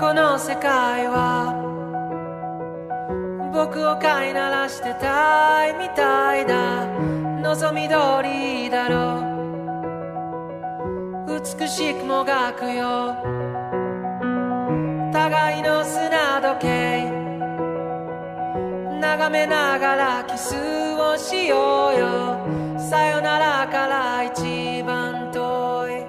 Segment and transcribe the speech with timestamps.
[0.00, 1.54] この世界は
[3.52, 6.86] 僕を飼いならしてたいみたいだ。
[7.42, 7.94] 望み通
[8.24, 9.22] りだろ。
[11.28, 13.14] う美しくもがくよ。
[15.12, 17.10] 互いの砂時計。
[19.00, 20.54] 眺めながらキス
[20.98, 22.78] をしようよ。
[22.78, 26.04] さよならから一番遠い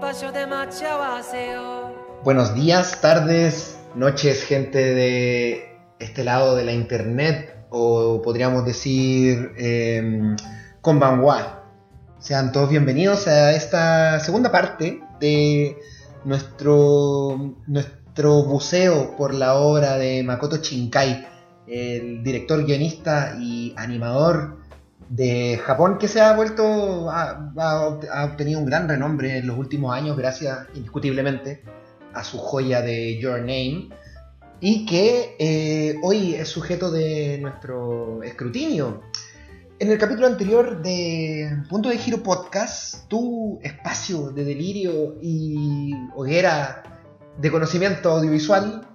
[0.00, 1.79] 場所で待ち合わせよう。
[2.24, 10.36] Buenos días, tardes, noches, gente de este lado de la internet, o podríamos decir eh,
[10.80, 11.64] Konbanwa.
[12.18, 15.76] Sean todos bienvenidos a esta segunda parte de
[16.24, 21.26] nuestro, nuestro buceo por la obra de Makoto Shinkai,
[21.66, 24.58] el director, guionista y animador
[25.08, 29.94] de Japón que se ha vuelto, ha- ha obtenido un gran renombre en los últimos
[29.94, 31.62] años gracias indiscutiblemente
[32.14, 33.88] a su joya de Your Name
[34.60, 39.02] y que eh, hoy es sujeto de nuestro escrutinio.
[39.78, 46.82] En el capítulo anterior de Punto de Giro Podcast, tu espacio de delirio y hoguera
[47.38, 48.86] de conocimiento audiovisual,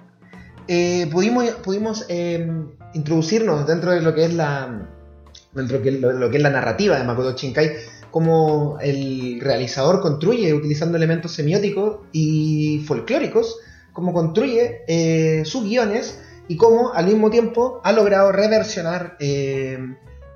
[0.68, 2.48] eh, pudimos, pudimos eh,
[2.94, 4.90] introducirnos dentro de lo que es la
[5.54, 7.72] dentro de lo que es la narrativa de Makoto Shinkai,
[8.16, 13.58] cómo el realizador construye utilizando elementos semióticos y folclóricos,
[13.92, 19.80] cómo construye eh, sus guiones y cómo al mismo tiempo ha logrado reversionar eh,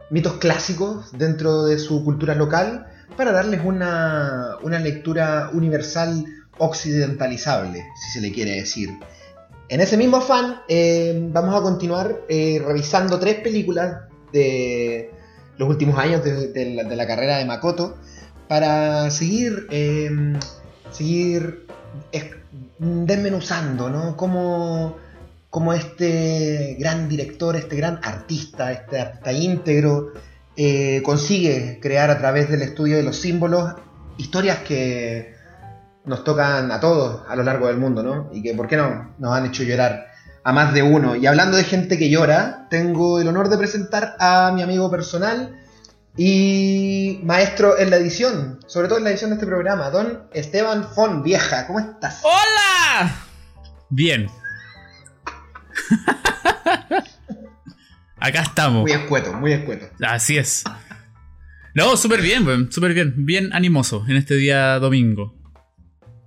[0.09, 2.85] mitos clásicos dentro de su cultura local
[3.16, 6.25] para darles una, una lectura universal
[6.57, 8.89] occidentalizable, si se le quiere decir.
[9.69, 14.01] En ese mismo afán, eh, vamos a continuar eh, revisando tres películas
[14.34, 15.11] de
[15.59, 17.97] los últimos años de, la, carrera de Makoto
[18.47, 20.09] para seguir, eh,
[20.90, 21.68] seguir
[22.14, 22.31] es-
[22.80, 24.16] desmenuzando, ¿no?
[24.16, 24.96] Cómo,
[25.50, 30.14] cómo este gran director, este gran artista, este artista íntegro,
[30.56, 33.76] eh, consigue crear a través del estudio de los símbolos
[34.18, 35.34] historias que
[36.06, 38.30] nos tocan a todos a lo largo del mundo, ¿no?
[38.34, 39.14] Y que, ¿por qué no?
[39.20, 40.09] Nos han hecho llorar
[40.49, 41.15] a más de uno.
[41.15, 45.55] Y hablando de gente que llora, tengo el honor de presentar a mi amigo personal
[46.17, 50.89] y maestro en la edición, sobre todo en la edición de este programa, don Esteban
[50.95, 51.67] Fon Vieja.
[51.67, 52.23] ¿Cómo estás?
[52.23, 53.15] ¡Hola!
[53.89, 54.27] Bien.
[58.17, 58.81] Acá estamos.
[58.81, 59.85] Muy escueto, muy escueto.
[60.01, 60.63] Así es.
[61.75, 63.13] No, súper bien, súper bien.
[63.17, 65.38] Bien animoso en este día domingo.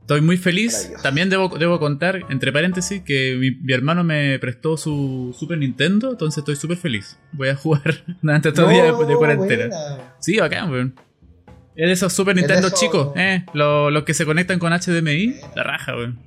[0.02, 0.92] Estoy muy feliz.
[1.02, 6.10] También debo, debo contar, entre paréntesis, que mi, mi hermano me prestó su Super Nintendo,
[6.10, 7.18] entonces estoy súper feliz.
[7.32, 9.66] Voy a jugar durante estos días de, de cuarentena.
[9.68, 10.14] buena.
[10.20, 10.94] Sí, bacán, weón.
[11.74, 13.46] Es de esos Super Nintendo chicos, eh.
[13.54, 15.36] Los, los que se conectan con HDMI.
[15.56, 16.18] La raja, weón.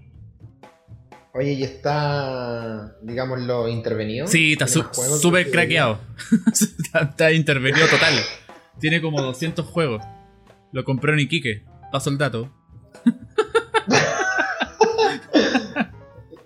[1.33, 4.25] Oye, y está, digámoslo, intervenido.
[4.25, 5.99] Sí, está ¿Tiene su- súper que- craqueado.
[6.53, 8.13] está, está intervenido total.
[8.79, 10.01] Tiene como 200 juegos.
[10.71, 11.63] Lo compró en Iquique.
[11.91, 12.51] Paso el dato.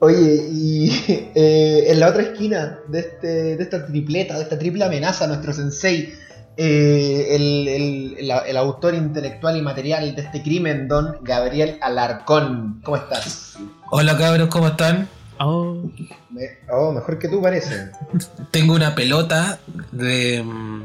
[0.02, 0.90] Oye, y
[1.36, 3.28] eh, en la otra esquina de, este,
[3.58, 6.14] de esta tripleta, de esta triple amenaza, nuestro sensei,
[6.58, 12.82] eh, el, el- el- el autor intelectual y material de este crimen, don Gabriel Alarcón.
[12.84, 13.58] ¿Cómo estás?
[13.92, 15.08] Hola cabros, ¿cómo están?
[15.40, 15.90] Oh.
[16.30, 17.92] Me- oh, mejor que tú parece.
[18.52, 19.60] Tengo una pelota
[19.92, 20.84] de mm,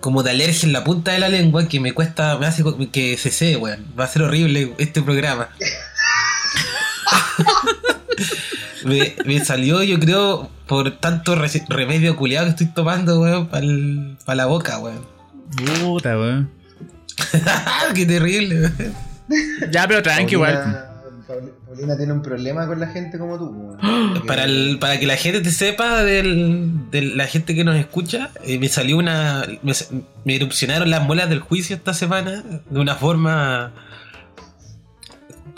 [0.00, 2.62] como de alergia en la punta de la lengua que me cuesta, me hace
[2.92, 3.86] que se sé, weón.
[3.98, 5.48] Va a ser horrible este programa.
[8.84, 14.36] me, me salió, yo creo, por tanto re- remedio culiado que estoy tomando, weón, para
[14.36, 15.04] la boca, weón.
[15.82, 16.50] Puta, weón.
[17.94, 18.94] Qué terrible, weón.
[19.70, 20.54] Ya, pero tranqui, igual.
[20.54, 20.84] Paulina,
[21.26, 23.46] Paul- Paulina tiene un problema con la gente como tú.
[23.80, 24.22] weón.
[24.26, 28.30] Para, el- para que la gente te sepa del- de la gente que nos escucha,
[28.44, 29.44] eh, me salió una.
[29.62, 29.72] Me,
[30.24, 33.72] me erupcionaron las muelas del juicio esta semana de una forma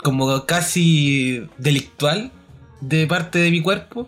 [0.03, 2.31] como casi delictual
[2.81, 4.07] de parte de mi cuerpo.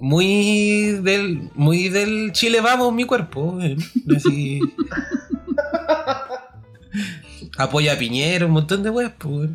[0.00, 3.58] Muy del, muy del Chile vamos mi cuerpo.
[3.60, 3.76] eh,
[4.16, 4.60] Así.
[7.58, 9.50] Apoya a Piñero, un montón de weas, pues.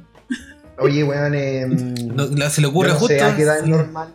[0.80, 3.07] Oye, weón, eh, No- la- se le ocurre no justo.
[3.15, 4.13] sé, a qué edad normal.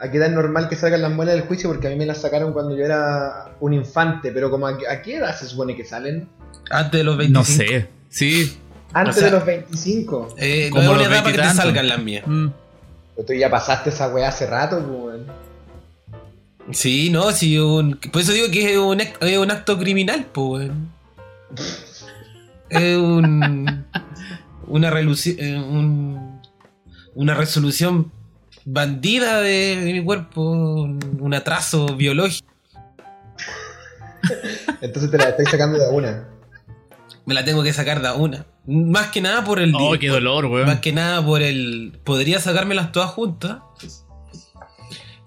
[0.00, 2.06] A qué edad es normal que salgan las muelas del juicio porque a mí me
[2.06, 5.46] las sacaron cuando yo era un infante, pero como a, qué- a qué edad se
[5.46, 6.28] supone que salen?
[6.70, 7.38] Antes de los 25.
[7.38, 7.88] No sé.
[8.08, 8.58] Sí.
[8.92, 10.34] Antes O sea, de los 25.
[10.38, 12.24] Eh, no Como es una para que te salgan las mías.
[12.26, 12.48] Mm.
[13.16, 15.26] Pero tú ya pasaste esa weá hace rato, pues, weón.
[16.72, 20.26] Sí, no, sí, un, por eso digo que es un, ac- es un acto criminal,
[20.32, 20.88] pues, weón.
[22.68, 23.84] Es un.
[24.66, 26.40] Una reluci- eh, un,
[27.16, 28.12] una resolución
[28.64, 32.46] bandida de, de mi cuerpo, un, un atraso biológico.
[34.80, 36.28] Entonces te la estáis sacando de una.
[37.30, 38.44] Me la tengo que sacar de una.
[38.66, 40.80] Más que nada por el Oh, qué dolor, Más weón.
[40.80, 41.96] que nada por el.
[42.02, 43.58] Podría sacármelas todas juntas.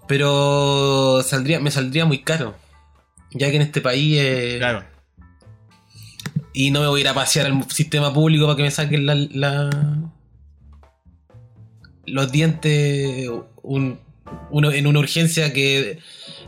[0.06, 2.54] Pero saldría, me saldría muy caro.
[3.32, 4.18] Ya que en este país.
[4.20, 4.84] eh, Claro.
[6.52, 9.06] Y no me voy a ir a pasear al sistema público para que me saquen
[9.06, 10.10] la, la-
[12.04, 13.30] los dientes
[13.62, 13.98] un-
[14.50, 16.00] uno, en una urgencia que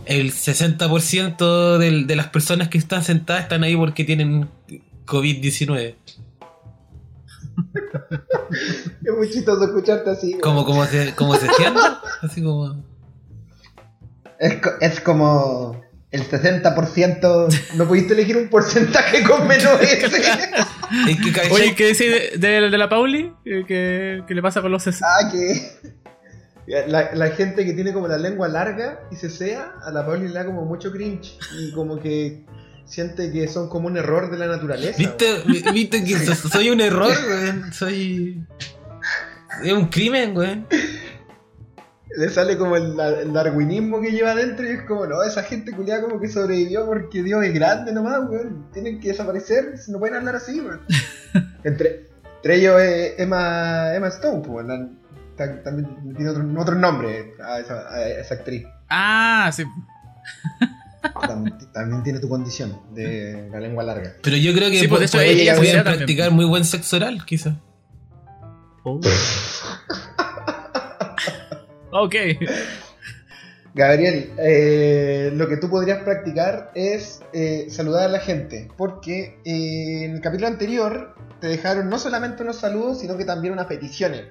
[0.05, 4.51] el 60% del- de las personas que están sentadas están ahí porque tienen
[5.07, 5.95] COVID-19.
[9.05, 10.39] Es muy chistoso escucharte así.
[10.41, 11.49] Como, como, se, como se.
[12.23, 12.85] Así como.
[14.39, 15.81] Es, co- es como
[16.11, 17.75] el 60%.
[17.77, 20.51] No pudiste elegir un porcentaje con menos ese.
[21.51, 23.33] Oye, ¿qué decís de, de- de la Pauli?
[23.45, 25.97] ¿Qué, qué, le pasa con los ses- Ah, que.
[26.89, 30.27] La, la gente que tiene como la lengua larga y se sea, a la Pauli
[30.27, 31.39] le da como mucho cringe.
[31.61, 32.45] Y como que
[32.87, 34.97] siente que son como un error de la naturaleza.
[34.99, 37.73] ¿Viste, vi- viste que so- soy un error, weón?
[37.73, 38.45] Soy.
[39.63, 40.67] Es un crimen, weón.
[42.17, 45.73] Le sale como el, el darwinismo que lleva adentro y es como, no, esa gente
[45.73, 48.67] culiada como que sobrevivió porque Dios es grande nomás, weón.
[48.73, 50.81] Tienen que desaparecer, no pueden hablar así, weón.
[51.65, 52.07] entre,
[52.37, 54.67] entre ellos es Emma, Emma Stone, pues,
[55.37, 58.65] también tiene otro, otro nombre a esa, a esa actriz.
[58.89, 59.65] Ah, sí.
[61.15, 64.15] Tam- También, tiene tu condición de la lengua larga.
[64.23, 67.55] Pero yo creo que Sí, hecho, pueden- ella pueden practicar muy buen sexo oral, quizás.
[71.93, 72.15] Ok.
[73.75, 80.05] Gabriel, eh, lo que tú podrías practicar es eh, saludar a la gente, porque eh,
[80.05, 84.25] en el capítulo anterior te dejaron no solamente unos saludos, sino que también unas peticiones.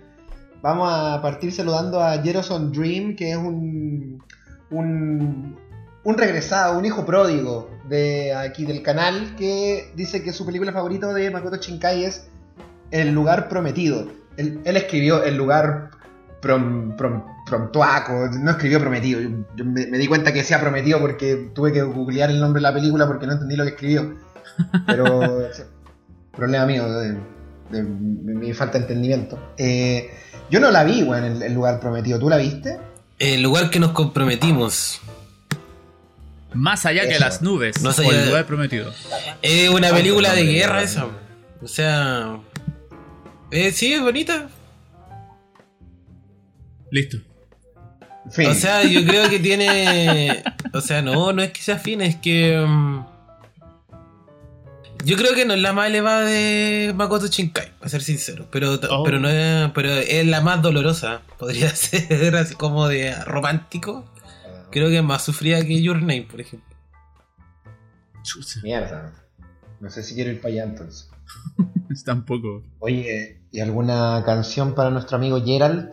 [0.62, 4.24] Vamos a partir saludando a Jeroson Dream, que es un,
[4.72, 5.58] un,
[6.06, 11.12] un regresado, un hijo pródigo de aquí del canal, que dice que su película favorita
[11.14, 12.28] de Makoto Shinkai es
[12.92, 14.08] El lugar prometido.
[14.38, 15.90] Él, él escribió El lugar
[16.42, 19.20] prom, prom- Promptuaco, no escribió prometido.
[19.22, 22.58] Yo, yo me, me di cuenta que decía prometido porque tuve que googlear el nombre
[22.60, 24.16] de la película porque no entendí lo que escribió.
[24.88, 25.62] Pero, sí,
[26.36, 27.18] problema mío, de,
[27.70, 29.38] de mi, mi falta de entendimiento.
[29.58, 30.10] Eh,
[30.50, 32.18] yo no la vi, weón, en el, el lugar prometido.
[32.18, 32.80] ¿Tú la viste?
[33.20, 35.02] El lugar que nos comprometimos.
[36.56, 37.82] Más allá que las nubes.
[37.82, 38.92] Más o allá el de- lugar prometido.
[39.42, 41.08] Es una película de guerra esa.
[41.62, 42.40] O sea.
[43.52, 44.48] eh, sí, es bonita.
[46.92, 47.18] Listo.
[48.32, 48.48] Fin.
[48.48, 50.44] O sea, yo creo que tiene.
[50.74, 52.64] O sea, no, no es que sea fin, es que.
[52.68, 53.06] mm,
[55.04, 58.48] yo creo que no es la más elevada de Makoto Shinkai, para ser sincero.
[58.52, 59.04] Pero, Oh.
[59.04, 59.70] pero no es.
[59.74, 61.22] Pero es la más dolorosa.
[61.38, 64.06] Podría ser así como de romántico.
[64.76, 66.76] Creo que es más sufrida que Your Name, por ejemplo.
[68.24, 68.60] Chucha.
[68.62, 69.14] Mierda.
[69.80, 71.10] No sé si quiero ir para allá entonces.
[72.06, 72.62] Tampoco.
[72.80, 75.92] Oye, ¿y alguna canción para nuestro amigo Gerald?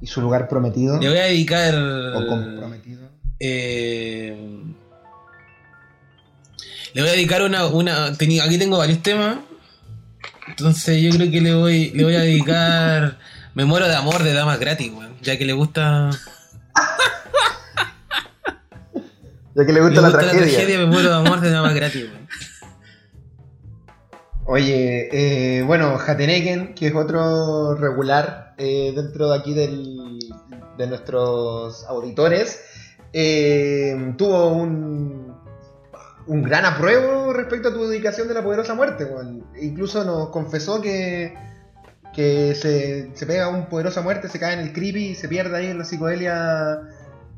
[0.00, 0.98] ¿Y su lugar prometido?
[0.98, 1.72] Le voy a dedicar.
[1.76, 3.08] ¿O comprometido?
[3.38, 4.64] Eh,
[6.94, 7.66] le voy a dedicar una.
[7.66, 9.38] una teni- aquí tengo varios temas.
[10.48, 13.20] Entonces yo creo que le voy, le voy a dedicar.
[13.54, 15.14] Me muero de amor de damas gratis, weón.
[15.22, 16.10] Ya que le gusta.
[19.58, 20.78] Ya que le gusta, gusta la, tragedia.
[20.78, 22.04] me muero de amor de damas gratis.
[24.46, 30.20] Oye, eh, bueno, Hateneken, que es otro regular eh, dentro de aquí del,
[30.76, 32.60] de nuestros auditores,
[33.12, 35.34] eh, tuvo un,
[36.28, 39.06] un gran apruebo respecto a tu dedicación de la poderosa muerte.
[39.06, 39.44] weón.
[39.60, 41.34] Incluso nos confesó que,
[42.14, 45.56] que se, se pega un poderosa muerte, se cae en el creepy y se pierde
[45.56, 46.78] ahí en la psicodelia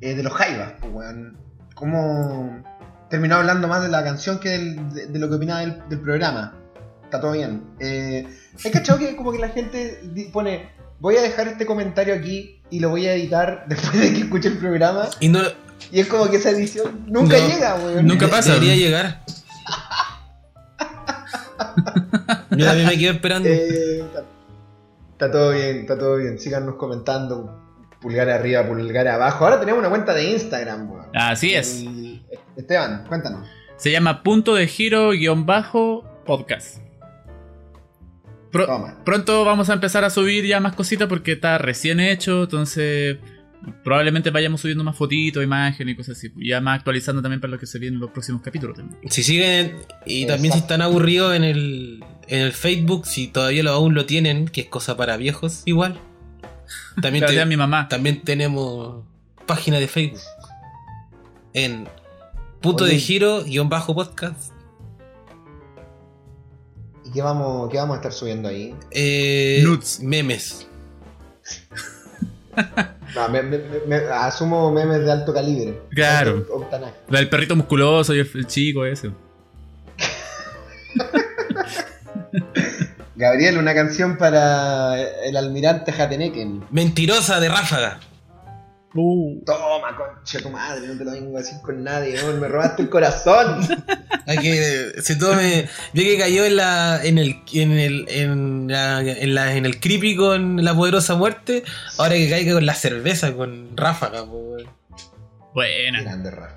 [0.00, 0.74] de los jaivas.
[0.82, 1.06] pues,
[1.80, 2.62] Como
[3.08, 6.00] terminó hablando más de la canción que del- de, de lo que opinaba del- del
[6.00, 6.54] programa
[7.04, 7.64] está todo bien.
[7.80, 10.00] Eh, ¿Has cachado que como que la gente
[10.32, 10.70] pone,
[11.00, 14.49] voy a dejar este comentario aquí y lo voy a editar después de que escuche
[14.49, 15.08] el programa?
[15.18, 15.40] Y no.
[15.90, 18.06] Y es como que esa edición nunca No, llega, weón.
[18.06, 18.52] nunca pasa.
[18.52, 19.25] Debería llegar.
[22.50, 23.49] Yo también me quedo esperando.
[23.49, 24.22] Eh, está,
[25.12, 26.38] está todo bien, está todo bien.
[26.38, 27.58] Síganos comentando.
[28.00, 29.45] Pulgar arriba, pulgar abajo.
[29.45, 31.07] Ahora tenemos una cuenta de Instagram, weón.
[31.14, 31.83] Así es.
[31.83, 32.23] El-
[32.57, 33.47] Esteban, cuéntanos.
[33.76, 36.78] Se llama punto de giro guion bajo podcast.
[38.52, 38.97] Pro- Toma.
[39.04, 43.19] pronto vamos a empezar a subir ya más cositas porque está recién hecho, entonces
[43.85, 46.33] probablemente vayamos subiendo más fotitos, imágenes y cosas así.
[46.37, 48.99] Ya más actualizando también para lo que se viene en los próximos capítulos también.
[49.11, 53.71] Si siguen y también si están aburridos en el, en el Facebook, si todavía lo,
[53.71, 56.00] aún lo tienen, que es cosa para viejos, igual.
[57.00, 57.88] También, Gracias te- a mi mamá.
[57.88, 59.04] también tenemos
[59.46, 60.20] página de Facebook
[61.52, 61.88] en
[62.60, 64.52] punto de giro guion bajo podcast.
[67.04, 68.74] ¿Y qué vamos, qué vamos a estar subiendo ahí?
[68.90, 70.00] Eh, Nudes.
[70.00, 70.66] Memes.
[73.14, 73.58] No, me- me-
[73.88, 75.80] me- asumo memes de alto calibre.
[75.90, 76.46] Claro.
[77.08, 79.10] La del perrito musculoso y el, el chico ese.
[83.20, 86.64] Gabriel, una canción para el almirante Jateneken.
[86.70, 88.00] Mentirosa de ráfaga.
[88.92, 89.44] Uh.
[89.44, 92.82] Toma, concha tu madre, no te lo vengo a decir con nadie, weón, me robaste
[92.82, 93.60] el corazón.
[94.26, 95.68] Hay que se tome.
[95.94, 97.00] Yo que cayó en la.
[97.04, 97.40] en el.
[97.52, 98.06] en el.
[98.08, 101.62] en la, en, la- en el creepy con la poderosa muerte.
[101.98, 104.68] Ahora que caiga con la cerveza, con ráfaga, po, weón.
[105.54, 106.00] Buena.
[106.02, 106.56] Grande Rafa.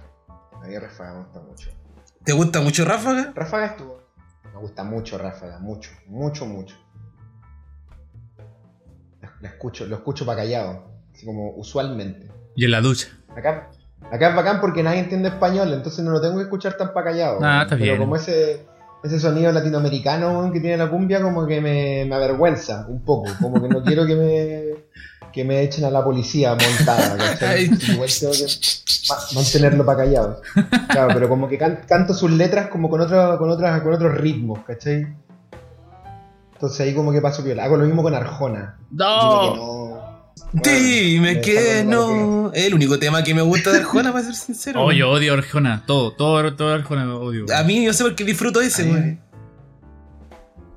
[0.63, 1.69] A mí Ráfaga me gusta mucho.
[2.23, 3.31] ¿Te gusta mucho ráfaga?
[3.35, 4.02] Ráfaga estuvo.
[4.63, 6.77] Me gusta mucho Ráfaga, mucho, mucho, mucho.
[9.41, 10.85] Lo escucho, lo escucho para callado.
[11.13, 12.31] Así como usualmente.
[12.55, 13.09] Y en la ducha.
[13.35, 13.71] Acá,
[14.09, 17.07] acá es bacán porque nadie entiende español, entonces no lo tengo que escuchar tan para
[17.07, 17.39] callado.
[17.41, 17.97] Ah, está Pero bien.
[17.97, 18.65] como ese,
[19.03, 23.29] ese sonido latinoamericano que tiene la cumbia, como que me, me avergüenza un poco.
[23.41, 24.85] Como que no quiero que me,
[25.33, 27.17] que me echen a la policía montada.
[27.39, 27.65] ¿cachai?
[27.65, 28.45] Igual tengo que
[29.09, 30.41] ma- mantenerlo para callado.
[30.89, 34.13] Claro, pero como que can- canto sus letras como con, otro, con, otras, con otros
[34.15, 35.07] ritmos, ¿cachai?
[36.53, 37.65] Entonces ahí como que paso piola.
[37.65, 38.77] Hago lo mismo con Arjona.
[38.91, 40.01] No.
[40.53, 42.51] Dime me que no.
[42.53, 44.85] Es el único tema que me gusta de Arjona, para ser sincero.
[44.85, 45.83] Oh, yo odio a Arjona.
[45.87, 47.45] Todo, todo, todo Arjona lo odio.
[47.55, 49.19] A mí, yo sé por qué disfruto ese, weón.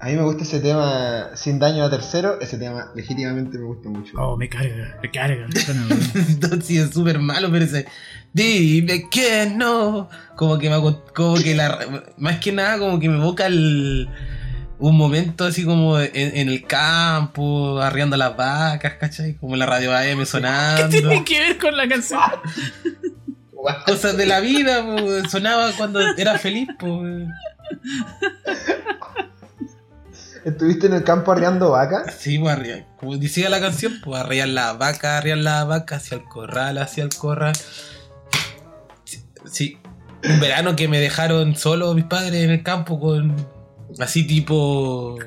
[0.06, 2.40] A mí me gusta ese tema sin daño a tercero.
[2.40, 4.16] Ese tema legítimamente me gusta mucho.
[4.16, 5.48] Oh, me carga, me carga
[6.62, 7.86] sí, es súper malo, pero ese.
[8.32, 10.08] Dime que no.
[10.36, 10.76] Como que me
[11.12, 12.04] como que la.
[12.18, 14.08] Más que nada, como que me evoca el.
[14.78, 19.34] Un momento así como en, en el campo, arriando las vacas, ¿cachai?
[19.34, 20.88] Como la radio AM ¿Qué sonando.
[20.88, 22.20] tiene que ver con la canción?
[23.86, 24.84] Cosas de la vida,
[25.28, 27.26] sonaba cuando era feliz, pues.
[30.46, 32.14] ¿Estuviste en el campo arriando vacas?
[32.18, 36.16] Sí, pues arrea- como decía la canción, pues arrear la vaca, arrear la vaca hacia
[36.18, 37.54] el corral, hacia el corral.
[39.04, 39.78] Sí, sí.
[40.24, 43.34] un verano que me dejaron solo mis padres en el campo con
[43.98, 45.18] así tipo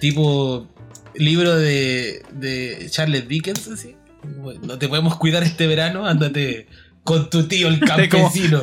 [0.00, 0.66] tipo
[1.14, 3.96] libro de, de Charles Dickens así.
[4.38, 6.68] Bueno, no te podemos cuidar este verano, ándate
[7.04, 8.62] con tu tío el campesino.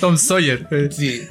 [0.00, 0.66] Tom Sawyer.
[0.70, 1.22] eh, Sí.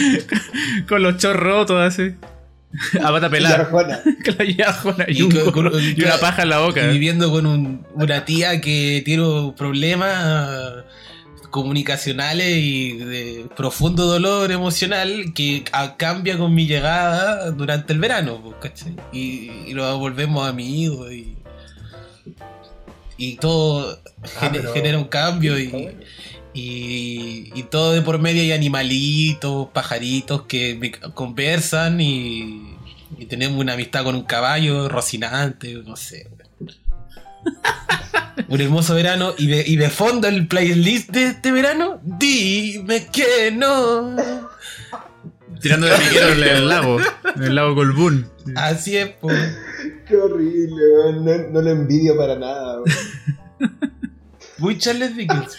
[0.88, 2.14] Con los chorros rotos así.
[3.02, 3.56] A pata Y pelada.
[4.66, 6.84] Arjona y, Y un con- con- y una paja en la boca.
[6.86, 10.84] Y viviendo con un- una tía que tiene problemas
[11.50, 18.40] comunicacionales y de profundo dolor emocional que a- cambia con mi llegada durante el verano,
[18.42, 18.96] pues, ¿cachai?
[19.12, 21.36] Y, y nos volvemos amigos y,
[23.18, 23.98] y todo
[24.50, 25.90] pero- genera un cambio y.
[26.54, 32.76] y, y todo de por medio hay animalitos, pajaritos que me conversan y,
[33.18, 36.28] y tenemos una amistad con un caballo, Rocinante, no sé.
[38.48, 43.50] un hermoso verano y de, y de fondo el playlist de este verano, dime que
[43.50, 44.16] no.
[45.60, 46.98] Tirando de piquero en el lago.
[47.36, 48.28] En el lago Colbún.
[48.56, 49.38] Así es, pues.
[50.08, 51.24] Qué horrible, weón.
[51.24, 53.78] No, no lo envidio para nada, weón.
[54.58, 55.56] Muy Charles Dickens.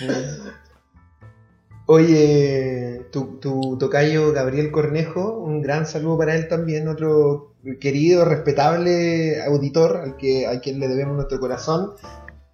[1.85, 9.41] Oye, tu, tu tocayo Gabriel Cornejo, un gran saludo para él también, otro querido, respetable
[9.43, 11.91] auditor al que a quien le debemos nuestro corazón.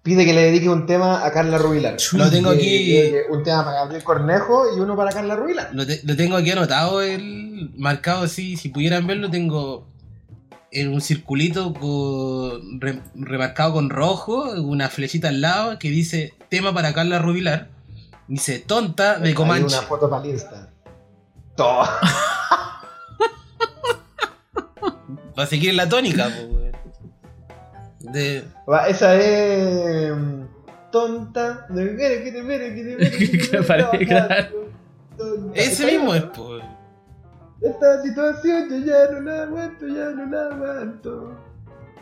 [0.02, 1.96] Pide que le dedique un tema a Carla Rubilar.
[2.14, 2.60] Lo tengo aquí.
[2.86, 5.70] que- Un tema para Gabriel Cornejo y uno para Carla Rubilar.
[5.74, 8.56] Lo, te- lo tengo aquí anotado, el marcado así.
[8.56, 9.86] Si pudieran verlo, tengo
[10.72, 16.72] en un circulito con, re- remarcado con rojo, una flechita al lado que dice tema
[16.72, 17.68] para Carla Rubilar.
[18.30, 19.76] Dice tonta de Hay Comanche.
[19.76, 20.70] una foto para Insta.
[21.56, 21.82] To-
[25.34, 26.70] Para seguir la tónica, weón.
[27.98, 30.12] De, Va, Esa es.
[30.92, 31.66] Tonta.
[35.54, 36.62] Ese mismo es, pues.
[37.62, 41.34] Esta situación yo ya no la aguanto, ya no la aguanto.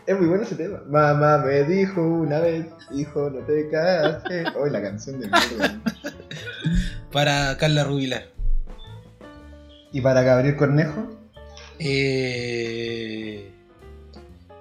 [0.09, 0.81] Es muy bueno ese tema.
[0.89, 4.47] Mamá me dijo una vez, hijo, no te cases.
[4.57, 5.79] Hoy la canción de mierda.
[7.13, 8.25] Para Carla Rubilar.
[9.93, 11.15] ¿Y para Gabriel Cornejo?
[11.79, 13.51] Eh,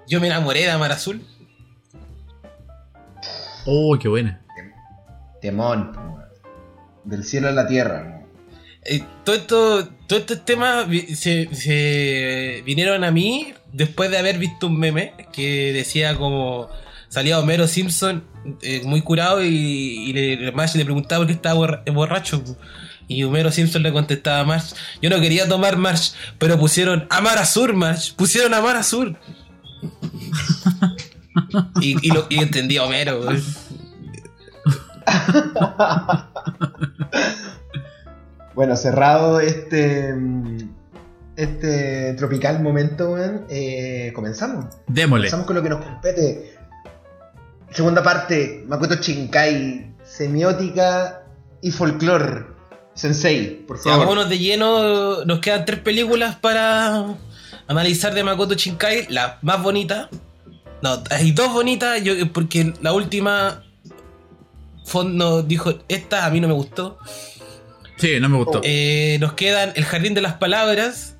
[0.08, 1.26] yo me enamoré de Amar Azul.
[3.66, 4.42] Oh, qué buena.
[5.42, 5.94] Temón.
[7.06, 8.22] Del cielo a la tierra.
[8.84, 14.38] eh, todo esto, todos estos temas vi- se, se vinieron a mí después de haber
[14.38, 16.70] visto un meme que decía como
[17.10, 18.24] salía Homero Simpson
[18.62, 22.44] eh, muy curado y, y le, Marge le preguntaba por qué estaba borra- borracho.
[23.10, 27.38] Y Homero Simpson le contestaba a Marge, yo no quería tomar Marge, pero pusieron Amar
[27.38, 29.16] Azur, Marge, pusieron Amar Azur.
[31.80, 33.22] y, y, lo, y entendía Homero.
[38.56, 40.70] Bueno, cerrado este mm,
[41.38, 44.66] este tropical momento, weón, eh, comenzamos.
[44.88, 45.28] Démosle.
[45.28, 46.56] Comenzamos con lo que nos compete.
[47.72, 51.24] Segunda parte, Makoto Shinkai, semiótica
[51.62, 52.46] y folclore.
[52.96, 54.00] Sensei, por favor.
[54.00, 55.24] vámonos de lleno.
[55.26, 57.16] Nos quedan tres películas para
[57.68, 59.06] analizar de Makoto Shinkai.
[59.10, 60.10] La más bonita.
[60.82, 62.04] No, hay dos bonitas.
[62.04, 63.64] Yo, porque la última.
[64.86, 66.98] Fon nos dijo: Esta a mí no me gustó.
[67.98, 68.62] Sí, no me gustó.
[68.64, 71.17] Eh, nos quedan El Jardín de las Palabras.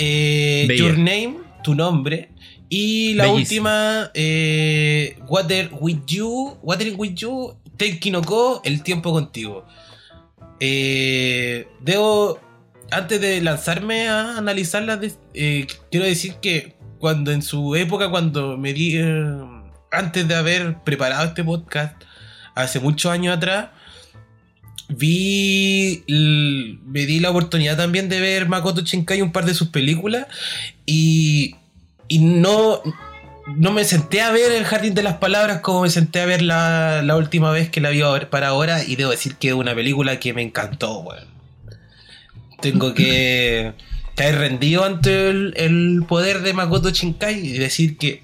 [0.00, 0.76] Eh.
[0.78, 2.30] Your Name, tu nombre.
[2.68, 9.12] Y la última, eh, Water with You, Watering with You, Tenki no Ko, El tiempo
[9.12, 9.64] contigo.
[10.60, 12.38] Eh, debo,
[12.90, 18.56] antes de lanzarme a analizarlas, de- eh, quiero decir que cuando en su época, cuando
[18.58, 19.36] me di, eh,
[19.90, 21.94] antes de haber preparado este podcast,
[22.54, 23.70] hace muchos años atrás,
[24.90, 30.26] vi me di la oportunidad también de ver Makoto Shinkai un par de sus películas
[30.86, 31.54] y,
[32.08, 32.82] y no
[33.56, 36.42] no me senté a ver el Jardín de las Palabras como me senté a ver
[36.42, 39.48] la, la última vez que la vi a ver para ahora y debo decir que
[39.48, 41.26] es una película que me encantó weón.
[42.60, 43.72] tengo que
[44.16, 48.22] caer rendido ante el, el poder de Makoto Shinkai y decir que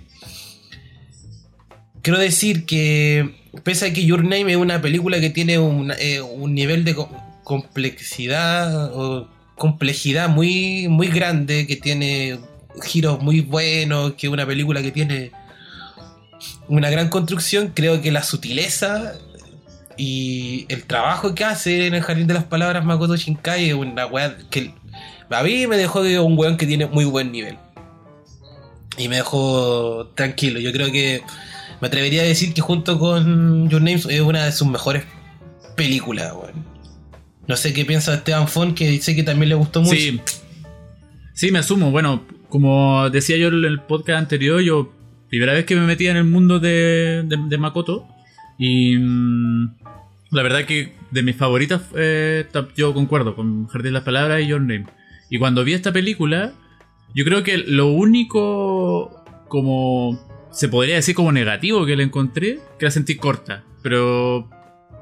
[2.02, 6.20] quiero decir que pese a que Your Name es una película que tiene un, eh,
[6.20, 7.10] un nivel de co-
[7.44, 12.38] complejidad o complejidad muy, muy grande, que tiene
[12.84, 15.32] giros muy buenos, que es una película que tiene
[16.68, 19.14] una gran construcción, creo que la sutileza
[19.96, 24.06] y el trabajo que hace en el Jardín de las Palabras Makoto Shinkai es una
[24.06, 24.72] weá que
[25.30, 27.56] a mí me dejó de un weón que tiene muy buen nivel.
[28.98, 30.60] Y me dejó tranquilo.
[30.60, 31.22] Yo creo que
[31.80, 35.04] me atrevería a decir que junto con Your Name es una de sus mejores
[35.76, 36.64] películas, weón.
[37.46, 39.94] No sé qué piensa Esteban Fon, que dice que también le gustó mucho.
[39.94, 40.20] Sí.
[41.34, 41.90] Sí, me asumo.
[41.90, 44.92] Bueno, como decía yo en el podcast anterior, yo
[45.28, 48.06] primera vez que me metía en el mundo de, de, Makoto
[48.58, 49.76] y mm,
[50.30, 54.60] la verdad que de mis favoritas eh, yo concuerdo con Jardín las Palabras y Your
[54.60, 54.86] Name.
[55.30, 56.52] Y cuando vi esta película,
[57.14, 60.18] yo creo que lo único como
[60.56, 64.48] se podría decir como negativo que le encontré, que la sentí corta, pero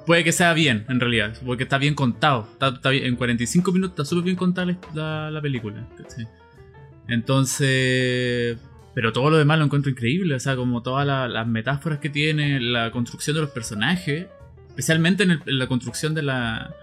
[0.07, 4.05] puede que sea bien en realidad, porque está bien contado, está, en 45 minutos está
[4.05, 5.87] súper bien contada la, la película.
[7.09, 8.59] Entonces,
[8.95, 12.09] pero todo lo demás lo encuentro increíble, o sea, como todas la- las metáforas que
[12.11, 14.27] tiene, la construcción de los personajes,
[14.69, 16.75] especialmente en, el- la construcción de la,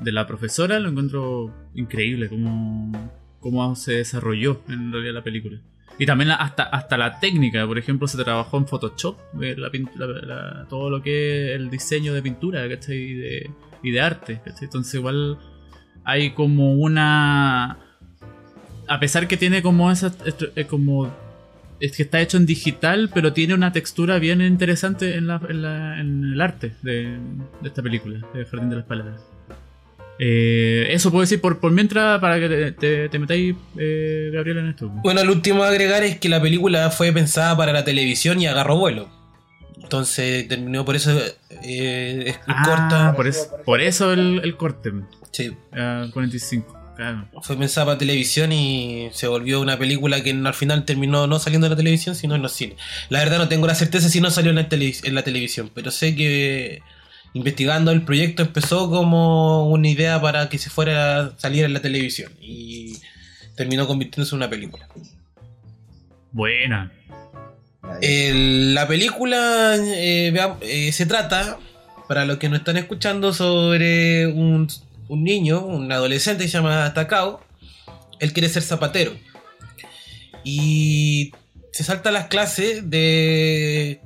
[0.00, 5.60] de la profesora, lo encuentro increíble, como cómo se desarrolló en realidad la película.
[5.98, 9.70] Y también la- hasta, hasta la técnica, por ejemplo, se trabajó en Photoshop, eh, la
[10.22, 12.96] la- todo lo que es el diseño de pintura ¿cachai?
[12.96, 13.50] Y, de,
[13.82, 14.40] y de arte.
[14.44, 14.64] ¿cachai?
[14.64, 15.38] Entonces igual
[16.04, 17.78] hay como una...
[18.86, 20.12] A pesar que tiene como esa...
[20.56, 21.12] eh, como
[21.80, 25.62] es que está hecho en digital, pero tiene una textura bien interesante en, la, en,
[25.62, 27.18] la- en el arte de,
[27.60, 29.20] de esta película, de Jardín de las Palabras.
[30.20, 34.58] Eh, eso puedo decir por, por mientras para que te, te- te metáis, eh, Gabriel,
[34.58, 34.88] en esto.
[34.88, 38.46] Bueno, lo último a agregar es que la película fue pensada para la televisión y
[38.46, 39.08] agarró vuelo.
[39.82, 41.18] Entonces terminó por eso
[41.62, 43.12] eh, es Ah, corta.
[43.16, 44.92] por eso, por eso el, el corte.
[45.30, 46.76] Sí, ah, 45.
[46.96, 47.28] Claro.
[47.42, 51.68] fue pensada para televisión y se volvió una película que al final terminó no saliendo
[51.68, 52.76] en la televisión, sino en los cines.
[53.08, 55.70] La verdad no tengo la certeza si no salió en la, tele- en la televisión,
[55.72, 56.82] pero sé que
[57.34, 61.80] investigando el proyecto empezó como una idea para que se fuera a salir en la
[61.80, 62.96] televisión y
[63.56, 64.88] terminó convirtiéndose en una película.
[66.32, 66.92] Buena.
[68.02, 71.58] El- la película eh, eh, se trata,
[72.06, 74.68] para los que no están escuchando, sobre un,
[75.08, 77.40] un niño, un adolescente que se llama Takao.
[78.20, 79.12] Él quiere ser zapatero.
[80.44, 81.32] Y
[81.72, 84.00] se salta las clases de,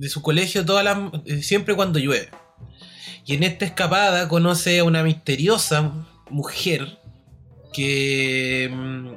[0.00, 2.30] de su colegio todas las, eh, siempre cuando llueve.
[3.26, 5.92] Y en esta escapada conoce a una misteriosa
[6.30, 6.98] mujer
[7.74, 9.08] que mm,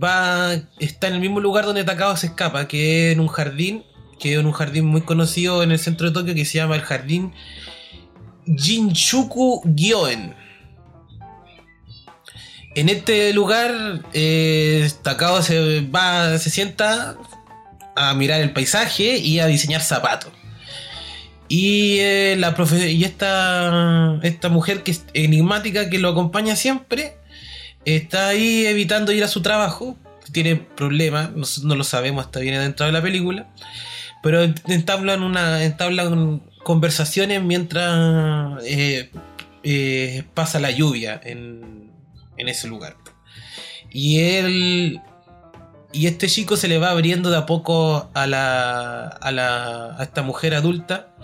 [0.00, 3.82] va está en el mismo lugar donde Takao se escapa, que es en un jardín,
[4.20, 6.82] que es un jardín muy conocido en el centro de Tokio que se llama el
[6.82, 7.32] jardín
[8.46, 10.36] Jinchuku Gyoen.
[12.76, 17.18] En este lugar, eh, Takao se va, se sienta
[17.98, 20.32] a mirar el paisaje y a diseñar zapatos.
[21.48, 27.16] Y, eh, la profe y esta, esta mujer que es enigmática que lo acompaña siempre
[27.84, 29.96] está ahí evitando ir a su trabajo.
[30.32, 33.48] Tiene problemas, no, no lo sabemos hasta bien adentro de la película.
[34.22, 39.10] Pero entablan, una, entablan conversaciones mientras eh,
[39.62, 41.92] eh, pasa la lluvia en,
[42.36, 42.96] en ese lugar.
[43.90, 45.00] Y él
[45.92, 50.02] y este chico se le va abriendo de a poco a la, a, la, a
[50.02, 51.14] esta mujer adulta,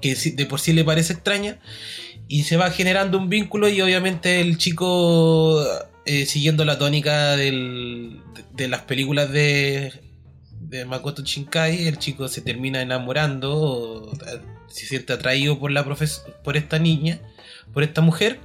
[0.00, 1.58] que de por sí le parece extraña,
[2.28, 5.64] y se va generando un vínculo y obviamente el chico,
[6.04, 8.20] eh, siguiendo la tónica del-
[8.54, 9.92] de, las películas de,
[10.60, 16.22] de Makoto Shinkai, el chico se termina enamorando, eh, se siente atraído por, la profes-
[16.44, 17.20] por esta niña,
[17.72, 18.40] por esta mujer,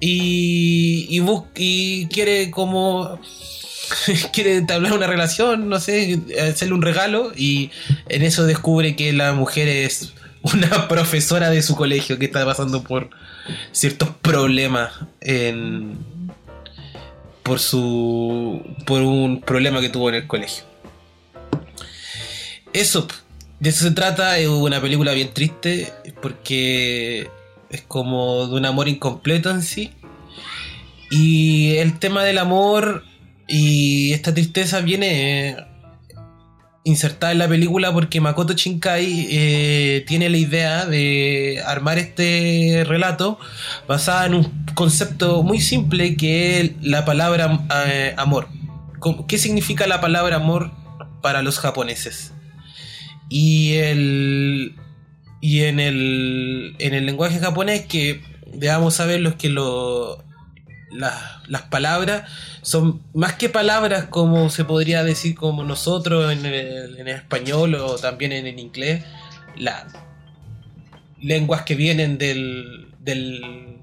[0.00, 1.22] y, y,
[1.56, 3.18] y quiere como
[4.32, 7.70] quiere entablar una relación, no sé, hacerle un regalo y
[8.08, 12.82] en eso descubre que la mujer es una profesora de su colegio que está pasando
[12.82, 13.10] por
[13.72, 15.98] ciertos problemas en
[17.42, 20.64] por su por un problema que tuvo en el colegio.
[22.72, 23.08] Eso,
[23.60, 27.30] de eso se trata, es una película bien triste porque
[27.70, 29.92] es como de un amor incompleto en sí.
[31.10, 33.04] Y el tema del amor
[33.48, 35.56] y esta tristeza viene eh,
[36.84, 43.38] insertada en la película porque Makoto Shinkai eh, tiene la idea de armar este relato
[43.86, 48.48] basada en un concepto muy simple que es la palabra eh, amor.
[48.98, 50.70] ¿Cómo- ¿Qué significa la palabra amor
[51.22, 52.32] para los japoneses?
[53.28, 54.74] Y el
[55.40, 60.24] y en el en el lenguaje japonés que debamos saber los que lo
[60.90, 62.30] las, las palabras
[62.62, 67.74] son más que palabras como se podría decir como nosotros en el, en el español
[67.74, 69.04] o también en el inglés,
[69.56, 69.84] las
[71.20, 73.78] lenguas que vienen del, del,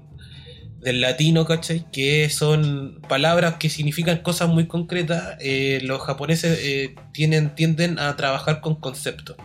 [0.80, 1.84] del latino, ¿cachai?
[1.90, 5.36] Que son palabras que significan cosas muy concretas.
[5.40, 9.36] eh, los japoneses eh, tienen, tienden a trabajar con conceptos.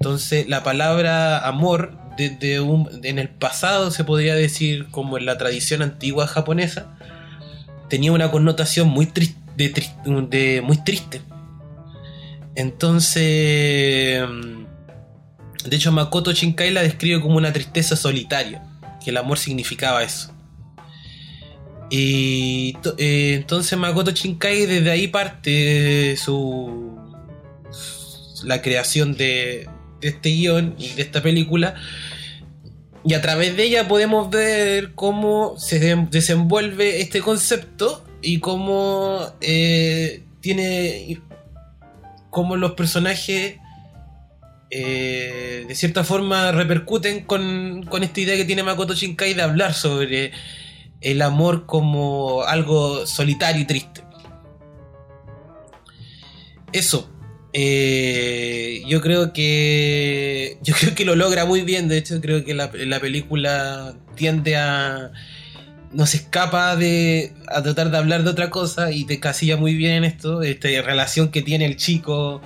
[0.00, 5.38] Entonces, la palabra amor, desde un, en el pasado se podría decir, como en la
[5.38, 6.96] tradición antigua japonesa,
[7.88, 9.08] tenía una connotación muy,
[9.56, 9.74] de,
[10.30, 11.20] de- muy triste.
[12.54, 14.20] Entonces,
[15.64, 18.62] de hecho, Makoto Shinkai la describe como una tristeza solitaria,
[19.02, 20.32] que el amor significaba eso.
[21.90, 26.98] Y eh, entonces Makoto Shinkai desde ahí parte su
[28.44, 29.68] la creación de,
[30.00, 31.74] de este guion y de esta película.
[33.04, 39.20] Y a través de ella podemos ver cómo se de- desenvuelve este concepto y cómo
[39.40, 41.20] eh, tiene.
[42.30, 43.56] cómo los personajes
[44.70, 49.72] eh, de cierta forma repercuten con, con esta idea que tiene Makoto Shinkai de hablar
[49.72, 50.32] sobre
[51.00, 54.02] el amor como algo solitario y triste.
[56.72, 57.08] Eso.
[57.60, 60.58] Eh, yo creo que.
[60.62, 61.88] Yo creo que lo logra muy bien.
[61.88, 65.10] De hecho, creo que la, la película tiende a.
[65.92, 67.32] No se escapa de.
[67.48, 68.92] a tratar de hablar de otra cosa.
[68.92, 70.42] Y te casilla muy bien en esto.
[70.42, 72.40] Esta relación que tiene el chico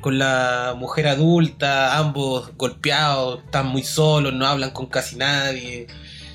[0.00, 1.98] con la mujer adulta.
[1.98, 5.88] Ambos golpeados, están muy solos, no hablan con casi nadie.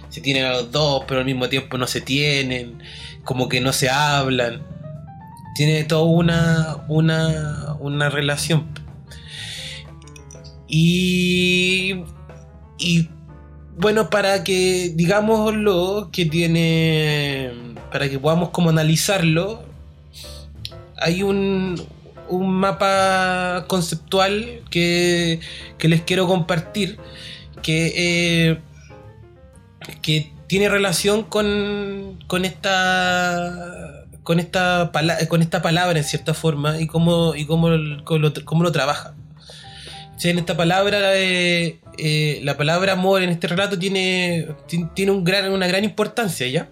[0.09, 2.79] Se tienen a los dos, pero al mismo tiempo no se tienen.
[3.23, 4.63] Como que no se hablan
[5.59, 8.65] tiene toda una, una, una relación.
[10.69, 12.05] Y,
[12.77, 13.09] y
[13.75, 17.51] bueno, para que digámoslo, que tiene,
[17.91, 19.61] para que podamos como analizarlo,
[20.95, 21.75] hay un,
[22.29, 25.41] un mapa conceptual que,
[25.77, 26.99] que les quiero compartir,
[27.61, 28.59] que, eh,
[30.01, 33.88] que tiene relación con, con esta
[34.29, 34.91] con esta,
[35.27, 38.03] con esta palabra en cierta forma y cómo, y cómo, lo,
[38.45, 39.15] cómo lo trabaja.
[40.23, 45.23] En esta palabra, eh, eh, la palabra amor en este relato tiene, ti- tiene un
[45.23, 46.69] gran, una gran importancia, ¿ya?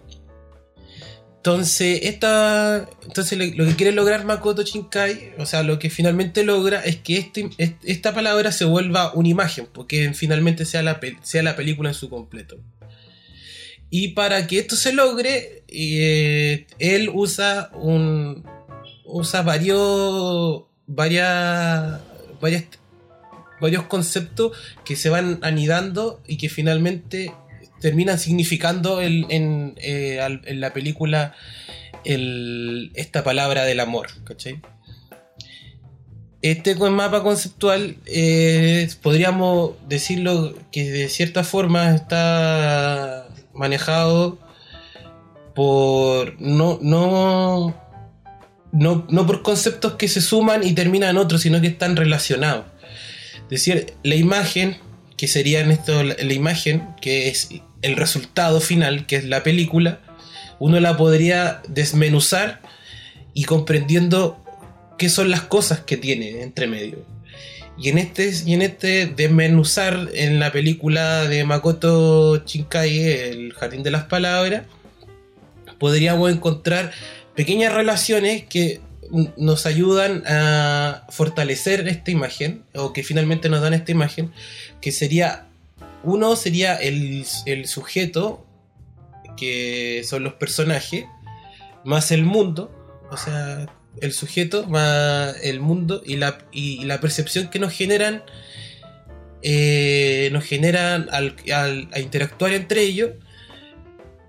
[1.38, 6.82] Entonces, esta, entonces lo que quiere lograr Makoto Shinkai, o sea, lo que finalmente logra
[6.82, 11.42] es que este, est- esta palabra se vuelva una imagen, porque finalmente sea la, sea
[11.42, 12.58] la película en su completo.
[13.90, 18.44] Y para que esto se logre, eh, él usa un.
[19.06, 20.64] usa varios.
[20.88, 22.02] varias.
[22.42, 22.66] varias
[23.60, 24.52] varios conceptos
[24.86, 27.34] que se van anidando y que finalmente
[27.82, 31.34] terminan significando el- en, eh, en la película
[32.04, 34.62] el- esta palabra del amor, ¿cachai?
[36.44, 43.27] Este mapa conceptual eh, podríamos decirlo que de cierta forma está
[43.58, 44.38] manejado
[45.56, 47.76] por no, no,
[48.72, 52.66] no, no por conceptos que se suman y terminan en otros, sino que están relacionados.
[53.44, 54.78] Es decir, la imagen,
[55.18, 57.50] que sería en esto la, la imagen, que es
[57.82, 60.00] el resultado final, que es la película,
[60.60, 62.62] uno la podría desmenuzar
[63.34, 64.44] y comprendiendo
[64.98, 67.17] qué son las cosas que tiene entre medio.
[67.80, 73.84] Y en este, y en este desmenuzar en la película de Makoto Shinkai, El Jardín
[73.84, 74.64] de las Palabras,
[75.78, 76.92] podríamos encontrar
[77.36, 78.82] pequeñas relaciones que
[79.38, 84.32] nos ayudan a fortalecer esta imagen, o que finalmente nos dan esta imagen,
[84.82, 85.48] que sería,
[86.04, 88.44] uno sería el, el sujeto,
[89.38, 91.06] que son los personajes,
[91.86, 92.72] más el mundo,
[93.12, 93.68] o sea,
[94.02, 98.24] el sujeto más el mundo y la, y la percepción que nos generan,
[99.42, 103.12] eh, nos generan al, al- a interactuar entre ellos,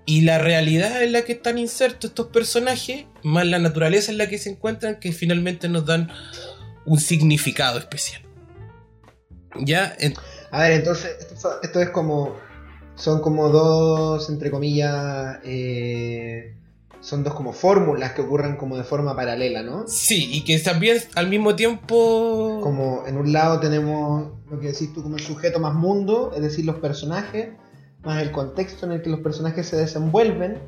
[0.05, 4.27] y la realidad en la que están insertos estos personajes, más la naturaleza en la
[4.27, 6.09] que se encuentran, que finalmente nos dan
[6.85, 8.21] un significado especial.
[9.61, 9.95] Ya,
[10.51, 11.15] A ver, entonces,
[11.61, 12.37] esto es como.
[12.95, 15.37] Son como dos, entre comillas.
[15.43, 16.55] eh,
[17.01, 19.87] son dos como fórmulas que ocurren como de forma paralela, ¿no?
[19.87, 22.59] sí, y que también al mismo tiempo...
[22.61, 26.41] Como en un lado tenemos lo que decís tú como el sujeto más mundo, es
[26.41, 27.49] decir, los personajes,
[28.03, 30.59] más el contexto en el que los personajes se desenvuelven,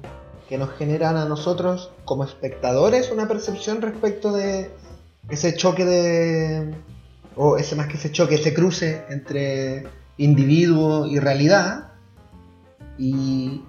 [0.47, 4.69] que nos generan a nosotros como espectadores una percepción respecto de
[5.29, 6.73] ese choque de...
[7.35, 9.83] o ese más que ese choque, ese cruce entre
[10.17, 11.93] individuo y realidad.
[12.97, 13.63] Y,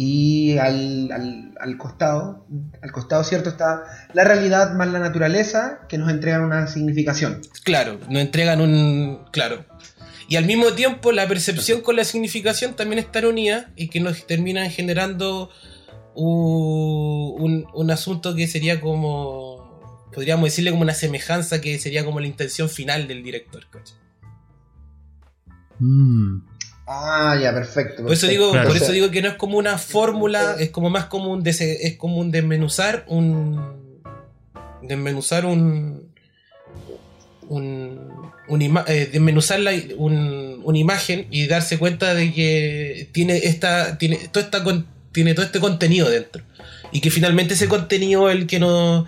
[0.00, 2.46] y al, al- al costado,
[2.80, 3.82] al costado cierto está
[4.14, 7.40] la realidad más la naturaleza que nos entregan una significación.
[7.64, 9.24] Claro, nos entregan un.
[9.32, 9.64] Claro.
[10.28, 14.24] Y al mismo tiempo, la percepción con la significación también están unidas y que nos
[14.26, 15.50] terminan generando
[16.14, 19.66] un, un asunto que sería como.
[20.14, 23.66] Podríamos decirle como una semejanza que sería como la intención final del director.
[23.70, 23.96] ¿cachai?
[25.80, 26.42] Mm.
[26.90, 28.02] Ah, ya, perfecto.
[28.02, 28.68] Por eso digo, Claro.
[28.68, 31.76] por eso digo que no es como una fórmula, es como más como un dese-
[31.82, 33.60] es como un desmenuzar un
[34.82, 36.08] desmenuzar un
[37.48, 43.36] un, un ima- eh, desmenuzar la- un- una imagen y darse cuenta de que tiene
[43.38, 46.42] esta tiene todo esta con- tiene todo este contenido dentro
[46.92, 49.06] y que finalmente ese contenido es el que nos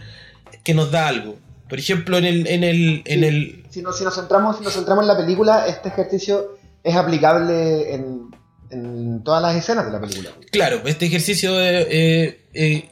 [0.64, 1.36] que nos da algo.
[1.68, 4.72] Por ejemplo, en el en el en el Si nos, si nos centramos, si nos
[4.74, 8.30] centramos en la película, este ejercicio es aplicable en,
[8.70, 10.30] en todas las escenas de la película.
[10.52, 12.88] Claro, este ejercicio eh, eh, eh,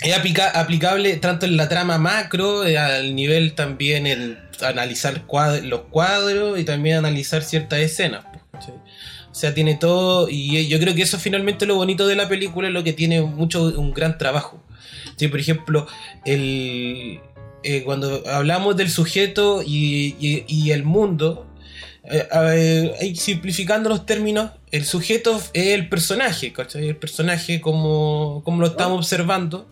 [0.00, 5.24] es aplica- aplicable tanto en la trama macro, al nivel también en analizar
[5.64, 8.24] los cuadros y también analizar ciertas escenas.
[9.30, 12.68] O sea, tiene todo, y yo creo que eso finalmente lo bonito de la película
[12.68, 14.62] es lo que tiene mucho, un gran trabajo.
[15.16, 15.86] Sí, por ejemplo,
[16.24, 17.20] el,
[17.84, 21.46] cuando hablamos del sujeto y- y el mundo,
[22.06, 26.88] eh, eh, simplificando los términos, el sujeto es el personaje, ¿cachai?
[26.88, 29.66] El personaje como, como lo estamos observando.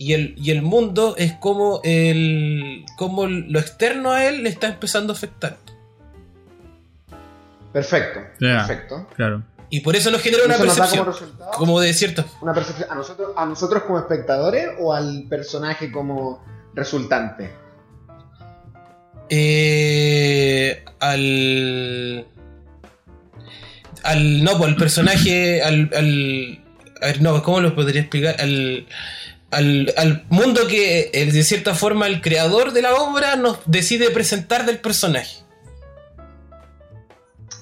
[0.00, 4.68] Y el, y el mundo es como, el, como lo externo a él le está
[4.68, 5.56] empezando a afectar.
[7.72, 9.08] Perfecto, perfecto.
[9.16, 9.42] Claro.
[9.70, 11.06] Y por eso nos genera una Eso nos da como percepción.
[11.06, 16.42] resultado Como de una percepción a nosotros, a nosotros como espectadores o al personaje como
[16.74, 17.50] resultante.
[19.30, 22.26] Eh, al.
[24.04, 24.44] Al.
[24.44, 25.62] No, pues al personaje.
[25.62, 25.90] Al.
[25.94, 26.64] al
[27.00, 28.36] a ver, no, ¿cómo lo podría explicar?
[28.40, 28.86] Al.
[29.50, 34.10] Al, al mundo que eh, de cierta forma el creador de la obra nos decide
[34.10, 35.38] presentar del personaje.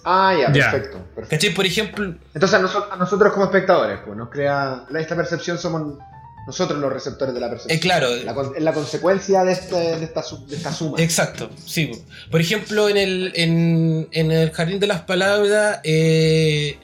[0.05, 0.99] Ah, ya, perfecto.
[1.15, 1.29] perfecto.
[1.31, 1.51] ¿Cachai?
[1.55, 5.99] Por ejemplo, Entonces a, noso- a nosotros como espectadores, pues nos crea esta percepción somos
[6.47, 7.77] nosotros los receptores de la percepción.
[7.77, 10.97] eh, claro, La, la consecuencia de, este, de, esta, de esta suma.
[11.01, 11.91] Exacto, sí.
[12.31, 16.79] Por ejemplo, en el, en, en el Jardín de las Palabras, eh,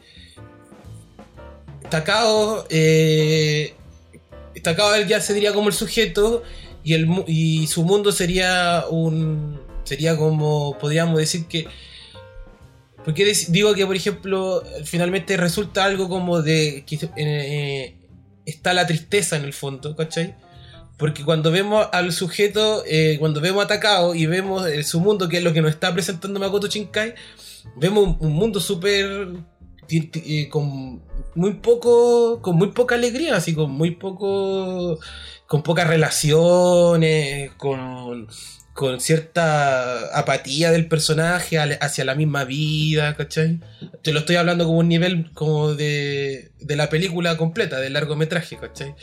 [1.90, 3.74] Takao, eh,
[4.62, 6.42] Takao él ya se diría como el sujeto
[6.82, 9.60] y, el, y su mundo sería un...
[9.84, 11.66] Sería como, podríamos decir que...
[13.04, 16.84] Porque digo que, por ejemplo, finalmente resulta algo como de
[17.16, 17.96] eh,
[18.46, 20.36] está la tristeza en el fondo, ¿cachai?
[20.98, 25.38] Porque cuando vemos al sujeto, eh, cuando vemos atacado y vemos eh, su mundo, que
[25.38, 27.14] es lo que nos está presentando Makoto Shinkai,
[27.76, 29.28] vemos un, un mundo súper
[29.88, 31.02] eh, con
[31.34, 34.98] muy poco, con muy poca alegría, así con muy poco,
[35.46, 38.28] con pocas relaciones, con,
[38.74, 43.60] con cierta apatía del personaje hacia la misma vida, ¿cachai?
[44.02, 48.56] Te lo estoy hablando como un nivel como de, de la película completa, del largometraje,
[48.56, 48.94] ¿cachai?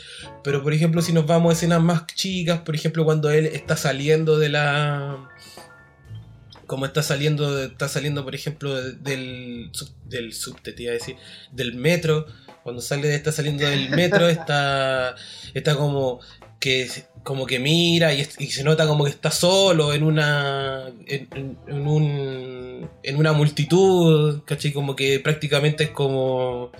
[0.42, 3.76] Pero por ejemplo, si nos vamos a escenas más chicas, por ejemplo, cuando él está
[3.76, 5.28] saliendo de la
[6.70, 9.72] como está saliendo, está saliendo, por ejemplo, del,
[10.04, 11.16] del subte, te iba a decir,
[11.50, 12.26] del metro,
[12.62, 15.16] cuando sale, está saliendo del metro, está,
[15.52, 16.20] está como
[16.60, 16.88] que,
[17.22, 21.86] como que mira y, se nota como que está solo en una, en, en- en
[21.86, 24.72] un, en una multitud, ¿cachai?
[24.72, 26.70] Como que prácticamente es como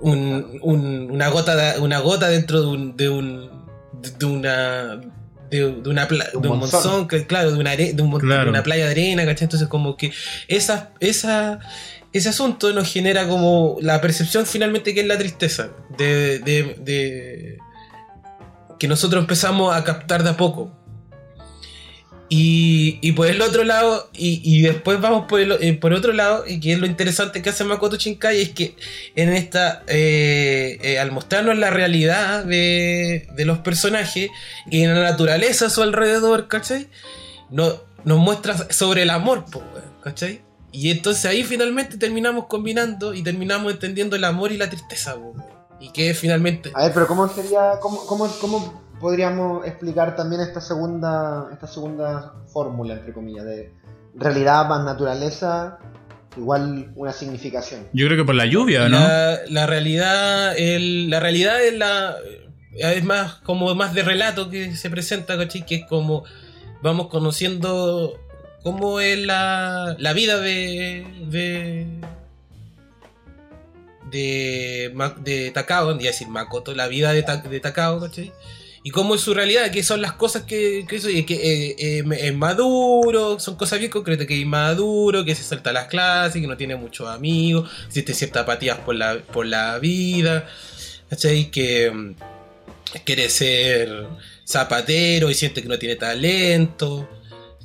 [0.00, 3.50] un- un- una gota, de- una gota dentro de un, de un,
[4.18, 5.00] de una,
[5.50, 6.82] de, de una pla- de un monzón.
[6.82, 8.44] monzón, que, claro, de una, are- de un mon- Claro.
[8.44, 9.44] de una playa de arena, ¿cachai?
[9.44, 10.12] Entonces como que
[10.48, 11.58] esa, esa,
[12.12, 17.58] ese asunto nos genera como la percepción finalmente que es la tristeza, de, de, de-
[18.80, 20.72] que nosotros empezamos a captar de a poco.
[22.30, 26.12] Y, y por el otro lado, y, y después vamos por el eh, por otro
[26.12, 28.76] lado, y que es lo interesante que hace Makoto Shinkai, es que
[29.16, 34.30] en esta, eh, eh, al mostrarnos la realidad de, de los personajes
[34.70, 36.88] y en la naturaleza a su alrededor, ¿cachai?
[37.50, 39.44] No, nos muestra sobre el amor,
[40.02, 40.40] ¿cachai?
[40.72, 45.16] Y entonces ahí finalmente terminamos combinando y terminamos entendiendo el amor y la tristeza.
[45.80, 46.70] Y que finalmente...
[46.74, 52.34] A ver, pero ¿cómo sería, cómo, cómo, cómo podríamos explicar también esta segunda, esta segunda
[52.52, 53.72] fórmula, entre comillas, de
[54.14, 55.78] realidad más naturaleza,
[56.36, 57.88] igual una significación?
[57.94, 58.98] Yo creo que por la lluvia, ¿no?
[59.00, 62.16] La, la realidad, el- la realidad es la
[62.72, 65.64] es más como más de relato que se presenta, ¿cachai?
[65.66, 66.22] Que es como
[66.82, 68.18] vamos conociendo
[68.62, 71.86] cómo es la, la vida de de
[74.10, 78.32] de, de Takao, a decir Makoto, la vida de, Ta- de Takao, ¿cachai?
[78.82, 82.34] Y cómo es su realidad, que son las cosas que, que, que eh, eh, es
[82.34, 86.56] maduro, son cosas bien concretas, que es maduro, que se salta las clases, que no
[86.56, 90.48] tiene muchos amigos, existe cierta apatía por la, por la vida,
[91.10, 91.50] ¿cachai?
[91.50, 92.14] Que mm,
[93.04, 94.06] quiere ser
[94.48, 97.06] zapatero y siente que no tiene talento,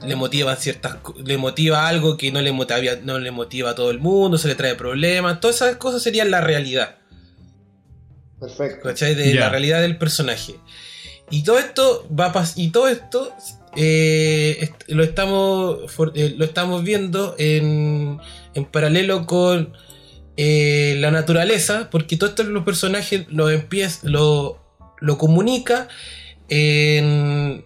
[0.03, 3.91] le motivan ciertas le motiva algo que no le motiva, no le motiva a todo
[3.91, 6.97] el mundo, se le trae problemas, todas esas cosas serían la realidad.
[8.39, 8.81] Perfecto.
[8.89, 9.15] ¿cachai?
[9.15, 10.55] De la realidad del personaje.
[11.31, 13.33] Y todo esto va a y todo esto
[13.75, 18.19] eh, est- lo estamos for- eh, lo estamos viendo en,
[18.53, 19.73] en paralelo con
[20.37, 24.61] eh, la naturaleza, porque todo esto los personajes lo empieza, lo,
[24.99, 25.87] lo comunica
[26.49, 27.65] en,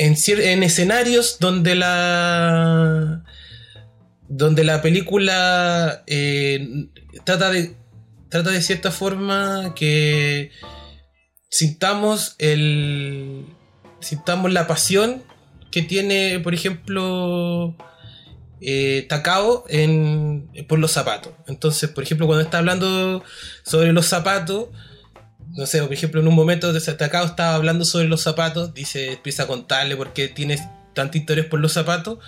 [0.00, 3.22] en, en escenarios donde la
[4.28, 6.86] donde la película eh,
[7.24, 7.76] trata de
[8.30, 10.52] trata de cierta forma que
[11.50, 13.44] sintamos el
[14.00, 15.22] sintamos la pasión
[15.70, 17.76] que tiene por ejemplo
[18.62, 21.34] eh, Takao en, por los zapatos.
[21.46, 23.22] Entonces por ejemplo cuando está hablando
[23.64, 24.68] sobre los zapatos
[25.56, 29.12] no sé, por ejemplo, en un momento de Takao estaba hablando sobre los zapatos, dice,
[29.12, 30.58] empieza a contarle por qué tiene
[30.94, 32.18] tantas historias por los zapatos,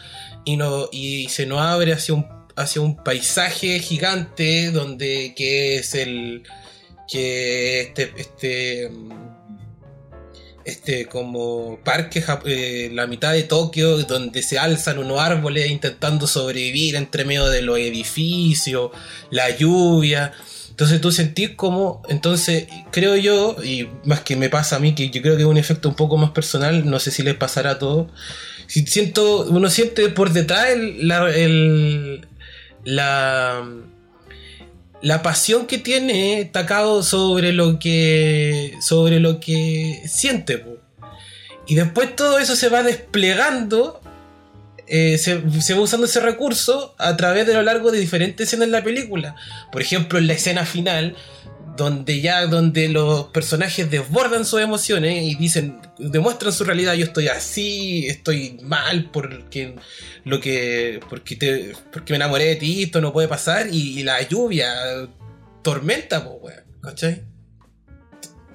[0.44, 5.94] y no, y se nos abre hacia un, hacia un paisaje gigante donde que es
[5.94, 6.42] el
[7.08, 8.90] que este, este
[10.64, 16.94] este como parque eh, la mitad de Tokio donde se alzan unos árboles intentando sobrevivir
[16.94, 18.90] entre medio de los edificios
[19.30, 20.32] la lluvia
[20.82, 25.10] entonces tú sentís como, entonces creo yo, y más que me pasa a mí, que
[25.10, 27.70] yo creo que es un efecto un poco más personal, no sé si les pasará
[27.70, 28.08] a todos,
[28.66, 31.30] si siento, uno siente por detrás la,
[32.84, 33.62] la,
[35.22, 40.66] pasión que tiene Takao sobre lo que, sobre lo que siente.
[41.68, 44.01] Y después todo eso se va desplegando
[44.86, 45.36] eh, se,
[45.74, 49.36] va usando ese recurso a través de lo largo de diferentes escenas en la película.
[49.70, 51.16] Por ejemplo, en la escena final,
[51.76, 57.28] donde ya donde los personajes desbordan sus emociones y dicen, demuestran su realidad, yo estoy
[57.28, 59.76] así, estoy mal porque
[60.24, 64.20] lo que porque te porque me enamoré de ti, esto no puede pasar y, la
[64.26, 64.74] lluvia
[65.62, 67.22] tormenta, pues, ¿cachai?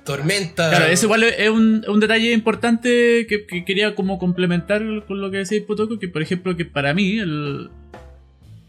[0.07, 0.69] Tormenta.
[0.69, 5.29] Claro, eso igual es un, un detalle importante que, que quería como complementar con lo
[5.29, 7.69] que decía Potoco, que por ejemplo que para mí, el,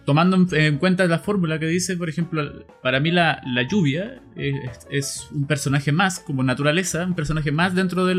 [0.04, 4.20] tomando en, en cuenta la fórmula que dice, por ejemplo, para mí la, la lluvia
[4.36, 8.14] es, un personaje más, como naturaleza, un personaje más dentro de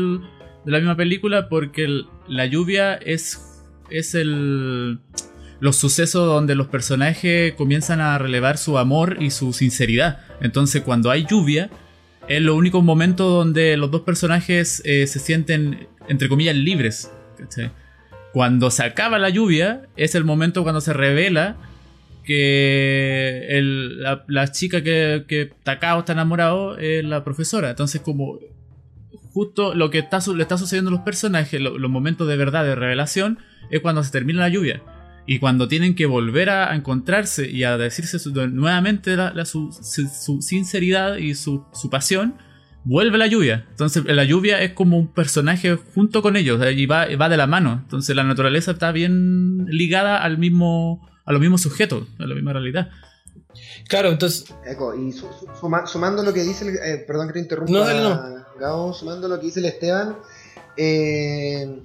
[0.64, 3.60] la misma película, porque la lluvia es,
[3.90, 5.00] es el...
[5.58, 10.20] los sucesos donde los personajes comienzan a relevar su amor y su sinceridad.
[10.40, 11.70] Entonces cuando hay lluvia,
[12.28, 17.10] es lo único momento donde los dos personajes eh, se sienten, entre comillas, libres.
[18.32, 21.56] Cuando se acaba la lluvia, es el momento cuando se revela
[22.24, 27.70] que el- la, chica que, que Takao está enamorado es la profesora.
[27.70, 28.38] Entonces, como
[29.32, 32.64] justo lo que está, le está sucediendo a los personajes, lo- los momentos de verdad,
[32.64, 33.38] de revelación,
[33.70, 34.82] es cuando se termina la lluvia.
[35.32, 39.70] Y cuando tienen que volver a, encontrarse y a decirse su- nuevamente la- la- su,
[39.72, 42.34] su- su sinceridad y su, su pasión,
[42.82, 43.64] vuelve la lluvia.
[43.70, 47.36] Entonces la lluvia es como un personaje junto con ellos eh, y va, va de
[47.36, 47.78] la mano.
[47.84, 52.52] Entonces la naturaleza está bien ligada al mismo, a los mismos sujetos, a la misma
[52.52, 52.90] realidad.
[53.88, 57.34] Claro, entonces, Eco, y su- su- suma- sumando lo que dice, el, eh, perdón que
[57.34, 57.72] te interrumpa,
[58.02, 58.58] no.
[58.58, 60.16] Gabo, sumando lo que dice el Esteban,
[60.76, 61.82] eh,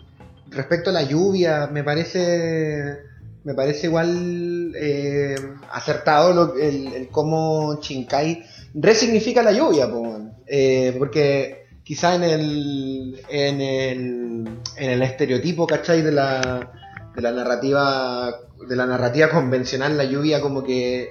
[0.50, 3.05] respecto a la lluvia, me parece,
[3.46, 5.36] me parece igual eh,
[5.72, 8.44] acertado lo- el, el cómo Shinkai
[8.74, 10.20] resignifica la lluvia, po.
[10.48, 16.02] Eh, porque quizá en el, en el, en el estereotipo, ¿cachai?
[16.02, 16.70] De la,
[17.16, 18.34] de la narrativa,
[18.68, 21.10] de la narrativa convencional, la lluvia como que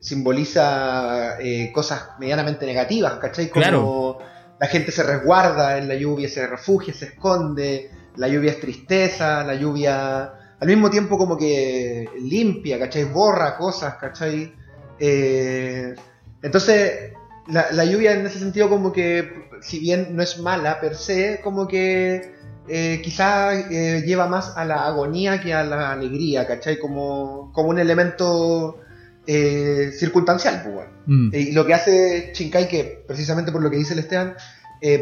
[0.00, 3.48] simboliza eh, cosas medianamente negativas, ¿cachai?
[3.48, 4.18] Como Claro.
[4.60, 9.44] la gente se resguarda en la lluvia, se refugia, se esconde, la lluvia es tristeza,
[9.44, 13.04] la lluvia al mismo tiempo como que limpia, ¿cachai?
[13.04, 14.52] Borra cosas, ¿cachai?
[14.98, 15.94] Eh,
[16.42, 17.12] entonces,
[17.48, 21.40] la, la lluvia en ese sentido como que, si bien no es mala per se,
[21.42, 22.34] como que
[22.68, 26.78] eh, quizá eh, lleva más a la agonía que a la alegría, ¿cachai?
[26.78, 28.80] Como, como un elemento
[29.26, 30.90] circunstancial, pues, bueno.
[31.06, 31.30] Mm.
[31.34, 34.36] Y lo que hace Shinkai, que precisamente por lo que dice el Esteban,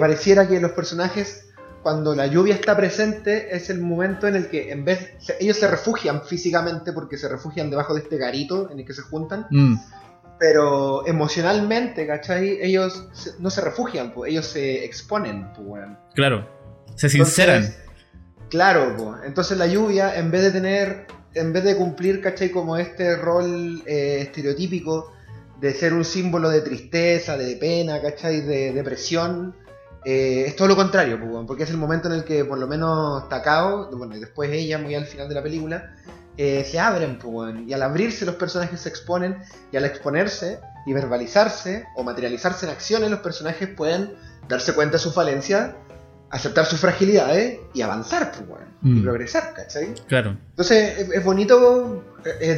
[0.01, 1.49] pareciera que los personajes,
[1.85, 5.57] cuando la lluvia está presente, es el momento en el que en vez se- ellos
[5.59, 9.47] se refugian físicamente porque se refugian debajo de este garito en el que se juntan,
[9.51, 9.77] Mm.
[10.41, 12.59] pero emocionalmente, ¿cachai?
[12.61, 15.85] Ellos se- no se refugian, pues, ellos se exponen, pues.
[16.15, 16.49] Claro.
[16.97, 17.57] Se sinceran.
[17.63, 17.83] Entonces,
[18.51, 19.17] claro, po.
[19.25, 22.51] entonces la lluvia, en vez de tener, en vez de cumplir, ¿cachai?
[22.51, 25.13] Como este rol eh, estereotípico
[25.61, 28.41] de ser un símbolo de tristeza, de pena, ¿cachai?
[28.41, 29.55] De depresión,
[30.05, 32.67] eh, es todo lo contrario, weón, porque es el momento en el que por lo
[32.67, 35.95] menos Takao, bueno, y después ella, muy al final de la película,
[36.37, 39.39] eh, se abren, weón, y al abrirse los personajes se exponen,
[39.73, 44.15] y al exponerse y verbalizarse o materializarse en acciones, los personajes pueden
[44.49, 45.77] darse cuenta de su falencia
[46.31, 49.03] aceptar sus fragilidades y avanzar, pues, weón, y Mm.
[49.05, 49.95] progresar, ¿cachai?
[50.09, 50.37] Claro.
[50.51, 52.03] Entonces es, es bonito,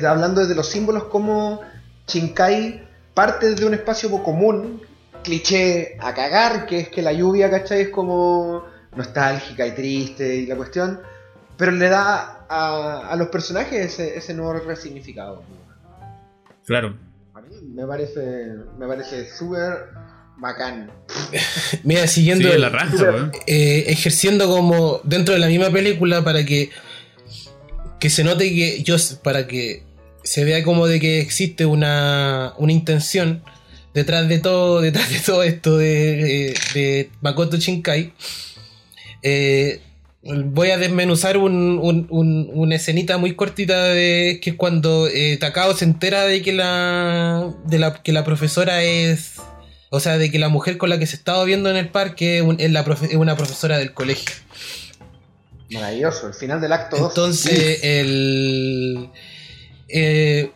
[0.09, 1.61] hablando desde los símbolos, como
[2.09, 4.81] Shinkai parte de un espacio común,
[5.27, 7.83] cliché a cagar, que es que la lluvia, ¿cachai?
[7.83, 8.65] Es como
[8.95, 11.01] nostálgica y triste y la cuestión,
[11.59, 15.43] pero le da a, a los personajes ese, ese nuevo resignificado.
[16.65, 16.97] Claro.
[17.35, 19.89] A mí me parece, me parece súper
[20.39, 20.91] bacán.
[21.83, 26.71] mira, siguiendo, Sí, la eh, ejerciendo como dentro de la misma película para que
[27.99, 29.83] que se note que yo para que
[30.23, 33.43] se vea como de que existe una, una intención
[33.97, 38.13] detrás de todo detrás de todo esto de, de Makoto Shinkai
[39.23, 39.81] eh,
[40.23, 45.37] voy a desmenuzar un, un- un- una escenita muy cortita de que es cuando eh,
[45.39, 49.35] Takao se entera de que la, de la que la profesora es
[49.91, 52.45] o sea de que la mujer con la que se estaba viendo en el parque
[52.59, 54.35] es, la profe- es una profesora del colegio
[55.71, 57.09] Maravilloso, el final del acto 2.
[57.09, 59.09] entonces, el.
[59.89, 60.51] eh,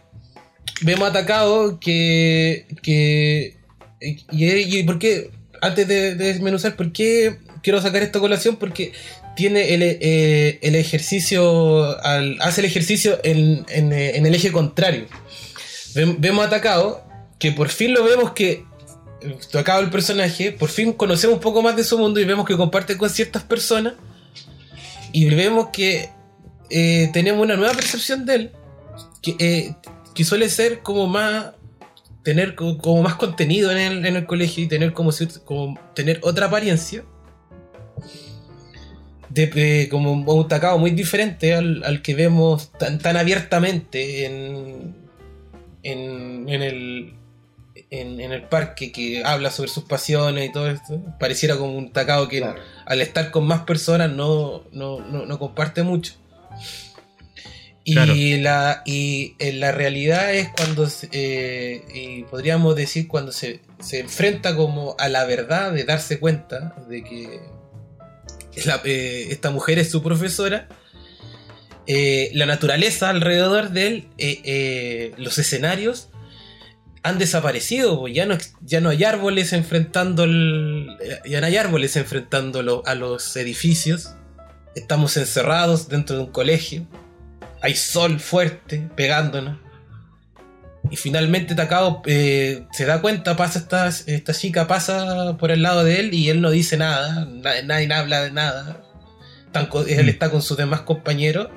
[0.82, 2.66] vemos atacado que.
[2.82, 3.56] que
[4.00, 5.30] y, por qué.
[5.62, 8.56] Antes de, de desmenuzar, ¿por qué quiero sacar esta colación?
[8.56, 8.92] Porque
[9.36, 11.96] tiene el, eh, el ejercicio.
[12.40, 15.06] hace el ejercicio en, en, eh, el eje contrario.
[15.94, 17.04] Vem- Vemos atacado
[17.38, 18.64] que por fin lo vemos que.
[19.52, 22.56] Tocado el personaje, por fin conocemos un poco más de su mundo y vemos que
[22.56, 23.92] comparte con ciertas personas
[25.12, 26.08] y vemos que
[26.70, 28.50] eh, tenemos una nueva percepción de él
[29.20, 29.74] que,
[30.20, 31.52] que suele ser como más
[32.22, 35.12] tener co- como más contenido en el, en el colegio y tener como,
[35.46, 37.04] como tener otra apariencia
[39.30, 44.94] de, eh, como un tacado muy diferente al, al que vemos tan, tan abiertamente en,
[45.82, 47.14] en, en el
[47.88, 51.92] en, en el parque que habla sobre sus pasiones y todo esto pareciera como un
[51.92, 52.60] tacado que Claro.
[52.84, 56.12] al estar con más personas no, no, no, no comparte mucho.
[58.14, 64.00] Y, la, y en la realidad es cuando, eh, y podríamos decir, cuando se, se
[64.00, 67.40] enfrenta como a la verdad de darse cuenta de que
[68.84, 70.68] eh, esta mujer es su profesora,
[71.86, 76.08] eh, la naturaleza alrededor de él, eh, eh, los escenarios,
[77.02, 78.06] han desaparecido.
[78.08, 80.88] Ya no, ya no hay árboles enfrentando el-
[81.26, 84.10] ya no hay árboles enfrentando a los edificios.
[84.76, 86.86] Estamos encerrados dentro de un colegio.
[87.62, 89.58] Hay sol fuerte pegándonos.
[90.90, 95.84] Y finalmente Takao eh, se da cuenta, pasa esta, esta chica pasa por el lado
[95.84, 98.82] de él y él no dice nada, na- nadie habla de nada.
[99.68, 101.48] Con- él está con sus demás compañeros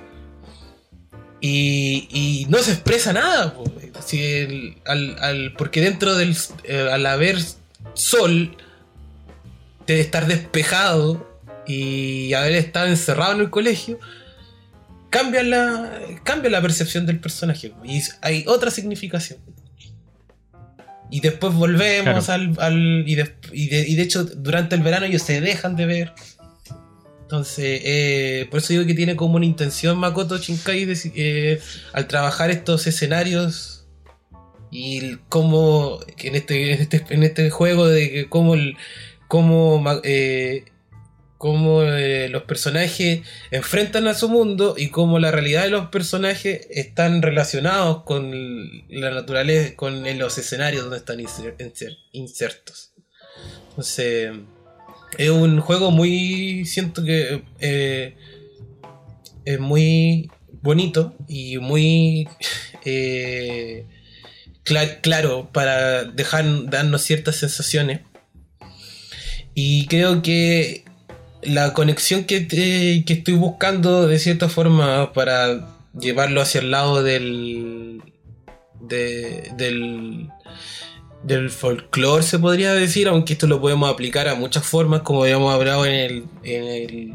[1.42, 3.54] y, y no se expresa nada.
[3.54, 3.64] po.
[4.06, 6.36] Si el- al- al- porque dentro del
[6.66, 7.38] eh, al haber
[7.94, 8.56] sol,
[9.88, 14.00] debe estar despejado y haber estado encerrado en el colegio,
[15.14, 15.92] cambia la,
[16.24, 17.72] cambia la percepción del personaje.
[17.86, 19.40] Y hay otra significación.
[21.12, 22.56] Y después volvemos al.
[22.60, 25.86] al- y, de, y de- y de hecho, durante el verano ellos se dejan de
[25.86, 26.14] ver.
[27.22, 31.60] Entonces, eh, por eso digo que tiene como una intención Makoto Shinkai de- eh,
[31.94, 33.86] al trabajar estos escenarios
[34.72, 38.76] y cómo en este, en este, en este juego de que cómo, el,
[39.28, 40.66] cómo, eh,
[41.44, 43.20] cómo, eh, los personajes
[43.52, 48.32] enfrentan a su mundo y cómo la realidad de los personajes están relacionados con
[48.88, 52.94] la naturaleza, con los escenarios donde están inser- inser- insertos.
[53.72, 54.32] Entonces,
[55.18, 58.16] es un juego muy, siento que eh,
[59.44, 60.32] es muy
[60.62, 62.30] bonito y muy
[62.86, 63.86] eh,
[64.64, 68.00] cla- claro para dejar darnos ciertas sensaciones.
[69.54, 70.86] Y creo que
[71.46, 75.68] la conexión que, te- que estoy buscando de cierta forma para
[76.00, 78.02] llevarlo hacia el lado del
[78.82, 80.30] de- del
[81.24, 85.54] del folclore se podría decir aunque esto lo podemos aplicar a muchas formas como habíamos
[85.54, 87.14] hablado en el, en el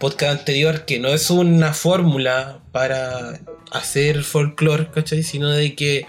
[0.00, 3.38] podcast anterior que no es una fórmula para
[3.70, 5.22] hacer folclore ¿cachai?
[5.22, 6.06] sino de que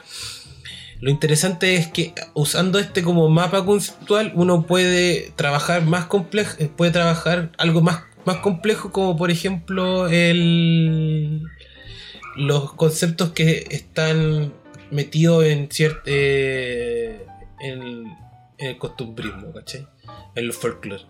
[1.00, 6.70] lo interesante es que usando este como mapa conceptual uno puede trabajar más complejo, eh,
[6.76, 11.44] puede trabajar algo más, más complejo como por ejemplo el
[12.36, 14.54] los conceptos que están
[14.92, 17.18] metidos en cierto en,
[17.60, 19.88] en el costumbrismo, ¿cachai?
[20.36, 21.04] En el folclore.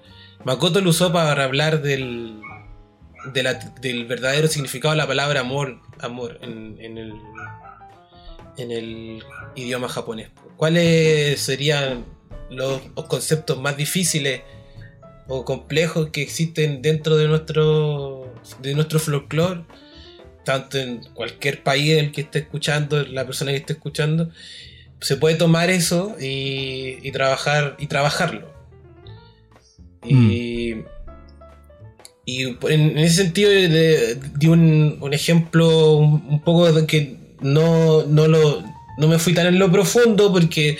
[0.44, 2.42] Makoto lo usó para hablar del
[3.82, 7.14] del verdadero significado de la palabra amor, amor en, en el
[8.58, 9.24] en el
[9.56, 10.30] idioma japonés.
[10.56, 12.06] ¿Cuáles serían
[12.50, 14.42] los, los conceptos más difíciles
[15.28, 19.62] o complejos que existen dentro de nuestro de nuestro folclore?
[20.44, 24.30] Tanto en cualquier país el que esté escuchando, la persona que esté escuchando,
[25.02, 28.56] se puede tomar eso y, y trabajar y trabajarlo.
[30.06, 30.76] Y,
[32.24, 37.27] y en, en ese sentido de, di un, un ejemplo un, un poco de que
[37.42, 38.64] no, no lo
[38.98, 40.78] no me fui tan en lo profundo porque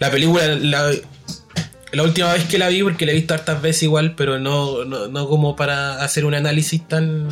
[0.00, 0.90] la película la,
[1.92, 4.84] la última vez que la vi porque la he visto hartas veces igual pero no,
[4.84, 7.28] no, no como para hacer un análisis tan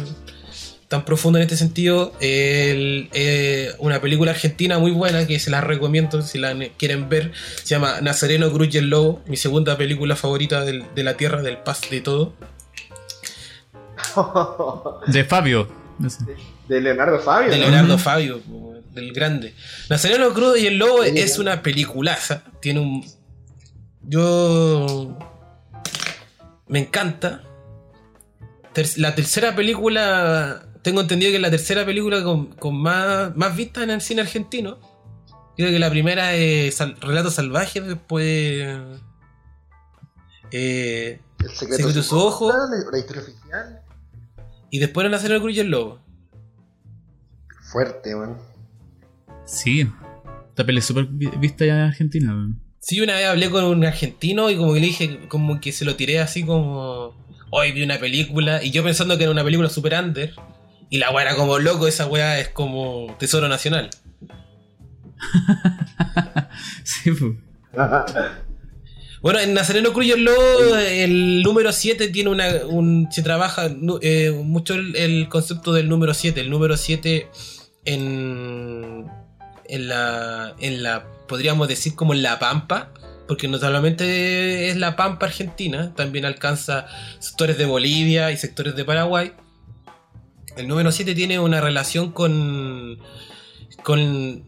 [0.87, 5.61] tan profundo en este sentido el- eh, una película argentina muy buena que se la
[5.61, 10.15] recomiendo si la quieren ver se llama Nazareno Cruz y el Lobo mi segunda película
[10.17, 12.33] favorita del- de la tierra del paz de todo
[15.09, 15.69] De Fabio.
[15.99, 16.21] No sé.
[16.69, 17.51] De Leonardo Fabio.
[17.51, 17.63] de ¿no?
[17.65, 18.41] Leonardo Fabio,
[18.93, 19.55] del grande.
[19.89, 21.41] Nazareno Cruz y el Lobo Sí, es ya.
[21.43, 22.43] una peliculaza.
[22.61, 23.05] Tiene un.
[24.03, 25.17] Yo.
[26.69, 27.43] Me encanta.
[28.73, 30.65] Ter- la tercera película.
[30.83, 34.23] Tengo entendido que es la tercera película con, con más, más vistas en el cine
[34.23, 34.79] argentino.
[35.57, 38.25] Creo que la primera es Sal- Relatos Salvajes, después.
[40.51, 42.53] Eh, El secreto, Secreto de su ojo.
[42.53, 43.81] La, historia oficial.
[44.71, 46.01] y después era Nazareno Cruz y el Lobo.
[47.71, 48.39] Fuerte, weón.
[49.47, 49.87] Sí.
[50.51, 52.33] Esta peli es súper vi- vista ya en Argentina.
[52.33, 52.61] weón.
[52.81, 55.85] Sí, una vez hablé con un argentino y como que le dije, como que se
[55.85, 57.15] lo tiré así como,
[57.51, 60.33] hoy vi una película, y yo pensando que era una película super under,
[60.89, 63.91] y la weá era como loco, esa weá es como Tesoro Nacional.
[66.85, 67.33] sí, pues.
[69.21, 73.69] Bueno, en Nazareno Cruz y el Lobo, el número 7 tiene una, un, se trabaja
[74.01, 77.29] eh, mucho el, el concepto del número 7, el número 7
[77.89, 79.07] en,
[79.65, 82.93] en la, en la, podríamos decir como en la Pampa,
[83.27, 86.87] porque no solamente es la Pampa Argentina, también alcanza
[87.19, 89.33] sectores de Bolivia y sectores de Paraguay.
[90.57, 92.99] El número 7 tiene una relación con,
[93.83, 94.45] con,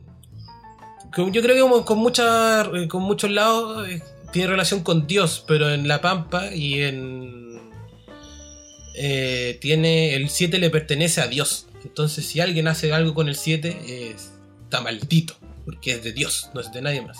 [1.33, 5.89] yo creo que con, muchas con muchos lados eh, tiene relación con Dios, pero en
[5.89, 7.61] la Pampa y en...
[8.97, 11.67] eh, tiene el 7 le pertenece a Dios.
[11.85, 14.33] Entonces, si alguien hace algo con el 7, es-
[14.65, 17.19] está maldito, porque es de Dios, no es de nadie más.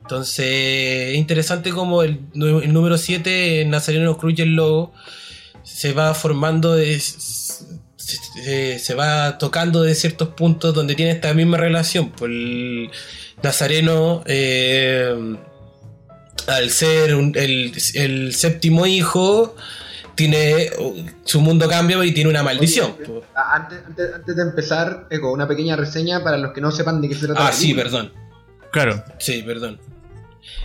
[0.00, 4.92] Entonces, es interesante como el, número 7, Nazareno Cruz y el Lobo,
[5.62, 12.10] se va formando, de- se, va tocando de ciertos puntos donde tiene esta misma relación.
[12.10, 12.90] Pues el
[13.42, 15.36] Nazareno, eh,
[16.48, 19.54] al ser el séptimo hijo,
[20.20, 20.68] tiene
[21.24, 22.94] su mundo cambia y tiene una maldición.
[23.00, 27.00] Oye, Antes, antes, antes de empezar, Eco, una pequeña reseña para los que no sepan
[27.00, 27.40] de qué se trata.
[27.40, 28.12] Ah, la sí, perdón.
[28.70, 29.02] Claro.
[29.18, 29.80] Sí, perdón.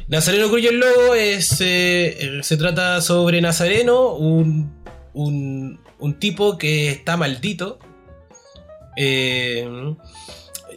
[0.09, 4.73] Nazareno Cruz y el Lobo es, eh, eh, se trata sobre Nazareno, un,
[5.13, 7.79] un, un tipo que está maldito
[8.97, 9.95] eh,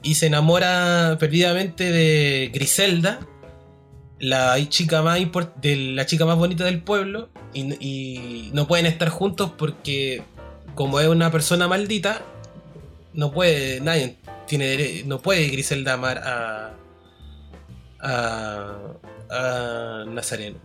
[0.04, 3.18] y se enamora perdidamente de Griselda,
[4.20, 5.18] la chica más,
[5.60, 10.22] de la chica más bonita del pueblo, y, no pueden estar juntos porque
[10.74, 12.22] como es una persona maldita,
[13.14, 16.74] no puede, nadie tiene no puede Griselda amar a,
[18.00, 18.78] a,
[19.30, 20.58] a Nazareno.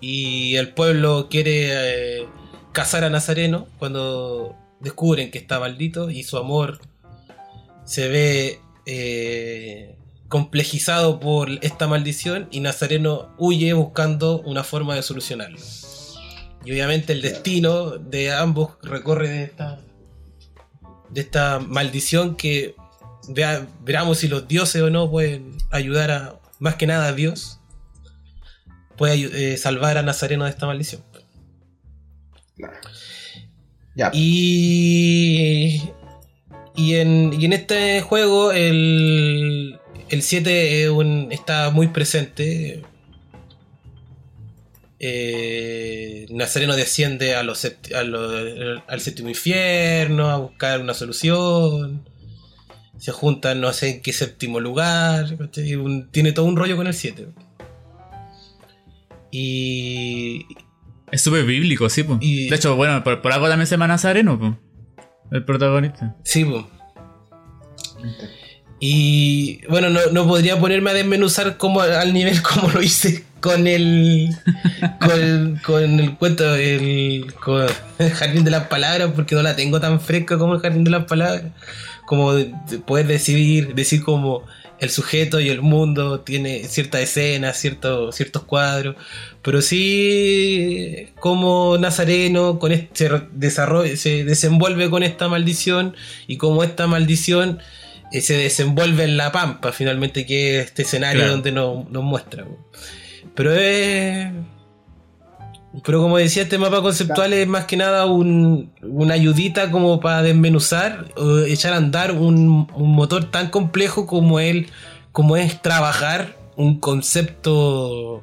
[0.00, 2.26] Y el pueblo quiere eh,
[2.72, 6.80] cazar a Nazareno cuando descubren que está maldito y su amor
[7.84, 9.96] se ve eh,
[10.28, 15.58] complejizado por esta maldición y Nazareno huye buscando una forma de solucionarlo.
[16.64, 19.80] Y obviamente el destino de ambos recorre de esta,
[21.10, 22.74] de esta maldición que
[23.28, 27.60] vea- veamos si los dioses o no pueden ayudar a, más que nada a Dios,
[28.96, 31.02] puede eh, salvar a Nazareno de esta maldición.
[32.56, 32.74] Claro.
[33.96, 34.10] Ya.
[34.14, 35.82] Y,
[36.74, 42.82] y, en, y en este juego el, el 7 es un- está muy presente.
[44.98, 52.08] Eh, Nazareno desciende a los a al séptimo infierno a buscar una solución.
[52.98, 55.26] Se juntan no sé en qué séptimo lugar.
[56.10, 57.28] tiene todo un rollo con el 7.
[59.30, 60.46] Y,
[61.10, 62.04] Es súper bíblico, sí.
[62.20, 64.58] Y- De hecho, bueno, por, por algo también se llama Nazareno.
[65.32, 66.16] El protagonista.
[66.24, 66.68] Sí, po.
[68.80, 73.66] Y bueno, no, no podría ponerme a desmenuzar como al nivel como lo hice con
[73.66, 74.30] el
[75.64, 77.66] con, el cuento el, con
[77.98, 80.90] el jardín de las palabras porque no la tengo tan fresca como el jardín de
[80.90, 81.44] las palabras.
[82.06, 84.44] Como de- de poder decidir decir como
[84.80, 88.96] el sujeto y el mundo tiene ciertas escenas ciertos ciertos cuadros.
[89.42, 95.94] Pero sí como Nazareno con este, se desarrolla se desenvuelve con esta maldición
[96.26, 97.60] y como esta maldición
[98.12, 101.32] se desenvuelve en la pampa finalmente que es este escenario Claro.
[101.32, 102.44] donde nos, nos muestra
[103.34, 104.28] pero es
[105.84, 110.22] pero como decía este mapa conceptual es más que nada un, una ayudita como para
[110.22, 114.68] desmenuzar o echar a andar un, un motor tan complejo como él
[115.10, 118.22] como es trabajar un concepto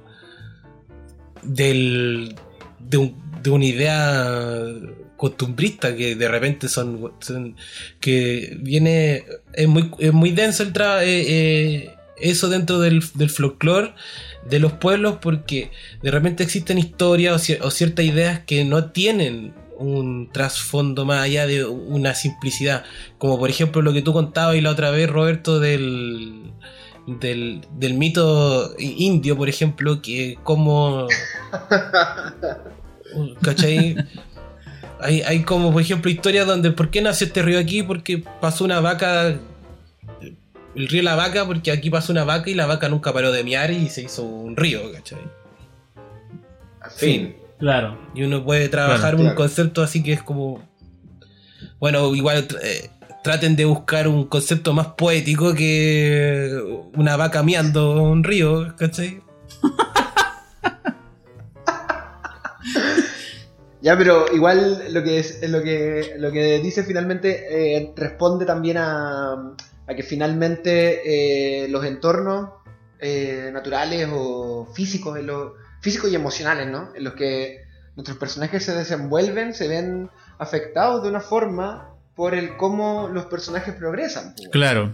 [1.44, 2.36] del
[2.80, 4.26] de, un- de una idea
[5.22, 7.56] costumbrista que de repente son, son-
[8.00, 13.30] que viene es muy, es muy denso el tra- eh, eh, eso dentro del, del
[13.30, 13.94] folclore
[14.50, 15.70] de los pueblos porque
[16.02, 21.22] de repente existen historias o, cier- o ciertas ideas que no tienen un trasfondo más
[21.24, 22.84] allá de una simplicidad
[23.20, 26.52] como por ejemplo lo que tú contabas y la otra vez Roberto del
[27.06, 31.08] del, del mito indio por ejemplo que como
[33.42, 33.96] ¿Cachai?
[35.02, 37.84] Hay, hay como, por ejemplo, historias donde ¿por qué nació este río aquí?
[37.84, 39.36] Porque pasó una vaca.
[40.74, 43.44] El río La Vaca, porque aquí pasó una vaca y la vaca nunca paró de
[43.44, 45.20] miar y se hizo un río, ¿cachai?
[46.96, 47.36] Fin.
[47.60, 47.98] Claro.
[48.16, 49.36] Y uno puede trabajar Claro, un claro.
[49.38, 50.62] concepto así que es como.
[51.80, 52.90] Bueno, igual eh,
[53.24, 56.58] traten de buscar un concepto más poético que
[56.96, 59.22] una vaca miando un río, ¿cachai?
[63.82, 68.78] Ya, pero igual lo que es lo que lo que dice finalmente eh, responde también
[68.78, 69.34] a,
[69.88, 72.50] a que finalmente eh, los entornos
[73.00, 76.90] eh, naturales o físicos, en los, físicos y emocionales, ¿no?
[76.96, 77.62] En los que
[77.96, 83.74] nuestros personajes se desenvuelven, se ven afectados de una forma por el cómo los personajes
[83.74, 84.36] progresan.
[84.36, 84.50] pues.
[84.50, 84.94] Claro.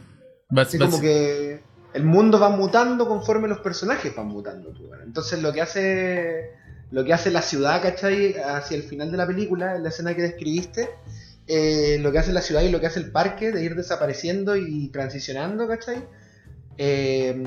[0.57, 1.59] Va- Así va- como que
[1.93, 4.69] el mundo va mutando conforme los personajes van mutando.
[4.73, 5.01] pues.
[5.05, 6.51] Entonces lo que hace
[6.91, 8.35] lo que hace la ciudad, ¿cachai?
[8.39, 10.89] Hacia el final de la película, en la escena que describiste,
[11.47, 14.55] eh, lo que hace la ciudad y lo que hace el parque de ir desapareciendo
[14.55, 16.03] y transicionando, ¿cachai?
[16.77, 17.43] Eh,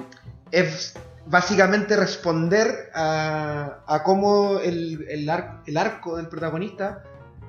[0.50, 0.94] es
[1.26, 7.04] básicamente responder a, a cómo el, el, ar- el arco del protagonista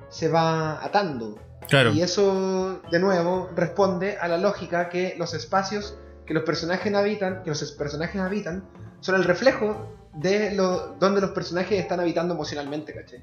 [0.08, 1.38] se va atando.
[1.68, 1.92] Claro.
[1.92, 7.42] Y eso, de nuevo, responde a la lógica que los espacios que los personajes habitan,
[7.42, 8.64] que los personajes habitan,
[9.00, 13.20] son el reflejo de lo, donde los personajes están habitando emocionalmente, ¿cachai?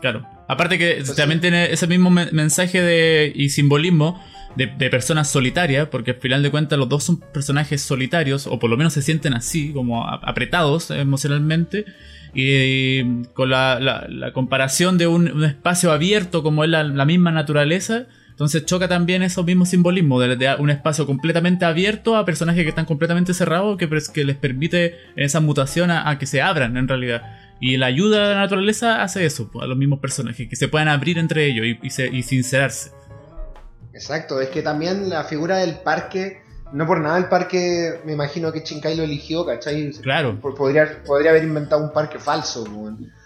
[0.00, 0.26] Claro.
[0.48, 4.22] Aparte que Pues también tiene ese mismo me- mensaje de, y simbolismo
[4.54, 8.58] de, de personas solitarias, porque al final de cuentas los dos son personajes solitarios, o
[8.58, 11.86] por lo menos se sienten así, como apretados emocionalmente,
[12.34, 17.04] y con la, la- la comparación de un, un espacio abierto como es la, la
[17.06, 22.26] misma naturaleza, entonces choca también esos mismos simbolismos de, de un espacio completamente abierto a
[22.26, 26.76] personajes que están completamente cerrados, que, les permite esa mutación a, a que se abran
[26.76, 27.22] en realidad.
[27.60, 30.68] Y la ayuda de la naturaleza hace eso, pues, a los mismos personajes, que se
[30.68, 32.90] puedan abrir entre ellos y, y se- y sincerarse.
[33.94, 36.42] Exacto, es que también la figura del parque,
[36.74, 39.92] no por nada el parque, me imagino que Shinkai lo eligió, ¿cachai?
[40.02, 40.38] Claro.
[40.40, 42.66] Podría, podría haber inventado un parque falso.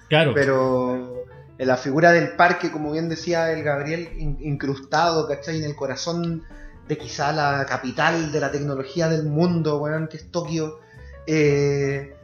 [0.09, 0.33] Claro.
[0.35, 1.25] pero
[1.67, 5.59] la figura del parque, como bien decía el Gabriel, in- incrustado, ¿cachai?
[5.59, 6.43] En el corazón
[6.89, 10.79] de quizá la capital de la tecnología del mundo, weón, que es Tokio.
[11.27, 12.15] eh,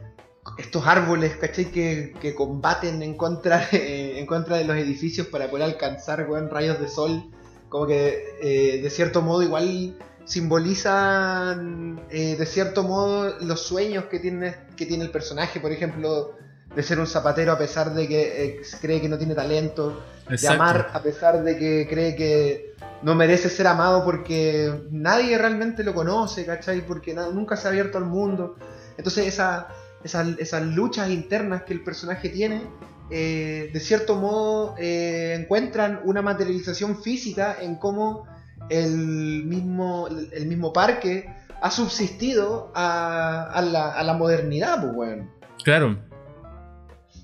[0.57, 1.65] estos árboles, ¿cachai?
[1.65, 6.79] Que, que combaten en contra, en contra de los edificios para poder alcanzar, weón, rayos
[6.79, 7.25] de sol.
[7.69, 14.19] Como que eh, de cierto modo igual simbolizan eh, de cierto modo los sueños que
[14.19, 16.31] tiene, que tiene el personaje, por ejemplo,
[16.77, 19.99] de ser un zapatero a pesar de que eh, cree que no tiene talento,
[20.29, 25.83] de amar a pesar de que cree que no merece ser amado porque nadie realmente
[25.83, 26.81] lo conoce, ¿cachai?
[26.85, 28.57] Porque nunca se ha abierto al mundo.
[28.95, 29.69] Entonces esa,
[30.03, 32.61] esa- esas luchas internas que el personaje tiene,
[33.09, 38.27] eh, de cierto modo eh, encuentran una materialización física en cómo
[38.69, 41.27] el mismo, el mismo parque
[41.59, 45.31] ha subsistido a, a la, a la modernidad, pues, weón
[45.63, 45.97] Claro.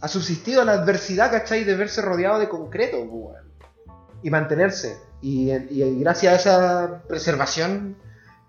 [0.03, 1.63] Ha subsistido a la adversidad, ¿cachai?
[1.63, 3.37] De verse rodeado de concreto, pues.
[4.21, 4.97] Y mantenerse.
[5.21, 7.95] Y, y gracias a esa preservación,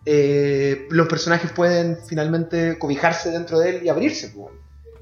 [0.04, 4.52] eh, los personajes pueden finalmente cobijarse dentro de él y abrirse, pues.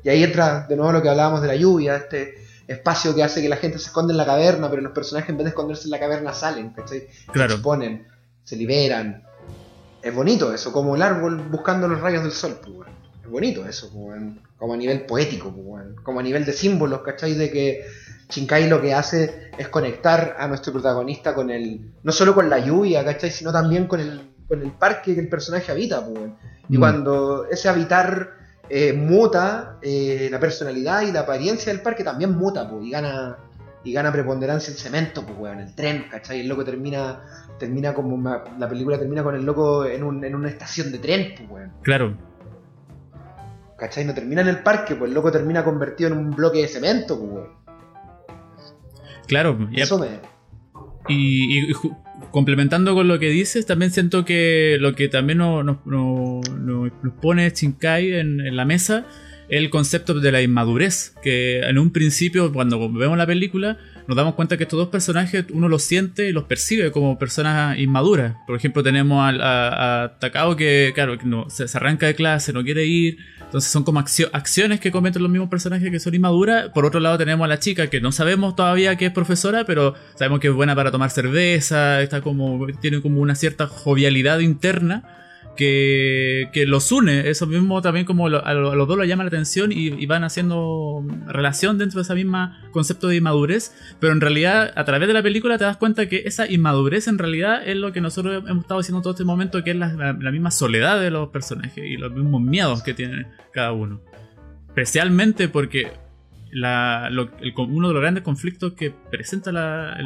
[0.04, 2.34] Y ahí entra de nuevo lo que hablábamos de la lluvia, este
[2.66, 5.38] espacio que hace que la gente se esconde en la caverna, pero los personajes en
[5.38, 7.08] vez de esconderse en la caverna salen, ¿cachai?
[7.32, 7.48] Claro.
[7.48, 8.06] Se exponen,
[8.44, 9.24] se liberan.
[10.02, 12.90] Es bonito eso, como el árbol buscando los rayos del sol, pues.
[13.24, 14.20] Es bonito eso, pues.
[14.62, 17.34] Como a nivel poético, pues, como a nivel de símbolos, ¿cachai?
[17.34, 17.84] De que
[18.28, 21.90] Shinkai lo que hace es conectar a nuestro protagonista con el.
[22.04, 23.32] no solo con la lluvia, ¿cachai?
[23.32, 26.30] Sino también con el, con el parque que el personaje habita, pues.
[26.68, 26.80] Y Mm.
[26.80, 28.34] cuando ese habitar
[28.70, 33.36] eh, muta, eh, la personalidad y la apariencia del parque también muta, pues, y gana.
[33.84, 36.38] Y gana preponderancia el cemento, pues, weón, el tren, ¿cachai?
[36.42, 37.20] El loco termina,
[37.58, 40.98] termina como una- la película termina con el loco en, un- en una estación de
[41.00, 41.72] tren, pues, weón.
[41.82, 42.16] Claro.
[43.82, 44.04] ¿Cachai?
[44.04, 47.18] No termina en el parque, pues el loco termina convertido en un bloque de cemento,
[47.18, 47.46] pues.
[49.26, 49.68] Claro.
[49.72, 50.06] Y, Eso me.
[51.08, 51.72] y-
[52.30, 56.46] complementando con lo que dices, también siento que lo que también nos, nos-
[57.20, 59.04] pone Shinkai en, en la mesa
[59.48, 61.16] es el concepto de la inmadurez.
[61.20, 65.44] Que en un principio, cuando vemos la película, nos damos cuenta que estos dos personajes
[65.52, 68.36] uno los siente y los percibe como personas inmaduras.
[68.46, 72.52] Por ejemplo, tenemos a, a Takao que, claro, que no, se, se arranca de clase,
[72.52, 73.18] no quiere ir.
[73.52, 76.70] Entonces son como accio- acciones que cometen los mismos personajes que son inmaduras.
[76.70, 79.94] Por otro lado tenemos a la chica que no sabemos todavía que es profesora, pero
[80.14, 85.04] sabemos que es buena para tomar cerveza, está como, tiene como una cierta jovialidad interna
[85.56, 87.28] que, los une.
[87.28, 90.06] Eso mismo también como lo- a, lo- a los dos lo llama la atención y,
[90.06, 93.74] van haciendo relación dentro de ese mismo concepto de inmadurez.
[94.00, 97.18] Pero en realidad a través de la película te das cuenta que esa inmadurez en
[97.18, 100.12] realidad es lo que nosotros hemos estado diciendo todo este momento, que es la, la-
[100.12, 104.00] la misma soledad de los personajes y los mismos miedos que tienen cada uno.
[104.68, 105.92] Especialmente porque
[106.52, 107.10] la-
[107.56, 109.96] uno de los grandes conflictos que presenta la-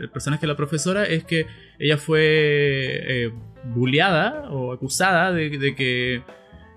[0.00, 1.46] el personaje de la profesora es que
[1.78, 3.32] ella fue eh,
[3.74, 6.22] bulleada o acusada de, de que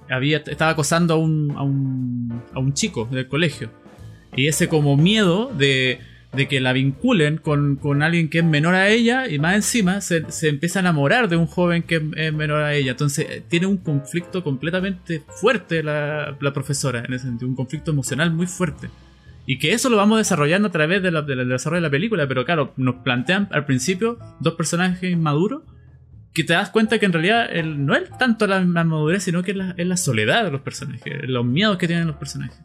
[0.09, 3.71] había, estaba acosando a un, a, un, a un chico del colegio.
[4.35, 5.99] Y ese como miedo de,
[6.33, 9.99] de que la vinculen con, con alguien que es menor a ella y más encima
[9.99, 12.91] se, se empieza a enamorar de un joven que es, menor a ella.
[12.91, 17.91] Entonces eh, tiene un conflicto completamente fuerte la, la profesora, en ese sentido, un conflicto
[17.91, 18.89] emocional muy fuerte.
[19.45, 21.91] Y que eso lo vamos desarrollando a través de la- de del desarrollo de la
[21.91, 25.63] película, pero claro, nos plantean al principio dos personajes inmaduros
[26.33, 29.51] que te das cuenta que en realidad no es tanto la, la madurez, sino que
[29.51, 32.57] es la, es la soledad de los personajes, los miedos que tienen los personajes.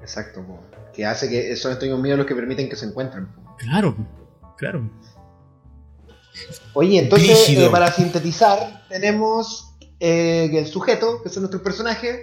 [0.00, 0.40] Exacto.
[0.98, 3.28] Que hace que son estos mismos miedos los que permiten que se encuentren.
[3.58, 3.94] Claro,
[4.56, 4.90] claro.
[6.72, 12.18] Oye, entonces, eh, para sintetizar, tenemos eh, que el sujeto, que son nuestros personajes,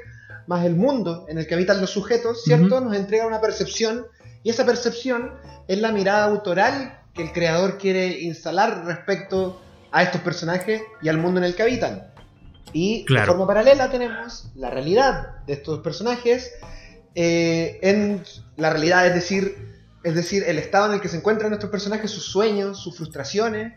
[0.47, 2.82] más el mundo en el que habitan los sujetos, ¿cierto?
[2.82, 4.07] Nos entrega una percepción
[4.43, 5.32] Y esa percepción
[5.69, 9.61] es la mirada autoral que el creador quiere instalar respecto
[9.93, 12.11] a estos personajes y al mundo en el que habitan.
[12.73, 13.21] Y Claro.
[13.21, 16.51] de forma paralela tenemos la realidad de estos personajes
[17.16, 18.24] eh, en
[18.57, 19.55] la realidad, es decir,
[20.03, 23.74] es decir, el estado en el que se encuentran nuestros personajes, sus sueños, sus frustraciones,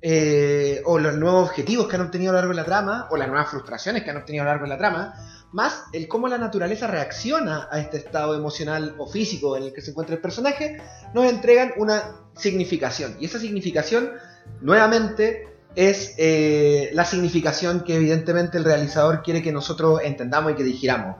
[0.00, 3.16] eh, o los nuevos objetivos que han obtenido a lo largo de la trama, o
[3.16, 5.14] las nuevas frustraciones que han obtenido a lo largo de la trama,
[5.52, 9.80] más el cómo la naturaleza reacciona a este estado emocional o físico en el que
[9.80, 10.80] se encuentra el personaje,
[11.14, 13.16] nos entregan una significación.
[13.20, 14.12] Y esa significación,
[14.60, 20.64] nuevamente, es eh, la significación que evidentemente el realizador quiere que nosotros entendamos y que
[20.64, 21.16] digiramos.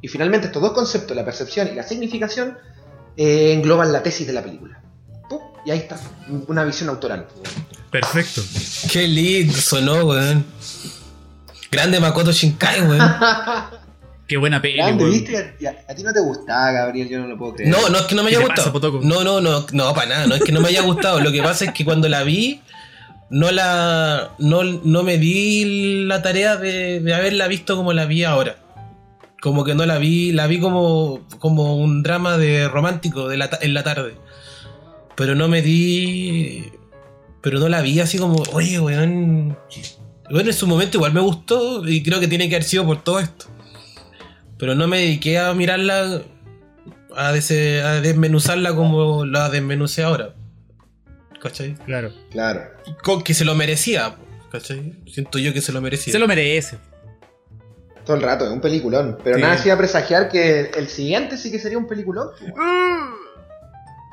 [0.00, 2.56] Y finalmente estos dos conceptos, la percepción y la significación,
[3.16, 4.80] eh, engloban la tesis de la película.
[5.28, 5.40] ¡Pum!
[5.64, 5.98] Y ahí está,
[6.46, 7.26] una visión autoral.
[7.90, 8.42] Perfecto.
[8.92, 10.44] Qué lindo sonó, weón.
[11.70, 13.00] Grande Makoto Shinkai, weón.
[14.28, 15.14] Qué buena peli, Grande, weón.
[15.16, 15.56] ¿viste?
[15.58, 17.70] Y A, a ti no te gustaba, Gabriel, yo no lo puedo creer.
[17.70, 19.00] No, no es que no me ¿Qué haya pasa, gustado.
[19.02, 20.26] No, no, no, no, para nada.
[20.26, 21.20] No es que no me haya gustado.
[21.20, 22.60] Lo que pasa es que cuando la vi,
[23.30, 24.34] no la.
[24.38, 28.56] No, no me di la tarea de, de haberla visto como la vi ahora.
[29.40, 33.50] Como que no la vi, la vi como, como un drama de romántico de la,
[33.50, 34.14] ta- en la tarde.
[35.16, 36.64] Pero no me di.
[37.40, 39.56] Pero no la vi así como, oye, weón.
[40.30, 43.02] Bueno, en su momento igual me gustó y creo que tiene que haber sido por
[43.02, 43.46] todo esto.
[44.58, 46.20] Pero no me dediqué a mirarla,
[47.16, 50.34] a, dese- a desmenuzarla como la desmenucé ahora.
[51.40, 51.76] ¿Cachai?
[51.86, 52.12] Claro.
[52.32, 52.62] Claro.
[53.04, 54.16] Con que se lo merecía,
[54.50, 54.94] ¿cachai?
[55.06, 56.12] Siento yo que se lo merecía.
[56.12, 56.78] Se lo merece.
[58.08, 59.18] Todo el rato, es un peliculón.
[59.22, 59.42] Pero Sí.
[59.42, 62.30] nada hacía presagiar que el siguiente sí que sería un peliculón.
[62.40, 62.54] pues.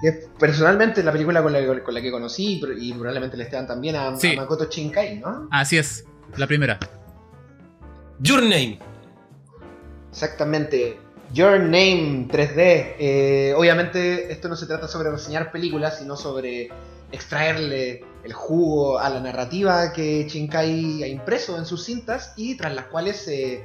[0.02, 3.66] Que es personalmente la película con la, con la que conocí y probablemente le esteban
[3.66, 4.12] también a.
[4.36, 5.48] Makoto Shinkai, ¿no?
[5.50, 6.04] Así es.
[6.36, 6.78] La primera.
[8.20, 8.80] Your Name.
[10.12, 10.98] Exactamente.
[11.32, 12.96] Your Name 3D.
[13.00, 16.70] Eh, obviamente esto no se trata sobre reseñar películas, sino sobre
[17.14, 22.76] extraerle el jugo a la narrativa que Shinkai ha impreso en sus cintas y tras
[22.76, 23.64] las cuales se,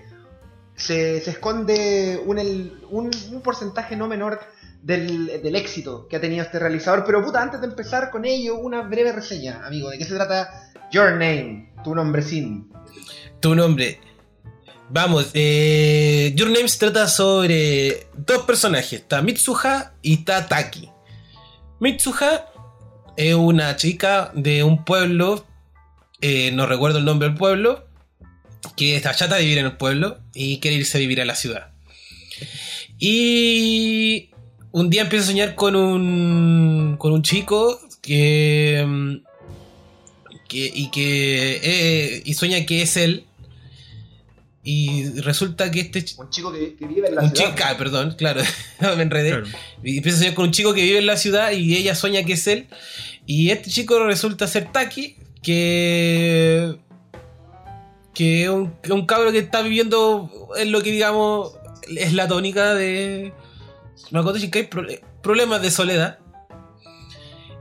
[0.80, 4.40] se, esconde un- un porcentaje no menor
[4.82, 7.04] del, del éxito que ha tenido este realizador.
[7.04, 9.90] Pero puta, antes de empezar con ello, una breve reseña, amigo.
[9.90, 11.72] ¿De qué se trata Your Name?
[11.84, 12.70] Tu nombre sin.
[13.40, 14.00] Tu nombre.
[14.92, 20.90] Vamos, eh, Your Name se trata sobre dos personajes, está Mitsuha y está Taki.
[21.78, 22.46] Mitsuha
[23.16, 25.44] es una chica de un pueblo,
[26.20, 27.84] eh, no recuerdo el nombre del pueblo,
[28.76, 31.34] que está chata de vivir en el pueblo y quiere irse a vivir a la
[31.34, 31.68] ciudad.
[32.98, 34.30] Y
[34.72, 39.20] un día empieza a soñar con un, con un chico que,
[40.48, 43.24] que y que eh, y sueña que es él
[44.62, 47.54] y resulta que este ch- Un chico que, que vive en la un ciudad.
[47.56, 48.42] chico, ah, perdón, claro,
[48.96, 49.30] me enredé.
[49.30, 49.46] Claro.
[49.82, 52.22] Y empieza a soñar con un chico que vive en la ciudad y ella sueña
[52.24, 52.66] que es él.
[53.26, 56.76] Y este chico resulta ser Taki, que.
[58.14, 61.52] Que un, un cabro que está viviendo en lo que digamos
[61.96, 63.32] es la tónica de
[64.10, 64.86] Makoto Shinkai, pro-
[65.22, 66.18] problemas de soledad.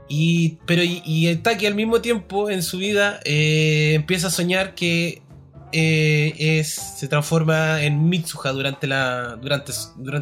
[0.08, 1.28] Y, pero y, y
[1.66, 5.22] al mismo tiempo en su vida eh, empieza a soñar que
[5.70, 9.72] eh, es, se transforma en Mitsuha durante la, durante,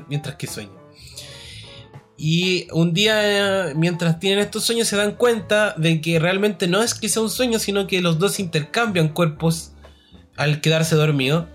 [0.08, 0.72] mientras que sueña.
[2.18, 6.92] Y un día, mientras tienen estos sueños, se dan cuenta de que realmente no es
[6.92, 9.72] que sea un sueño, sino que los dos intercambian cuerpos
[10.38, 11.46] al quedarse dormido.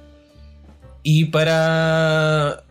[1.02, 2.64] Y para.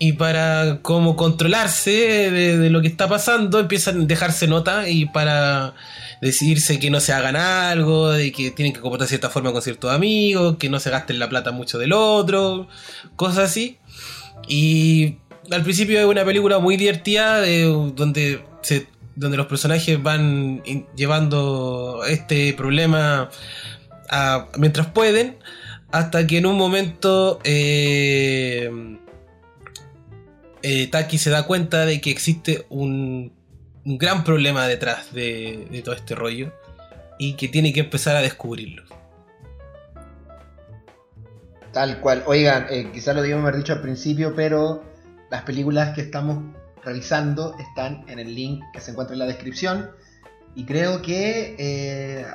[0.00, 1.90] Y para como controlarse
[2.30, 5.74] de, lo que está pasando, empiezan a dejarse nota y para
[6.22, 9.60] decidirse que no se hagan algo, de que tienen que comportarse de cierta forma con
[9.60, 12.68] ciertos amigos, que no se gasten la plata mucho del otro,
[13.16, 13.78] cosas así.
[14.46, 15.16] Y
[15.50, 17.64] al principio es una película muy divertida de-
[17.96, 18.44] donde,
[19.16, 20.62] donde los personajes van
[20.94, 23.30] llevando este problema
[24.56, 25.38] mientras pueden,
[25.90, 28.70] hasta que en un momento eh,
[30.62, 33.32] eh, Taki se da cuenta de que existe un,
[33.84, 36.52] gran problema detrás de, todo este rollo
[37.18, 38.82] y que tiene que empezar a descubrirlo.
[41.72, 42.22] Tal cual.
[42.26, 44.84] Oigan, eh, quizás lo debíamos haber dicho al principio, pero
[45.30, 46.44] las películas que estamos
[46.84, 49.90] revisando están en el link que se encuentra en la descripción.
[50.54, 52.26] Y creo que eh,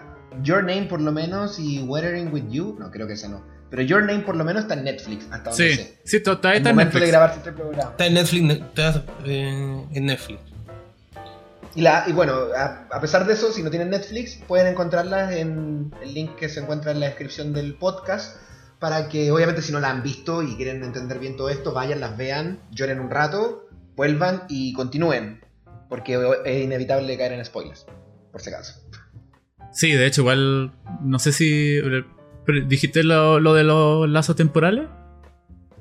[0.42, 3.44] Your Name por lo menos y Weathering with You, no creo que esa no.
[3.70, 6.00] Pero Your Name por lo menos está en Netflix, hasta donde Sí, sé.
[6.04, 7.12] sí, to- todavía Al está en momento de Netflix.
[7.12, 7.92] grabarse este programa.
[7.92, 10.40] Está en Netflix, está, eh, en Netflix.
[11.76, 15.32] Y, la, y bueno, a, a pesar de eso, si no tienen Netflix, pueden encontrarlas
[15.34, 18.38] en el link que se encuentra en la descripción del podcast.
[18.80, 22.00] Para que, obviamente, si no la han visto y quieren entender bien todo esto, vayan,
[22.02, 23.66] las vean, lloren un rato,
[23.96, 25.42] vuelvan y continúen.
[25.90, 27.86] Porque es inevitable caer en spoilers,
[28.32, 28.83] por si acaso.
[29.74, 30.72] Sí, de hecho, igual.
[31.02, 31.80] No sé si.
[32.68, 34.86] ¿Dijiste lo, lo de los lazos temporales?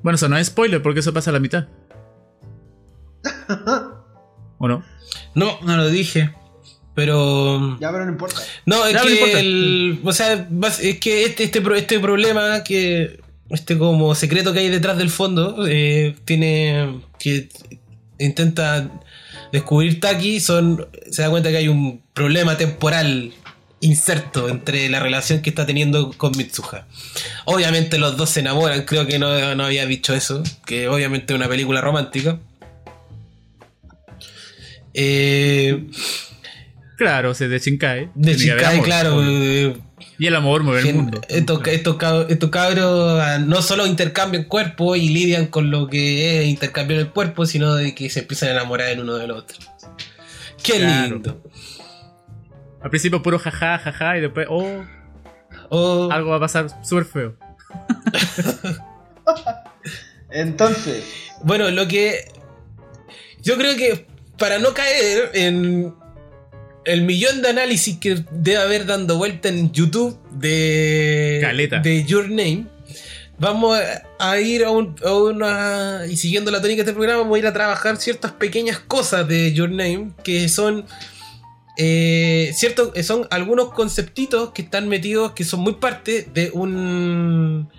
[0.01, 1.67] Bueno, eso no es spoiler porque eso pasa a la mitad.
[4.57, 4.83] ¿O no?
[5.35, 6.33] No, no lo dije.
[6.95, 7.77] Pero.
[7.79, 8.41] Ya, pero no importa.
[8.65, 9.39] No, es Ya, no que importa.
[9.39, 10.47] el, o sea,
[10.81, 13.19] es que este, este, este problema que
[13.49, 17.49] este como secreto que hay detrás del fondo eh, tiene que
[18.19, 18.89] intenta
[19.51, 23.33] descubrir Taki son se da cuenta que hay un problema temporal
[23.83, 26.85] inserto entre la relación que está teniendo con Mitsuha.
[27.45, 31.37] Obviamente los dos se enamoran, creo que no, no había dicho eso, que obviamente es
[31.37, 32.39] una película romántica.
[34.93, 35.87] Eh,
[36.97, 38.09] Claro, se de Shinkai.
[38.13, 39.21] de amor, claro.
[39.25, 39.75] eh,
[40.19, 41.19] Y el amor mueve el mundo.
[41.27, 41.97] Estos, estos
[42.29, 47.09] estos cabros ah, no solo intercambian cuerpo y lidian con lo que es intercambiar el
[47.09, 49.57] cuerpo, sino de que se empiezan a enamorar el uno del otro.
[50.63, 51.15] Qué Claro.
[51.15, 51.41] lindo.
[52.83, 54.83] Al principio puro jaja, jaja, y después, oh,
[55.69, 57.35] Oh, algo va a pasar súper feo.
[60.31, 61.03] Entonces,
[61.43, 62.25] bueno, lo que.
[63.41, 64.05] Yo creo que
[64.37, 65.93] para no caer en
[66.85, 71.79] el millón de análisis que debe haber dando vuelta en YouTube de, Caleta.
[71.79, 72.65] de Your Name,
[73.37, 76.01] vamos a- a ir a, un- a una.
[76.09, 79.27] Y siguiendo la tónica de este programa, vamos a ir a trabajar ciertas pequeñas cosas
[79.27, 80.85] de Your Name que son.
[81.77, 87.69] Eh, cierto, son algunos conceptitos que están metidos que son muy parte de un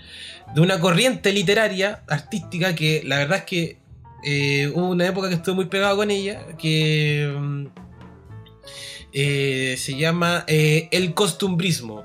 [0.54, 3.78] de una corriente literaria artística que la verdad es que
[4.24, 7.66] eh, hubo una época que estuve muy pegado con ella que mm,
[9.12, 12.04] eh, se llama eh, el costumbrismo.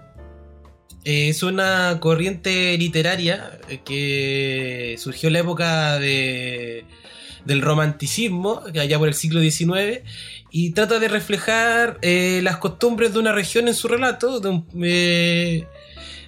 [1.06, 6.86] Eh, es una corriente literaria eh, que surgió en la época de,
[7.46, 10.02] del romanticismo, allá por el siglo XIX,
[10.52, 14.66] y trata de reflejar eh, las costumbres de una región en su relato, de un-
[14.84, 15.68] eh,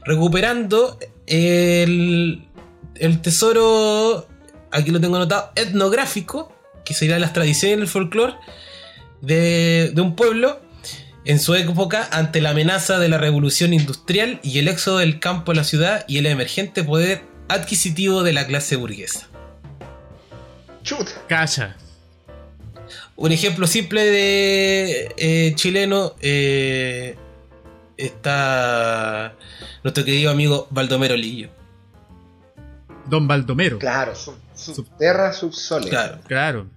[0.05, 0.97] recuperando
[1.27, 2.47] el,
[2.95, 4.27] el tesoro,
[4.71, 6.53] aquí lo tengo anotado, etnográfico,
[6.85, 8.33] que serían las tradiciones del folclore
[9.21, 10.59] de, de un pueblo
[11.25, 15.51] en su época ante la amenaza de la revolución industrial y el éxodo del campo
[15.51, 19.27] a la ciudad y el emergente poder adquisitivo de la clase burguesa.
[20.83, 21.11] chuta.
[21.27, 21.77] Calla.
[23.21, 27.15] Un ejemplo simple de eh, chileno eh,
[27.95, 29.35] está
[29.83, 31.49] nuestro querido amigo Baldomero Lillo.
[33.05, 33.77] Don Baldomero.
[33.77, 35.87] Claro, sub, subterra, subsole.
[35.89, 36.19] Claro.
[36.27, 36.67] Claro.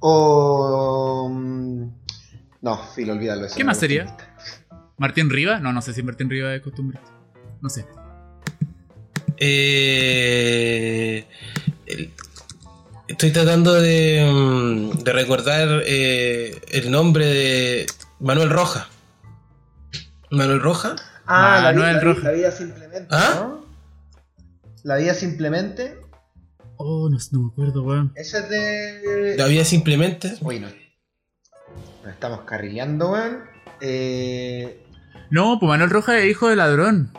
[0.00, 1.28] O.
[1.30, 1.84] mm,
[2.62, 3.44] No, filo, olvídalo.
[3.44, 4.16] eso ¿Qué más sería?
[4.96, 5.58] ¿Martín Riva?
[5.58, 7.06] No, no sé si Martín Riva es costumbrista.
[7.60, 7.84] No sé.
[9.36, 11.26] Eh,
[11.84, 12.10] el-
[13.12, 17.86] estoy tratando de, mm, de recordar eh, el nombre de
[18.20, 18.88] Manuel Roja.
[20.30, 20.96] Manuel Roja.
[21.26, 22.22] Ah, la, Manuel vida, Roja.
[22.24, 23.06] la vida simplemente.
[23.10, 23.32] ¿Ah?
[23.36, 23.66] ¿no?
[24.82, 25.96] La vida simplemente.
[26.76, 28.12] Oh, no, no me acuerdo, weón.
[28.16, 29.34] Ese es de.
[29.36, 30.34] La vida simplemente.
[30.40, 30.68] Uy, no.
[32.02, 33.38] Nos estamos carrileando, weón.
[33.80, 34.82] Eh,
[35.30, 37.12] No, pues Manuel Rojas es hijo de ladrón.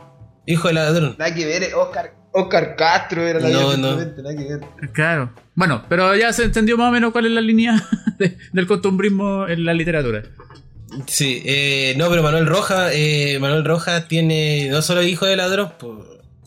[0.45, 1.15] Hijo de ladrón.
[1.17, 3.95] nada que ver, Oscar, Oscar Castro era la No, no.
[3.95, 4.91] nada que ver.
[4.91, 5.31] Claro.
[5.55, 7.75] Bueno, pero ya se entendió más o menos cuál es la línea
[8.17, 10.23] de- del costumbrismo en la literatura.
[11.07, 15.73] Sí, eh, no, pero Manuel Roja, eh, Manuel Roja tiene no solo hijo de ladrón,
[15.79, 15.93] pues,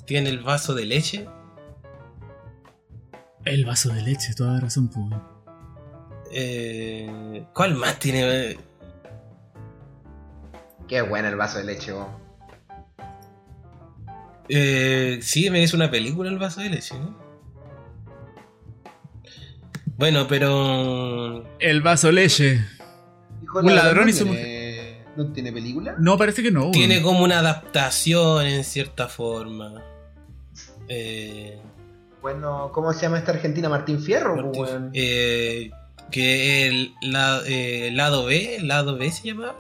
[0.07, 1.27] tiene el vaso de leche.
[3.45, 5.07] El vaso de leche, toda razón, pues.
[6.33, 8.57] Eh, ¿Cuál más tiene?
[10.89, 12.26] Qué bueno el vaso de leche, weón.
[14.49, 16.95] Eh, sí, me hizo una película el vaso de leche.
[16.99, 17.17] ¿no?
[19.99, 22.61] Bueno, pero El vaso leche.
[23.43, 25.95] Hijo Un ladrón no y su tiene- ¿No tiene película?
[25.99, 26.71] No, parece que no.
[26.73, 29.83] tiene como una adaptación en cierta forma.
[30.89, 31.59] Eh,
[32.21, 33.69] Bueno, ¿cómo se llama esta argentina?
[33.71, 35.71] Martín Fierro, pues, Martín- eh,
[36.11, 39.55] que el la- eh, lado B, lado B se llama.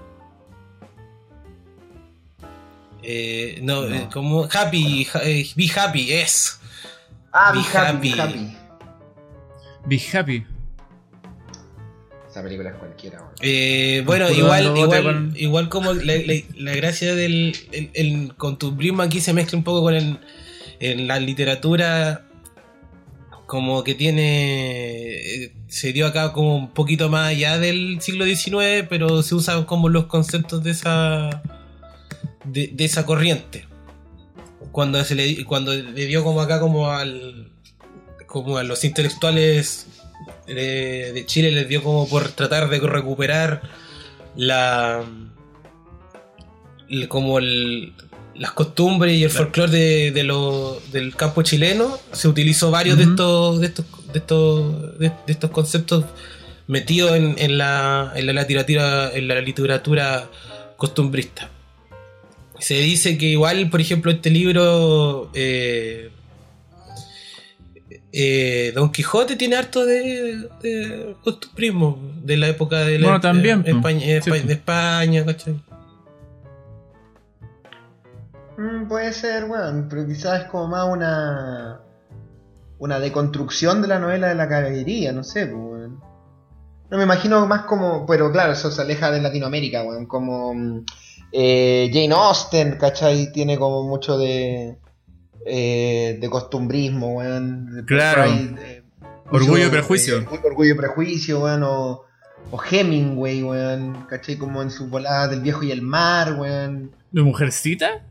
[3.08, 3.94] Eh, no, No.
[3.94, 6.58] eh, como Happy, ja- eh, Be Happy, es.
[7.32, 8.38] Ah, Be Be Happy, Be Happy.
[8.38, 8.56] Happy.
[9.86, 10.44] Be happy.
[12.28, 13.22] Esa película es cualquiera.
[13.40, 19.02] Eh, bueno, igual, igual, con- igual como la, la- la gracia del el, el costumbrismo
[19.02, 20.18] aquí se mezcla un poco con el,
[20.80, 22.26] en la literatura
[23.46, 29.22] como que tiene se dio acá como un poquito más allá del siglo XIX pero
[29.22, 31.42] se usan como los conceptos de esa
[32.46, 33.66] de, de esa corriente
[34.72, 37.48] cuando se le cuando le dio como acá como al
[38.26, 39.86] como a los intelectuales
[40.46, 43.62] de Chile les dio como por tratar de recuperar
[44.36, 45.02] la.
[47.08, 47.92] como el-
[48.34, 49.44] las costumbres y el Claro.
[49.46, 51.98] folclore de, de lo- del campo chileno.
[52.12, 56.04] Se utilizó varios de estos de estos de estos de, de estos conceptos
[56.66, 60.28] metidos en, en la, en la literatura en la literatura
[60.76, 61.48] costumbrista.
[62.58, 66.10] Se dice que igual, por ejemplo, este libro eh,
[68.12, 73.62] eh, Don Quijote tiene harto de, de costumbrismo de la época de la Bueno, también,
[73.62, 73.76] de pues.
[73.76, 74.46] España, de Sí, España, pues.
[74.46, 75.60] de España, ¿cachai?
[78.56, 81.80] Mm, puede ser, weón, pero quizás es como más una.
[82.78, 86.00] Una deconstrucción de la novela de la caballería, no sé, pues, weón.
[86.90, 88.06] No me imagino más como.
[88.06, 90.06] Pero claro, eso se aleja de Latinoamérica, weón.
[90.06, 90.84] Como.
[91.38, 93.30] Eh, Jane Austen, ¿cachai?
[93.32, 94.78] Tiene como mucho de.
[95.44, 97.84] eh, de costumbrismo, weón.
[97.86, 98.22] Claro.
[98.24, 98.82] Pride, eh,
[99.30, 100.18] Orgullo y prejuicio.
[100.20, 101.62] eh, orgullo y prejuicio, weón.
[101.64, 102.04] O,
[102.50, 104.06] o Hemingway, weón.
[104.08, 104.36] ¿cachai?
[104.38, 106.92] Como en sus voladas del viejo y el mar, weón.
[107.12, 108.04] ¿De mujercita?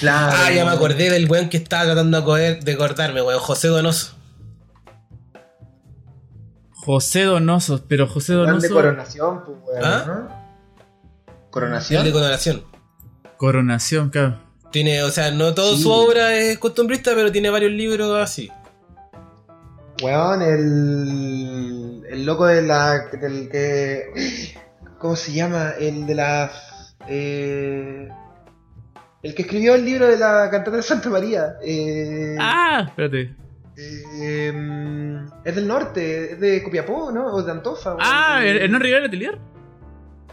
[0.00, 0.36] Claro.
[0.36, 3.38] Ah, ya me acordé del weón que estaba tratando de cortarme, weón.
[3.40, 4.14] José Donoso.
[6.72, 8.74] José Donoso, pero José Weón de Donoso.
[8.74, 10.04] coronación, pues, weón, ¿Ah?
[10.06, 10.43] ¿no?
[11.54, 12.04] El ¿Coronación?
[12.04, 12.64] de coronación.
[13.36, 14.40] Coronación, claro.
[14.72, 15.82] Tiene, o sea, no toda Sí.
[15.82, 18.50] su obra es costumbrista, pero tiene varios libros así.
[20.02, 22.02] Weón, el.
[22.10, 23.06] El loco de la.
[23.12, 24.54] del que.
[24.98, 25.70] ¿Cómo se llama?
[25.78, 26.50] El de la.
[27.08, 28.08] Eh,
[29.22, 31.54] el que escribió el libro de la cantata de Santa María.
[31.64, 33.34] Eh, Ah, espérate.
[33.76, 37.26] eh, es del norte, es de Copiapó, ¿no?
[37.26, 37.96] O de Antofa.
[38.00, 39.38] Ah, Eh, ¿Hernán Rivera Letelier?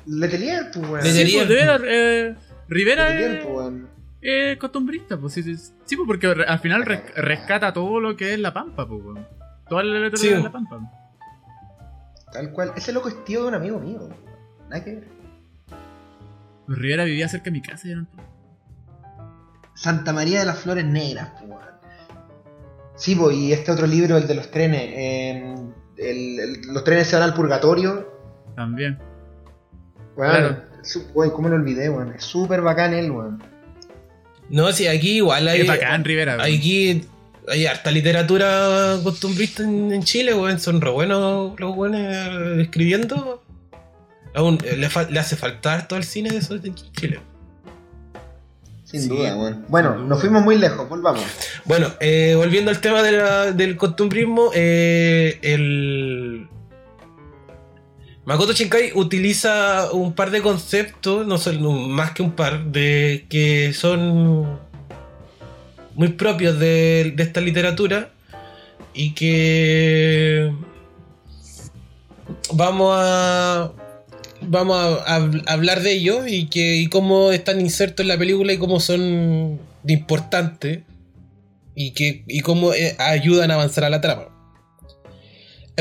[0.06, 1.04] Letelier, pues, weón.
[1.04, 1.48] Letelier.
[1.48, 2.36] Sí, pues, eh,
[2.68, 3.74] Rivera Letelier, es, pues,
[4.22, 8.16] es costumbrista, pues sí, sí, sí, pues porque re- al final res- rescata todo lo
[8.16, 9.28] que es la pampa, pues, weón.
[9.68, 10.30] Toda la literatura Sí.
[10.30, 10.80] de la pampa.
[12.34, 12.74] Tal cual.
[12.76, 14.10] Ese loco es tío de un amigo mío.
[14.70, 15.08] Nada que ver.
[16.66, 18.08] Pues Rivera vivía cerca de mi casa y eran
[19.74, 21.62] Santa María de las Flores Negras, pues, weón.
[22.96, 24.82] Sí, pues, y este otro libro, el de los trenes.
[24.84, 25.56] eh,
[25.98, 28.10] el- el- los trenes se van al purgatorio.
[28.56, 29.00] también.
[30.16, 30.58] Weón, Claro.
[30.84, 32.14] su- ¿cómo lo olvidé, weón?
[32.14, 33.42] Es súper bacán él, weón.
[34.50, 35.62] No, sí, aquí igual hay.
[35.62, 36.46] es bacán Rivera, weón.
[36.46, 37.06] Aquí
[37.48, 40.60] hay harta literatura costumbrista en, en Chile, weón.
[40.60, 43.42] Son re buenos los buenos escribiendo.
[44.34, 47.20] Aún eh, le, fa- le hace faltar todo el cine de eso en Chile.
[48.84, 49.66] Sin Sí, duda, weón.
[49.70, 50.06] Bueno, duda.
[50.06, 51.24] nos fuimos muy lejos, volvamos.
[51.66, 56.48] Bueno, eh, volviendo al tema de la- del costumbrismo, eh, el.
[58.24, 63.74] Makoto Shinkai utiliza un par de conceptos, no son más que un par, de que
[63.74, 64.60] son
[65.96, 68.12] muy propios de, esta literatura
[68.94, 70.54] y que
[72.54, 73.72] vamos a
[74.42, 75.16] vamos a,
[75.48, 79.60] hablar de ellos y que y cómo están insertos en la película y cómo son
[79.84, 80.84] de importante
[81.76, 84.31] y que y cómo eh, ayudan a avanzar a la trama.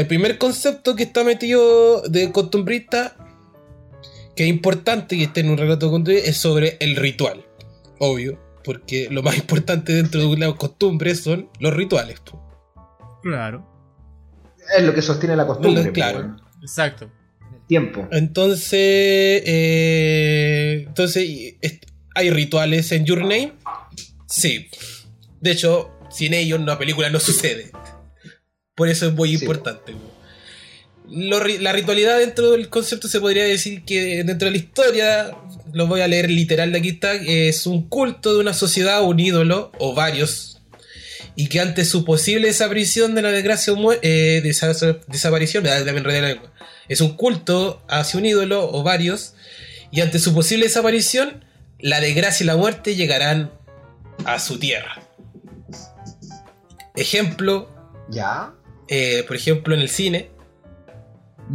[0.01, 3.17] El primer concepto que está metido de costumbrista,
[4.35, 7.45] que es importante que esté en un relato costumbrista, es sobre el ritual.
[7.99, 12.19] Obvio, porque lo más importante dentro de una costumbre son los rituales.
[12.21, 12.41] po.
[13.23, 13.67] Claro,
[14.77, 16.19] Es lo que sostiene la costumbre, Claro.
[16.21, 16.41] weón.
[16.63, 17.11] exacto.
[17.53, 18.09] El tiempo.
[18.11, 21.59] Entonces, eh, entonces y-
[22.15, 23.53] ¿hay rituales en Your Name?
[24.27, 24.69] Sí.
[25.43, 27.71] De hecho, sin ellos la película no sucede.
[28.81, 29.45] Por eso es muy Sí.
[29.45, 29.93] importante.
[31.11, 35.37] Lo la ritualidad dentro del concepto se podría decir que dentro de la historia,
[35.75, 39.21] lo voy a leer literal de aquí está, es un culto de una sociedad, un
[39.21, 40.63] ídolo o varios,
[41.37, 45.93] y que ante su posible desaparición de la desgracia eh, desa- desaparición, me da la
[46.29, 46.51] lengua.
[46.89, 49.35] es un culto hacia un ídolo o varios,
[49.91, 51.45] y ante su posible desaparición,
[51.81, 53.51] la desgracia y la muerte llegarán
[54.25, 55.03] a su tierra.
[56.97, 57.69] Ejemplo,
[58.11, 58.53] ¿Ya?
[58.91, 60.31] Eh, por ejemplo, en el cine,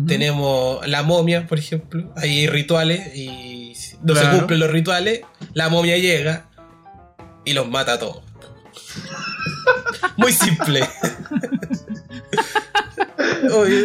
[0.07, 2.13] tenemos la momia, por ejemplo.
[2.15, 5.21] Hay rituales y no se cumplen los rituales,
[5.53, 6.49] la momia llega
[7.43, 8.23] y los mata a todos.
[10.17, 10.87] Muy simple.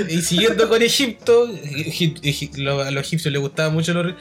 [0.09, 4.15] Y siguiendo con Egipto, a los egipcios les gustaban mucho los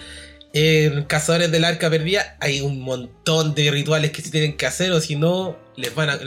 [1.07, 4.99] Cazadores del Arca Perdida hay un montón de rituales que se tienen que hacer o
[4.99, 6.19] si no les van a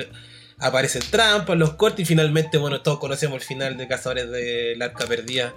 [0.63, 5.07] aparecen trampas, los cortes y finalmente, bueno, todos conocemos el final de Cazadores del Arca
[5.07, 5.53] Perdida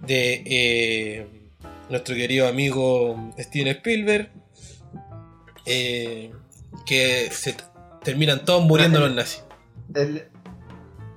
[0.00, 1.26] de eh,
[1.90, 4.30] nuestro querido amigo Steven Spielberg,
[5.66, 6.30] eh,
[6.86, 7.56] que se
[8.04, 9.42] terminan todos muriendo los nazis.
[9.94, 10.28] El-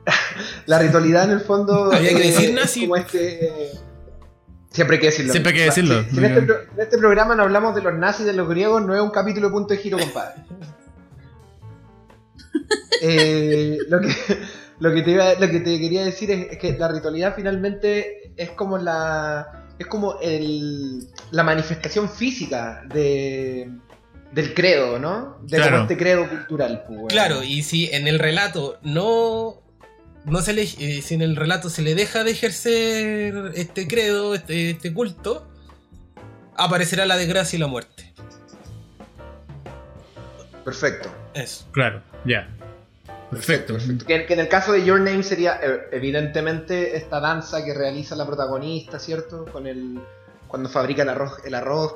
[0.65, 1.91] La ritualidad en el fondo.
[1.93, 2.81] Había que eh, decir nazi.
[2.81, 3.51] como este.
[4.71, 5.31] Siempre hay que decirlo.
[5.33, 6.03] Siempre hay que decirlo.
[6.05, 8.81] Si, si en, este, en este programa no hablamos de los nazis, de los griegos,
[8.85, 10.41] no es un capítulo de punto de giro, compadre.
[13.01, 14.09] Eh, lo, que,
[14.79, 18.31] lo, que te iba- lo que te quería decir es, es que la ritualidad finalmente
[18.37, 19.65] es como la.
[19.79, 23.71] Es como el, la manifestación física de,
[24.31, 25.39] del credo, ¿no?
[25.41, 25.81] De como Claro.
[25.83, 26.83] este credo cultural.
[26.87, 27.01] pues.
[27.07, 29.59] Claro, y si en el relato no.
[30.23, 34.35] No se le, eh, si en el relato se le deja de ejercer este credo,
[34.35, 35.47] este, este culto,
[36.55, 38.13] aparecerá la desgracia y la muerte.
[40.63, 41.09] Perfecto.
[41.33, 41.65] Eso.
[41.71, 42.49] Claro, ya.
[43.29, 43.77] Perfecto.
[44.05, 48.15] Que, que en el caso de Your Name sería eh, evidentemente esta danza que realiza
[48.15, 49.45] la protagonista, ¿cierto?
[49.45, 50.01] Con el
[50.49, 51.93] cuando fabrica el arroz, el arroz,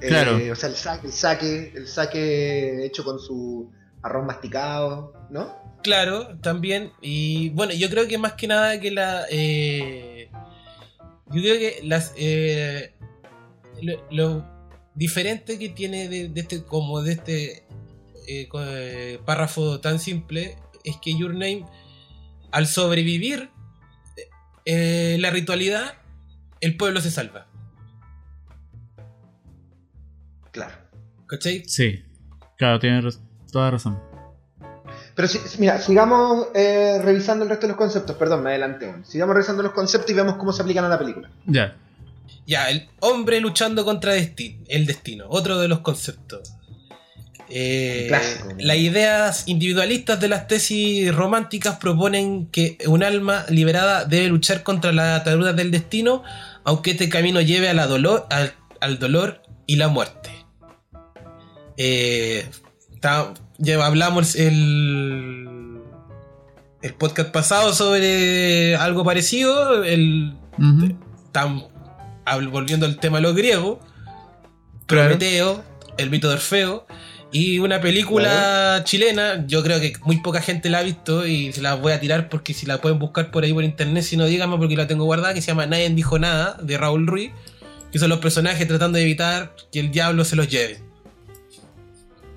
[0.00, 0.38] eh, Claro.
[0.52, 3.68] o sea, el saque, el saque, el saque hecho con su
[4.02, 5.56] arroz masticado, ¿no?
[5.82, 6.92] Claro, también.
[7.00, 9.24] Y bueno, yo creo que más que nada que la.
[9.28, 10.30] eh,
[11.32, 12.12] yo creo que las.
[12.16, 12.94] eh,
[13.82, 14.46] lo, lo
[14.94, 16.62] diferente que tiene de, de este.
[16.62, 17.64] como de este
[18.26, 21.64] eh, eh, párrafo tan simple es que Your Name,
[22.52, 23.50] al sobrevivir
[24.64, 25.94] eh, la ritualidad,
[26.60, 27.46] el pueblo se salva.
[30.52, 30.74] Claro.
[31.26, 31.64] ¿Cachai?
[31.66, 32.02] Sí.
[32.56, 33.20] Claro, tienes
[33.52, 34.00] toda razón.
[35.14, 38.94] Pero si, mira, sigamos eh, revisando el resto de los conceptos, perdón, me adelanté.
[39.04, 41.30] Sigamos revisando los conceptos y vemos cómo se aplican a la película.
[41.46, 41.76] Ya.
[42.46, 46.54] Ya, el hombre luchando contra desti- el destino, otro de los conceptos.
[47.48, 48.48] Eh, clásico.
[48.58, 54.90] las ideas individualistas de las tesis románticas proponen que un alma liberada debe luchar contra
[54.92, 56.22] las ataduras del destino,
[56.64, 60.30] aunque este camino lleve a la dolor, al, al dolor y la muerte.
[61.76, 62.48] Eh,
[63.00, 65.78] ta- ya hablamos el,
[66.82, 70.34] el podcast pasado sobre algo parecido, el.
[71.32, 71.68] Tam-
[72.24, 73.78] habl- volviendo al tema de los griegos,
[74.86, 75.62] Prometeo,
[75.98, 76.86] el mito de Orfeo,
[77.32, 81.60] y una película chilena, yo creo que muy poca gente la ha visto y se
[81.60, 84.24] la voy a tirar porque si la pueden buscar por ahí por internet, si no
[84.26, 87.32] díganme porque la tengo guardada, que se llama Nadie dijo nada, de Raúl Ruiz,
[87.92, 90.80] que son los personajes tratando de evitar que el diablo se los lleve.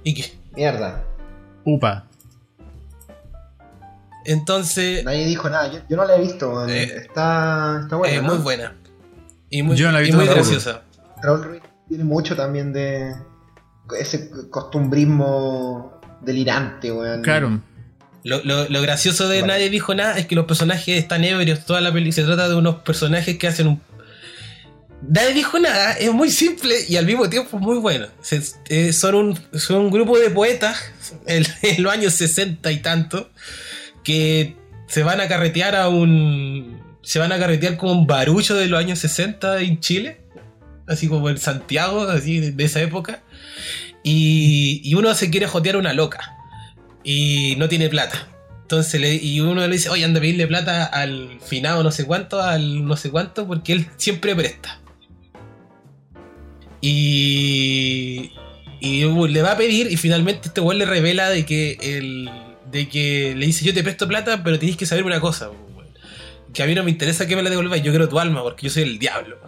[0.04, 1.04] Y que, Mierda.
[1.66, 2.06] Upa.
[4.26, 5.72] entonces, Nadie dijo nada.
[5.72, 6.68] Yo, yo no la he visto.
[6.68, 8.16] Eh, está, está buena.
[8.16, 8.30] es ¿no?
[8.34, 8.76] muy buena.
[9.50, 10.50] Y muy, Yo no la he y visto muy tampoco.
[10.50, 10.82] graciosa.
[11.22, 13.16] Raúl Ruiz tiene mucho también de
[13.98, 17.22] ese costumbrismo delirante, weón.
[17.22, 17.62] Claro.
[18.24, 19.54] Lo, lo- lo gracioso de Vale.
[19.54, 21.66] Nadie dijo nada es que los personajes están ebrios.
[21.66, 23.82] Toda la película se trata de unos personajes que hacen un.
[25.08, 28.08] Nadie dijo nada, es muy simple y al mismo tiempo muy bueno.
[28.22, 30.78] Se- eh, son, un, son un grupo de poetas
[31.26, 33.30] en, en los años 60 y tanto
[34.04, 34.56] que
[34.88, 36.78] se van a carretear a un.
[37.02, 40.20] Se van a carretear como un barucho de los años 60 en Chile,
[40.90, 43.24] así como en Santiago, así de, esa época.
[44.04, 46.36] Y, y uno se quiere jotear a una loca
[47.04, 48.28] y no tiene plata.
[48.62, 52.06] Entonces le, y uno le dice, oye, anda a pedirle plata al finado no sé
[52.06, 54.80] cuánto, al no sé cuánto, porque él siempre presta.
[56.82, 58.32] Y,
[58.80, 62.30] y le va a pedir y finalmente este weón le revela de que el,
[62.72, 65.50] de que le dice yo te presto plata, pero tenéis que saber una cosa,
[66.54, 68.68] que a mí no me interesa que me la devuelvas, yo quiero tu alma porque
[68.68, 69.40] yo soy el diablo.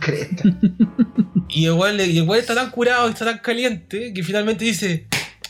[0.00, 0.44] Creta.
[1.50, 5.06] Y el weón está tan curado y está tan caliente que finalmente dice: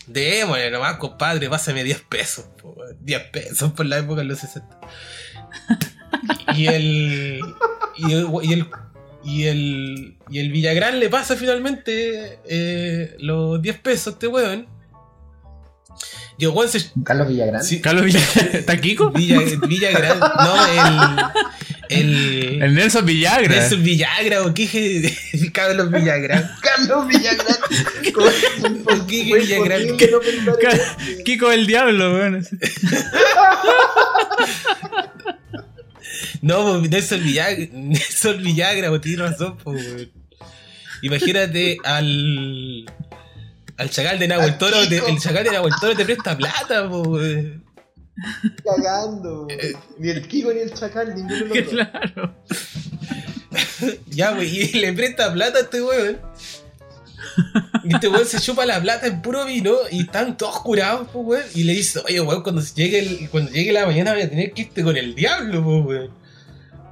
[0.06, 2.46] Démosle nomás, compadre, pásame 10 pesos.
[2.60, 2.96] po, weón.
[3.00, 4.80] 10 pesos por la época de los 60.
[6.56, 7.40] y el.
[7.96, 8.26] Y el.
[8.44, 8.66] Y el
[9.24, 14.66] y el, y el Villagrán le pasa finalmente eh, los 10 pesos a este weón.
[16.38, 16.90] Y el weón se.
[17.04, 17.62] Carlos Villagrán.
[17.64, 18.20] sí, Carlos Villa...
[18.52, 19.10] ¿Está Kiko?
[19.10, 21.16] Villa, Villagrán, no, el.
[21.88, 22.62] El.
[22.62, 23.48] El Nelson Villagra.
[23.48, 25.14] Nelson Villagra o qué
[25.52, 26.50] Carlos Villagrán.
[26.62, 27.56] Carlos Villagrán.
[28.14, 31.22] ¿Por qué eso.
[31.24, 32.46] Kiko el diablo, weón.
[36.42, 40.10] No, pues, Nelson Villagra, Nelson Villagra, pues, tienes razón, pues, weón.
[41.02, 42.84] Imagínate al.
[43.76, 47.62] Al chacal de Nahuel Toro, te- el chacal de Nahuel Toro te presta plata, weón.
[48.64, 49.46] Cagando.
[49.98, 51.68] Ni el Kiko ni el Chacal, ninguno de los dos.
[51.68, 52.34] claro.
[54.10, 56.18] Ya, güey, y le presta plata a este weón.
[57.84, 61.24] Y este weón se chupa la plata en puro vino y están todos curados, pues,
[61.26, 61.44] weón.
[61.54, 64.52] Y le dice, oye, weón, cuando llegue, el- cuando llegue la mañana voy a tener
[64.52, 66.10] que irte con el diablo, pues, weón.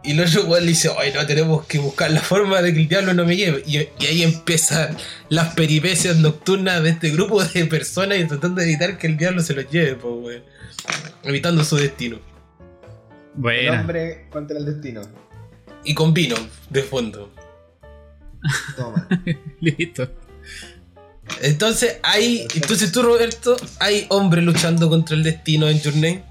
[0.05, 2.81] Y el otro weón le dice, ay no, tenemos que buscar la forma de que
[2.81, 3.63] el diablo no me lleve.
[3.67, 4.97] Y, y ahí empiezan
[5.29, 9.69] las peripecias nocturnas de este grupo de personas intentando evitar que el diablo se los
[9.71, 10.43] lleve, pues weón.
[11.23, 12.17] Evitando su destino.
[12.17, 13.81] El Buena.
[13.81, 15.03] hombre contra el destino.
[15.85, 16.37] Y con vino
[16.71, 17.33] de fondo.
[18.77, 19.09] Toma.
[19.61, 20.09] Listo.
[21.43, 22.47] Entonces hay.
[22.55, 26.25] Entonces tú, Roberto, hay hombres luchando contra el destino en Your Name.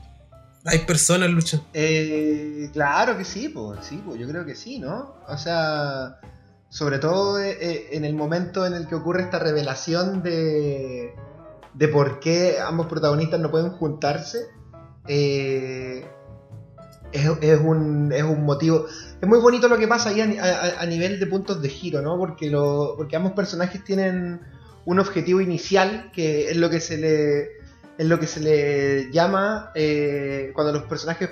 [0.66, 1.66] Hay personas luchando.
[1.74, 5.16] Eh, claro que sí, pues, sí, pues, yo creo que sí, ¿no?
[5.28, 6.20] O sea,
[6.70, 11.14] sobre todo eh, eh, en el momento en el que ocurre esta revelación de,
[11.76, 14.48] de por qué ambos protagonistas no pueden juntarse,
[15.08, 16.06] eh,
[17.12, 18.86] es, es un, es un motivo.
[19.22, 22.18] Es muy bonito lo que pasa ahí a, nivel de puntos de giro, ¿no?
[22.18, 24.42] Porque, lo, porque ambos personajes tienen
[24.86, 27.66] un objetivo inicial que es lo que se le
[27.98, 31.30] es lo que se le llama eh, cuando los personajes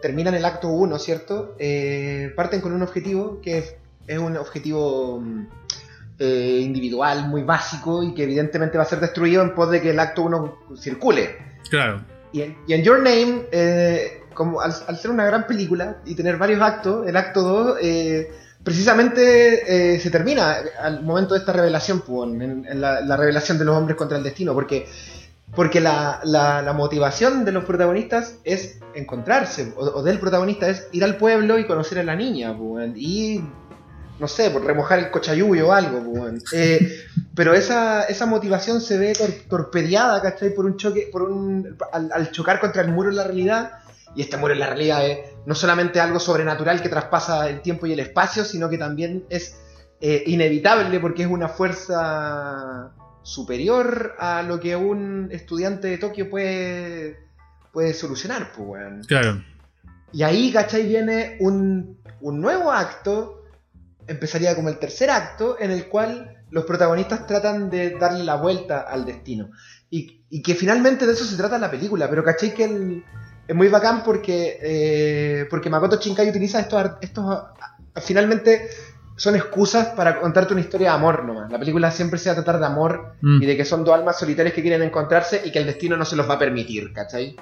[0.00, 1.54] terminan el acto 1, ¿cierto?
[1.58, 3.76] Eh, parten con un objetivo que es,
[4.06, 5.46] es un objetivo mm,
[6.18, 9.90] eh, individual, muy básico y que evidentemente va a ser destruido en pos de que
[9.90, 11.36] el acto 1 circule.
[11.70, 12.04] Claro.
[12.32, 16.14] Y en, y en Your Name, eh, como al, al ser una gran película y
[16.14, 18.30] tener varios actos, el acto 2 eh,
[18.62, 23.58] precisamente eh, se termina al momento de esta revelación, pues, en, en la, la revelación
[23.58, 24.86] de los hombres contra el destino, porque,
[25.54, 30.86] porque la, la- la motivación de los protagonistas es encontrarse, o, o del protagonista es
[30.92, 33.42] ir al pueblo y conocer a la niña, pues, y
[34.18, 37.04] no sé, por remojar el cochayuyo o algo, pues, eh,
[37.34, 40.54] pero esa, esa motivación se ve tor- torpedeada, ¿cachai?
[40.54, 43.72] Por un choque, por un, al, al chocar contra el muro en la realidad,
[44.14, 47.86] y este muro en la realidad es no solamente algo sobrenatural que traspasa el tiempo
[47.86, 49.56] y el espacio, sino que también es
[50.00, 52.90] eh, inevitable porque es una fuerza
[53.22, 57.18] superior a lo que un estudiante de Tokio puede,
[57.72, 59.06] puede solucionar, pues.
[59.06, 59.42] Claro.
[60.12, 60.86] Y ahí, ¿cachai?
[60.86, 63.37] Viene un, un nuevo acto,
[64.08, 68.80] empezaría como el tercer acto, en el cual los protagonistas tratan de darle la vuelta
[68.80, 69.50] al destino.
[69.90, 72.52] Y, y que finalmente de eso se trata la película, pero ¿cachai?
[72.54, 73.04] Que el-
[73.46, 77.42] es muy bacán porque, eh, porque Makoto Shinkai utiliza estos, estos...
[78.02, 78.68] Finalmente
[79.16, 81.50] son excusas para contarte una historia de amor nomás.
[81.50, 83.42] La película siempre se va a tratar de amor Mm.
[83.42, 86.04] y de que son dos almas solitarias que quieren encontrarse y que el destino no
[86.04, 87.34] se los va a permitir, ¿cachai?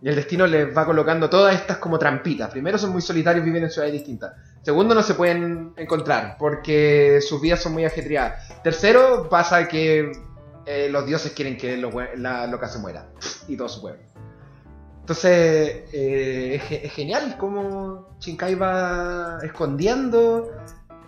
[0.00, 2.50] Y el destino les va colocando todas estas como trampitas.
[2.50, 4.32] Primero son muy solitarios, viven en ciudades distintas.
[4.62, 8.48] Segundo, no se pueden encontrar porque sus vidas son muy ajetreadas.
[8.62, 10.12] Tercero, pasa que
[10.66, 13.06] eh, los dioses quieren que lo, la loca se muera
[13.48, 14.02] y todo su pueblo.
[15.00, 15.30] Entonces,
[15.92, 20.50] eh, es, ge- es genial cómo Shinkai va escondiendo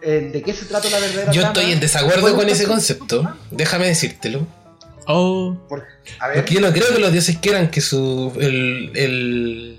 [0.01, 1.53] eh, de qué se trata la verdadera Yo trama.
[1.59, 3.23] estoy en desacuerdo con ese concepto.
[3.51, 4.47] Déjame decírtelo.
[5.07, 5.57] Oh.
[5.69, 5.85] Por-
[6.21, 6.37] a ver.
[6.39, 9.79] Porque yo no creo que los dioses quieran que su el, el,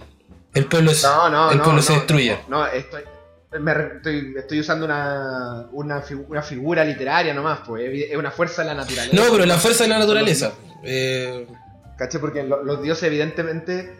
[0.53, 2.41] el pueblo, se- No, no, el no, pueblo no, se destruya.
[2.47, 3.01] No, no, estoy,
[3.59, 8.61] me estoy, estoy usando una, una, figu- una figura literaria nomás, pues es una fuerza
[8.63, 9.15] de la naturaleza.
[9.15, 10.53] No, pero la fuerza de la naturaleza.
[10.83, 11.47] Eh,
[11.97, 12.19] ¿Caché?
[12.19, 13.93] Porque lo- los dioses evidentemente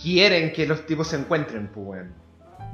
[0.00, 2.14] quieren que los tipos se encuentren, pues weón.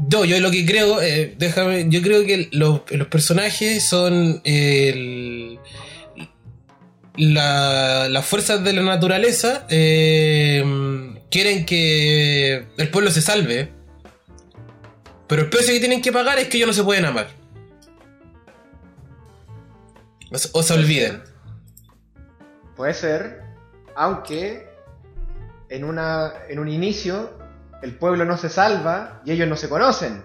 [0.09, 5.59] yo, yo lo que creo, eh, déjame, yo creo que los, los personajes son el-
[7.19, 10.63] la- las fuerzas de la naturaleza eh,
[11.31, 13.71] quieren que el pueblo se salve,
[15.27, 17.29] pero el precio que tienen que pagar es que ellos no se pueden amar.
[20.31, 21.23] O, o se olviden.
[22.77, 23.43] Puede ser,
[23.97, 24.69] aunque
[25.69, 27.37] en, una, en un inicio
[27.83, 30.23] el pueblo no se salva y ellos no se conocen.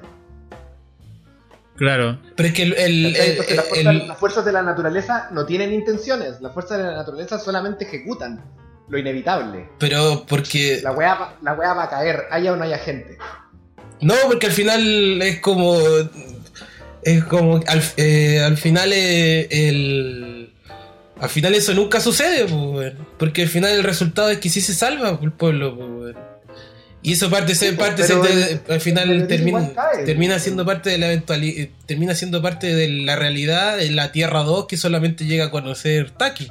[1.75, 2.19] Claro.
[2.35, 6.39] Pero es que el, las, el- fuerzas, las fuerzas de la naturaleza no tienen intenciones,
[6.41, 8.43] las fuerzas de la naturaleza solamente ejecutan
[8.89, 9.69] lo inevitable.
[9.79, 13.17] pero porque La weá, va- la weá va a caer, haya o no haya gente.
[14.01, 15.77] No, porque al final es como.
[17.01, 17.59] Es como.
[17.67, 20.53] Al, eh, al final eh, el.
[21.19, 24.73] Al final eso nunca sucede, pues, porque al final el resultado es que sí se
[24.73, 25.77] salva el pueblo.
[25.77, 26.15] pues.
[27.05, 30.39] Y eso parte, Sí, se, parte pero se- el- de- al final termina, cae, termina
[30.39, 34.67] siendo parte de la eventualidad, termina siendo parte de la realidad en la Tierra 2
[34.67, 36.47] que solamente llega a conocer Taki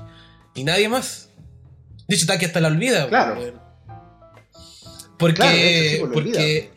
[0.54, 1.30] y nadie más.
[2.06, 3.08] De hecho, Taki hasta la olvida.
[3.08, 3.60] Claro.
[5.18, 6.70] Porque, Claro, de hecho, sí, lo porque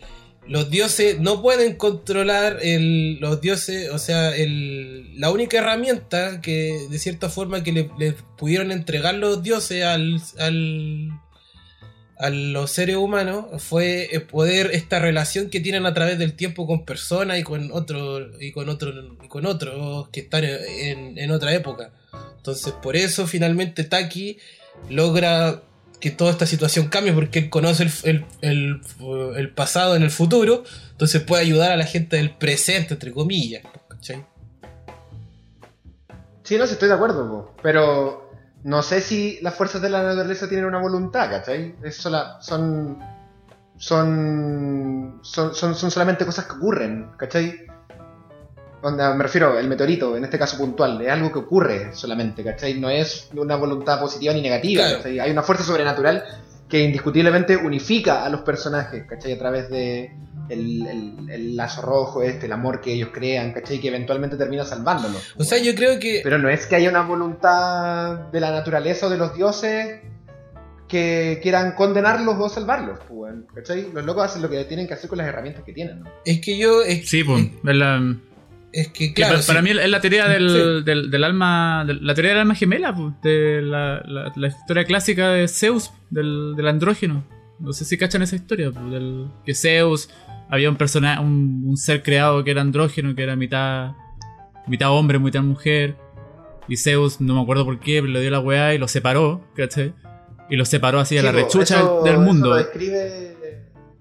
[0.47, 6.77] los dioses no pueden controlar el, los dioses, o sea, el, la única herramienta que
[6.89, 11.09] de cierta forma que le, le pudieron entregar los dioses al, al,
[12.17, 16.65] a los seres humanos fue eh, poder esta relación que tienen a través del tiempo
[16.65, 21.31] con personas y con otros y con otros y con otros que están en, en
[21.31, 21.91] otra época.
[22.37, 24.37] Entonces, por eso finalmente Taki
[24.89, 25.61] logra
[25.99, 28.81] que toda esta situación cambie porque él conoce el, el-
[29.37, 33.63] el- pasado en el futuro, entonces puede ayudar a la gente del presente, entre comillas.
[33.89, 34.23] ¿cachai?
[36.43, 38.24] Sí, no, sí estoy de acuerdo, pero
[38.65, 41.75] no sé si las fuerzas de la naturaleza tienen una voluntad, ¿cachai?
[41.83, 42.97] Es sola- son,
[43.77, 47.67] son, son, son, son solamente cosas que ocurren, ¿cachai?
[48.83, 52.79] Me refiero, el meteorito, en este caso puntual, es algo que ocurre solamente, ¿cachai?
[52.79, 54.97] No es una voluntad positiva ni negativa, Claro.
[54.97, 55.19] ¿cachai?
[55.19, 56.23] Hay una fuerza sobrenatural
[56.69, 59.33] que indiscutiblemente unifica a los personajes, ¿cachai?
[59.33, 60.11] A través de
[60.49, 63.79] el, el- el lazo rojo este, el amor que ellos crean, ¿cachai?
[63.79, 65.33] Que eventualmente termina salvándolos.
[65.37, 66.21] O sea, yo creo que...
[66.23, 70.01] Pero no es que haya una voluntad de la naturaleza o de los dioses
[70.87, 73.91] que quieran condenarlos o salvarlos, pues, ¿cachai?
[73.91, 76.09] Los locos hacen lo que tienen que hacer con las herramientas que tienen, ¿no?
[76.25, 76.83] Es que yo...
[76.83, 77.43] Es, Sí, pues.
[77.63, 78.15] La-
[78.81, 79.39] es que, claro...
[79.39, 79.65] pa- para sí.
[79.65, 80.83] mí es la teoría del, Sí.
[80.85, 81.83] del, del alma.
[81.87, 83.13] del- la teoría del alma gemela, pues.
[83.23, 87.23] De la, la, la historia clásica de Zeus, del, del andrógeno.
[87.59, 88.91] No sé si cachan esa historia, pues.
[88.91, 90.09] Del, que Zeus
[90.49, 93.93] había un personaje, un, un ser creado que era andrógeno, que era mitad,
[94.67, 95.95] mitad hombre, mitad mujer.
[96.67, 99.41] Y Zeus, no me acuerdo por qué, pero le dio la weá y lo separó,
[99.55, 99.93] ¿cachai?
[100.49, 102.49] Y lo separó así a la po, rechucha eso- del eso mundo.
[102.49, 103.35] lo describe,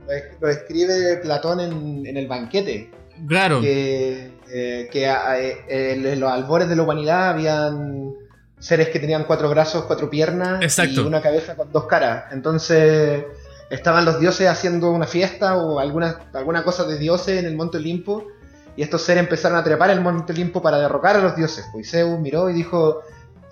[0.07, 2.91] lo es- lo describe Platón en, en el banquete,
[3.29, 3.61] Claro.
[3.61, 8.13] que, eh, que eh, en los albores de la humanidad habían
[8.57, 11.01] seres que tenían cuatro brazos, cuatro piernas Exacto.
[11.03, 12.27] y una cabeza con dos caras.
[12.31, 13.25] Entonces
[13.69, 17.79] estaban los dioses haciendo una fiesta o alguna, alguna cosa de dioses en el Monte
[17.79, 18.29] Olimpo
[18.77, 21.65] y estos seres empezaron a trepar el Monte Olimpo para derrocar a los dioses.
[21.73, 23.01] Pues Zeus miró y dijo,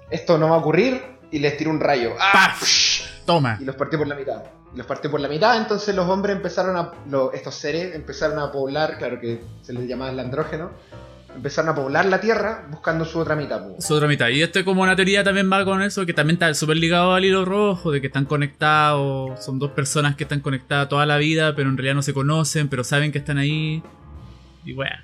[0.08, 1.02] esto no va a ocurrir
[1.32, 2.12] y les tiró un rayo.
[2.20, 2.30] ¡Ah!
[2.32, 2.62] ¡Paf!
[3.26, 3.58] Toma.
[3.60, 4.42] y los partió por la mitad.
[4.74, 6.92] Los partió por la mitad, entonces los hombres empezaron a.
[7.10, 10.70] lo- estos seres empezaron a poblar, claro que se les llamaba el andrógeno,
[11.36, 13.62] empezaron a poblar la tierra buscando su otra mitad.
[13.68, 13.76] po.
[13.82, 14.28] Su otra mitad.
[14.28, 17.12] Y esto es como una teoría también va con eso, que también está súper ligado
[17.12, 21.18] al hilo rojo, de que están conectados, son dos personas que están conectadas toda la
[21.18, 23.82] vida, pero en realidad no se conocen, pero saben que están ahí.
[24.64, 24.96] Y bueno,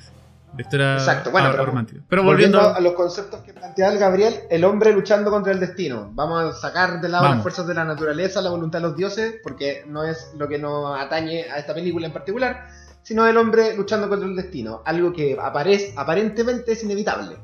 [0.59, 2.01] la historia Exacto, bueno, pero- romántica.
[2.09, 2.79] Pero Volviendo volviendo...
[2.79, 6.11] a los conceptos que plantea el Gabriel, el hombre luchando contra el destino.
[6.15, 7.37] Vamos a sacar de lado Vamos.
[7.39, 10.59] las fuerzas de la naturaleza, la voluntad de los dioses, porque no es lo que
[10.59, 12.67] nos atañe a esta película en particular,
[13.03, 14.83] sino el hombre luchando contra el destino.
[14.85, 17.37] Algo que aparece, aparentemente es inevitable.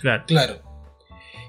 [0.00, 0.24] Claro.
[0.26, 0.54] Claro.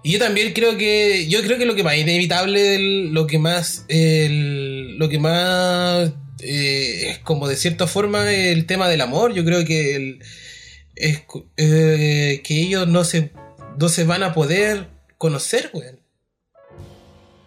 [0.04, 1.28] Y yo también creo que.
[1.30, 3.86] Yo creo que lo que más inevitable, lo que más.
[3.88, 6.12] el- lo que más.
[6.42, 9.34] eh, es como de cierta forma el tema del amor.
[9.34, 9.96] Yo creo que.
[9.96, 10.20] el-
[10.96, 11.24] es
[11.58, 13.32] eh, que ellos no se.
[13.78, 16.00] No se van a poder conocer, weón.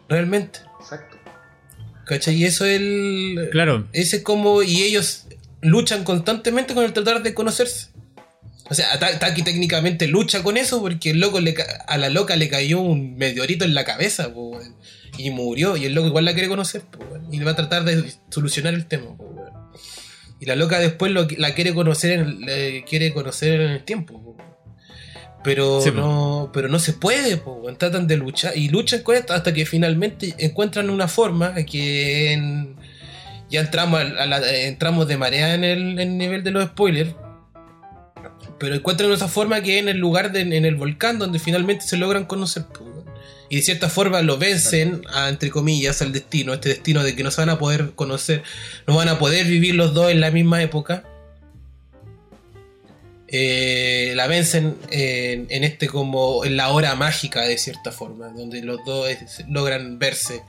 [0.09, 0.61] Realmente.
[0.81, 1.17] Exacto.
[2.07, 2.37] ¿Cachai?
[2.37, 3.49] Y eso es el.
[3.53, 3.87] Claro.
[3.93, 4.63] Ese es como.
[4.63, 5.27] Y ellos
[5.61, 7.89] luchan constantemente con el tratar de conocerse.
[8.71, 11.55] O sea, Ta- Taki técnicamente lucha con eso porque el loco le
[11.87, 14.61] a la loca le cayó un meteorito en la cabeza po,
[15.17, 15.77] y murió.
[15.79, 16.99] Y el loco igual la quiere conocer po,
[17.33, 19.17] y va a tratar de solucionar el tema.
[19.17, 19.47] po.
[20.41, 24.23] Y la loca después lo, la quiere conocer en, el- quiere conocer en el tiempo.
[24.23, 24.37] po.
[25.45, 29.33] Pero Sí, no, pero no se puede, po, tratan de luchar y luchan con esto
[29.35, 32.77] hasta que finalmente encuentran una forma que en-
[33.51, 37.15] ya entramos, a la- entramos de marea en el, en el nivel de los spoilers.
[38.59, 41.97] Pero encuentran esa forma que en el lugar de, en el volcán donde finalmente se
[41.97, 42.65] logran conocer.
[43.51, 47.23] Y de cierta forma lo vencen, a, entre comillas, al destino, este destino de que
[47.23, 48.43] no se van a poder conocer,
[48.87, 51.05] no van a poder vivir los dos en la misma época.
[53.31, 58.63] Eh, la vencen en, en este como en la hora mágica de cierta forma, donde
[58.63, 60.43] los dos es- logran verse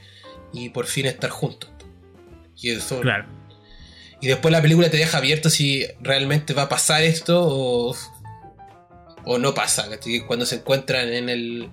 [0.53, 1.69] y por fin estar juntos.
[2.61, 3.25] Y eso Claro.
[4.21, 7.95] Y después la película te deja abierto si realmente va a pasar esto o,
[9.25, 9.87] o no pasa.
[9.89, 10.21] ¿cachai?
[10.21, 11.69] Cuando se encuentran en, el,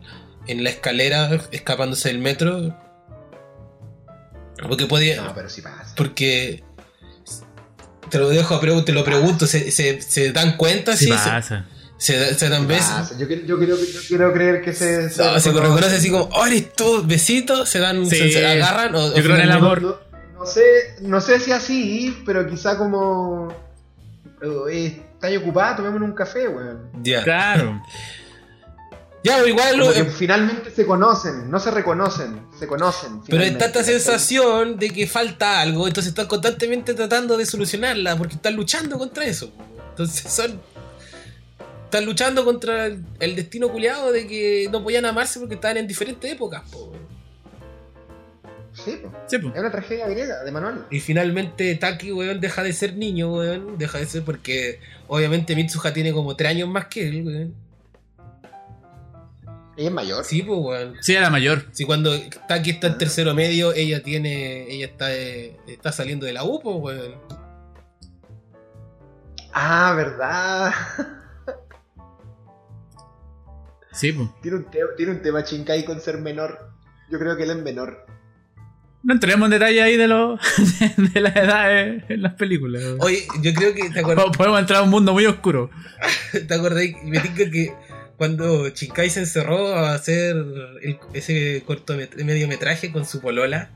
[0.46, 2.76] en la escalera escapándose del metro.
[4.68, 5.16] Porque podía.
[5.22, 5.94] No, pero sí pasa.
[5.96, 6.62] Porque.
[8.10, 9.46] Te lo dejo, a pregu- te lo pregunto.
[9.46, 10.96] ¿Se, se, se dan cuenta?
[10.96, 11.42] Sí Sí, pasa.
[11.98, 13.18] se, se, da- se dan besos.
[13.18, 15.10] Yo, quiero- yo, quiero, yo quiero creer que se.
[15.18, 18.16] No, se reconoce así como, oh, eres tú, besitos, se dan, Sí.
[18.16, 18.94] se, se agarran.
[18.94, 20.05] O, Yo creo en el amor.
[20.36, 23.48] No, sé, no sé si así, pero quizá como.
[24.70, 25.76] eh, ¿Estás ocupada?
[25.76, 26.90] Tomémonos un café, weón.
[27.02, 27.82] Ya, Claro.
[29.24, 33.22] ya pero igual lo, que finalmente se conocen, no se reconocen, se conocen.
[33.26, 38.34] Pero está esta sensación de que falta algo, entonces están constantemente tratando de solucionarla porque
[38.34, 39.50] están luchando contra eso.
[39.90, 40.60] Entonces son.
[41.84, 45.86] Están luchando contra el, el destino culiado de que no podían amarse porque estaban en
[45.86, 46.62] diferentes épocas.
[46.70, 46.92] po.
[48.84, 49.02] Sí.
[49.26, 49.54] Sí, pues.
[49.54, 50.80] es una tragedia griega de Manuel.
[50.90, 53.78] Y finalmente Taki, weón, deja de ser niño, weón.
[53.78, 57.54] Deja de ser porque obviamente Mitsuha tiene como 3 años más que él, weón.
[59.76, 60.24] Ella es mayor.
[60.24, 60.94] Sí, pues, weón.
[61.00, 61.66] Sí, era mayor.
[61.72, 62.10] Si cuando
[62.48, 64.70] Taki está en tercero medio, ella tiene.
[64.70, 67.14] Ella está, eh, está saliendo de la U, pues, weón.
[69.52, 70.72] Ah, verdad.
[73.92, 74.28] Sí, pues.
[74.42, 74.66] Tiene un,
[74.96, 76.70] tiene un tema Shinkai con ser menor.
[77.10, 78.04] Yo creo que él es menor.
[79.06, 80.36] No entremos en detalle ahí de, lo,
[81.14, 82.82] de las edades en las películas.
[82.98, 83.88] Oye, yo creo que.
[83.90, 84.26] ¿Te acuerdas?
[84.36, 85.70] Podemos entrar a un mundo muy oscuro.
[86.32, 86.82] ¿Te acordás?
[87.04, 87.72] Me tinca que
[88.16, 90.34] cuando Shinkai se encerró a hacer
[90.82, 93.70] el- ese corto mediometraje con su polola.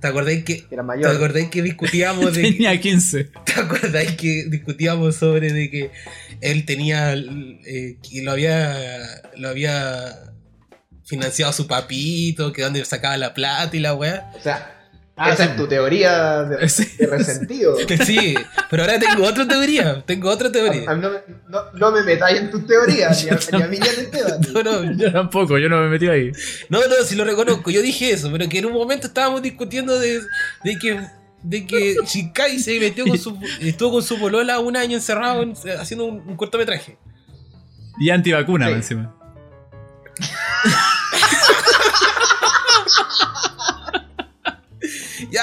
[0.00, 1.16] ¿Te acordáis que, Era ¿te mayor.
[1.16, 3.30] acordáis que discutíamos de que, Tenía 15.
[3.44, 5.90] ¿Te acordáis que discutíamos sobre de que
[6.40, 8.76] él tenía eh, que lo había
[9.38, 10.27] lo había
[11.08, 14.30] financiado su papito, que dónde sacaba la plata y la weá?
[14.38, 14.74] O sea,
[15.20, 15.50] Ah, esa sí.
[15.50, 16.84] es tu teoría de, Sí.
[16.96, 17.76] de resentido.
[18.06, 18.36] Sí,
[18.70, 20.94] pero ahora tengo otra teoría, tengo otra A- a teoría.
[20.94, 21.18] mí no, me-
[21.48, 24.40] no, no me metáis en tus teorías, ni a, ni a mí ni a Esteban.
[24.54, 26.30] No, no, Yo tampoco, yo no me metí ahí.
[26.68, 29.98] No, no, si lo reconozco, yo dije eso, pero que en un momento estábamos discutiendo
[29.98, 30.20] de,
[30.62, 31.00] de que
[31.42, 35.54] de que Shinkai se metió con su estuvo con su polola un año encerrado en-
[35.80, 36.96] haciendo un, un cortometraje.
[37.98, 38.72] Y antivacuna Sí.
[38.74, 39.14] encima.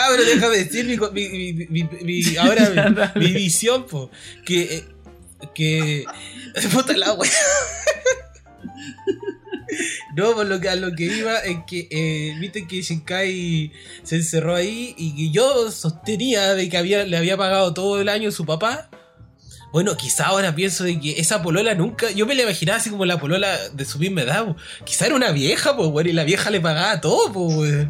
[0.06, 4.10] Ya, pero déjame decir mi, mi, mi- mi- mi- ahora mi, visión, po,
[4.46, 4.86] que eh,
[5.54, 6.06] que
[6.72, 7.32] puta la wea.
[10.16, 13.72] No, por lo que a lo que iba es que eh, viste que Shinkai
[14.04, 18.08] se encerró ahí y que yo sostenía de que había, le había pagado todo el
[18.08, 18.90] año su papá.
[19.74, 22.10] Bueno, quizá ahora pienso de que esa polola nunca.
[22.12, 24.46] Yo me la imaginaba así como la polola de su misma edad.
[24.46, 24.56] po.
[24.86, 27.88] Quizá era una vieja, pues, weón, y la vieja le pagaba todo, pues.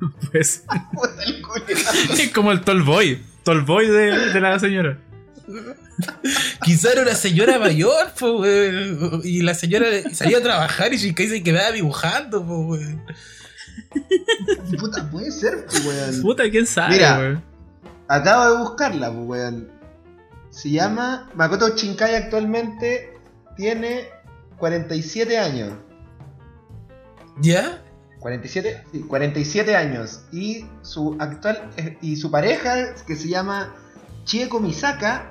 [0.30, 0.64] Pues
[2.18, 3.22] es como el Tallboy.
[3.42, 4.98] Tallboy de, de la señora.
[6.62, 9.20] Quizá era una señora mayor, pues, weón.
[9.24, 13.02] Y la señora salía a trabajar y Shinkai se quedaba dibujando, pues, weón.
[14.78, 16.22] Puta, puede ser, pues, weón.
[16.22, 17.18] Puta, quién sabe, Mira.
[17.18, 17.44] weón.
[18.08, 19.70] Acabo de buscarla, pues, weón.
[20.50, 23.12] Se llama Makoto Shinkai actualmente
[23.56, 24.08] tiene
[24.58, 25.72] 47 años.
[27.40, 27.82] ¿Ya?
[28.24, 30.22] 47, sí, 47 años.
[30.32, 33.74] Y su actual eh, y su pareja, que se llama
[34.24, 35.30] Chieko Misaka,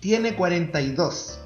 [0.00, 1.40] tiene 42.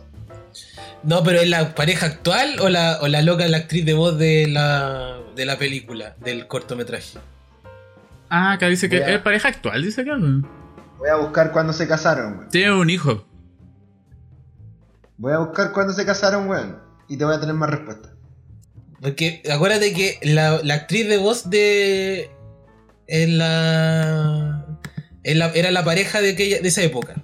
[1.04, 4.18] No, pero ¿es la pareja actual o la, o la loca, la actriz de voz
[4.18, 7.20] de la, de la película, del cortometraje?
[8.28, 10.16] Ah, acá dice que a- es pareja actual, dice acá.
[10.98, 12.48] Voy a buscar cuándo se casaron, weón.
[12.48, 13.24] Tiene un hijo.
[15.16, 16.76] Voy a buscar cuándo se casaron, weón.
[17.08, 18.09] Y te voy a tener más respuestas.
[19.00, 22.30] Porque acuérdate que la, la actriz de voz de.
[23.06, 24.66] En la,
[25.24, 27.16] en la- era la pareja de, aquella, de esa época.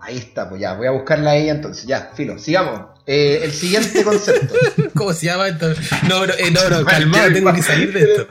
[0.00, 1.86] Ahí está, pues ya, voy a buscarla a ella entonces.
[1.86, 2.80] Ya, filo, sigamos.
[3.06, 4.54] Eh, el siguiente concepto.
[4.94, 5.72] ¿Cómo se llama esto?
[6.08, 8.28] No, no, eh, no, no, calmado, tengo que salir de esto.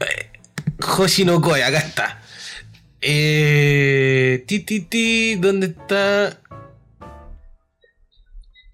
[0.00, 0.30] Eh,
[0.98, 2.22] Hoshi no Koi, acá está.
[3.00, 6.38] Eh, ti, ti, ti, ¿dónde está?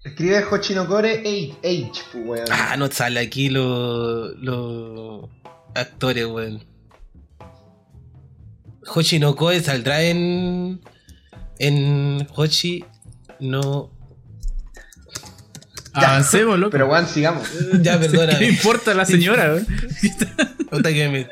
[0.03, 2.47] Escribe Hochinokore Age, Age, pues, weón.
[2.51, 5.29] Ah, no sale aquí los los
[5.75, 6.63] actores, weón.
[8.87, 10.81] Hoshi no Koe saldrá en.
[11.59, 12.85] En Hoshi
[13.39, 13.91] no.
[16.07, 16.71] Avancemos, loco.
[16.71, 17.47] Pero, weón, sigamos.
[17.81, 18.43] Ya, ¿Qué perdona.
[18.43, 19.53] importa a la señora?
[19.53, 19.67] weón?
[20.69, 21.27] Puta que me-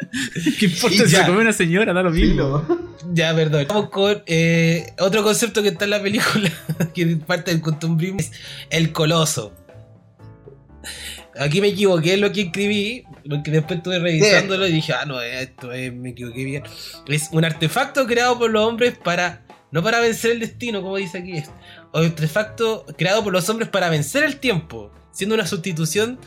[0.60, 1.94] ¿Qué importa si se come una señora?
[1.94, 2.32] Da lo mismo.
[2.64, 2.88] Filo.
[3.14, 3.66] Ya, perdón.
[3.70, 6.52] Vamos con eh, otro concepto que está en la película,
[6.94, 8.32] que es parte del costumbrismo, es
[8.70, 9.54] el coloso.
[11.40, 15.22] Aquí me equivoqué en lo que escribí, porque después estuve revisándolo y dije, ah, no,
[15.22, 16.64] esto es, me equivoqué bien.
[17.08, 21.20] Es un artefacto creado por los hombres para, no para vencer el destino, como dice
[21.20, 21.50] aquí, es
[21.94, 26.20] artefacto creado por los hombres para vencer el tiempo, siendo una sustitución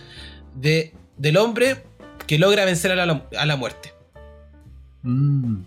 [0.54, 1.84] de, del hombre
[2.26, 3.92] que logra vencer a la, a la muerte.
[5.02, 5.62] Mm.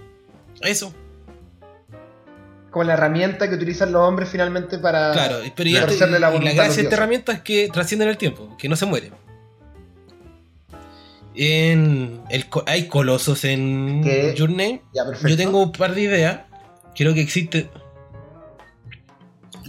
[0.62, 0.94] Eso.
[2.72, 5.12] Como la herramienta que utilizan los hombres finalmente para.
[5.12, 8.18] Claro, pero y, este- la y la gracia de esta herramienta es que trascienden el
[8.18, 9.14] tiempo, que no se mueren.
[11.36, 14.34] En el, hay colosos en ¿Qué?
[14.36, 14.82] Your Name.
[14.94, 15.28] Ya, perfecto.
[15.30, 16.42] Yo tengo un par de ideas.
[16.96, 17.70] Creo que existe.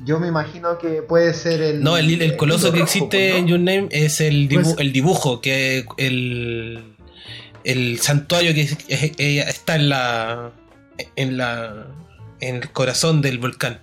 [0.05, 1.83] Yo me imagino que puede ser el.
[1.83, 3.47] No, el, el coloso que rojo, existe en.
[3.47, 6.95] Your Name es el, dibu- Pues- el dibujo, que el,
[7.65, 10.53] el santuario que es- es- es- está en la,
[11.17, 11.87] en la.
[12.41, 13.79] en el corazón del volcán.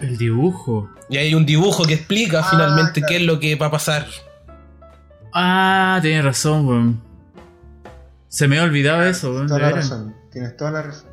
[0.00, 0.90] El dibujo.
[1.08, 3.06] Y hay un dibujo que explica Ah, finalmente claro.
[3.08, 4.06] qué es lo que va a pasar.
[5.32, 7.00] Ah, tienes razón, weón.
[8.28, 9.46] Se me ha olvidado eso, weón.
[9.46, 10.14] De Toda la razón.
[10.32, 11.08] Tienes toda la razón.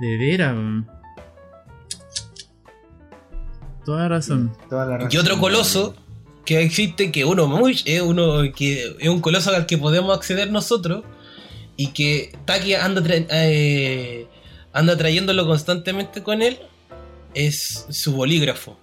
[0.00, 0.88] De veras, weón.
[3.84, 4.52] Toda razón.
[4.70, 5.10] Toda la razón.
[5.12, 5.94] Y otro coloso
[6.44, 10.50] que existe, que uno muy es uno que es un coloso al que podemos acceder
[10.50, 11.04] nosotros
[11.76, 14.26] y que Taki anda, tra- eh,
[14.72, 16.58] anda trayéndolo constantemente con él,
[17.34, 18.78] es su bolígrafo,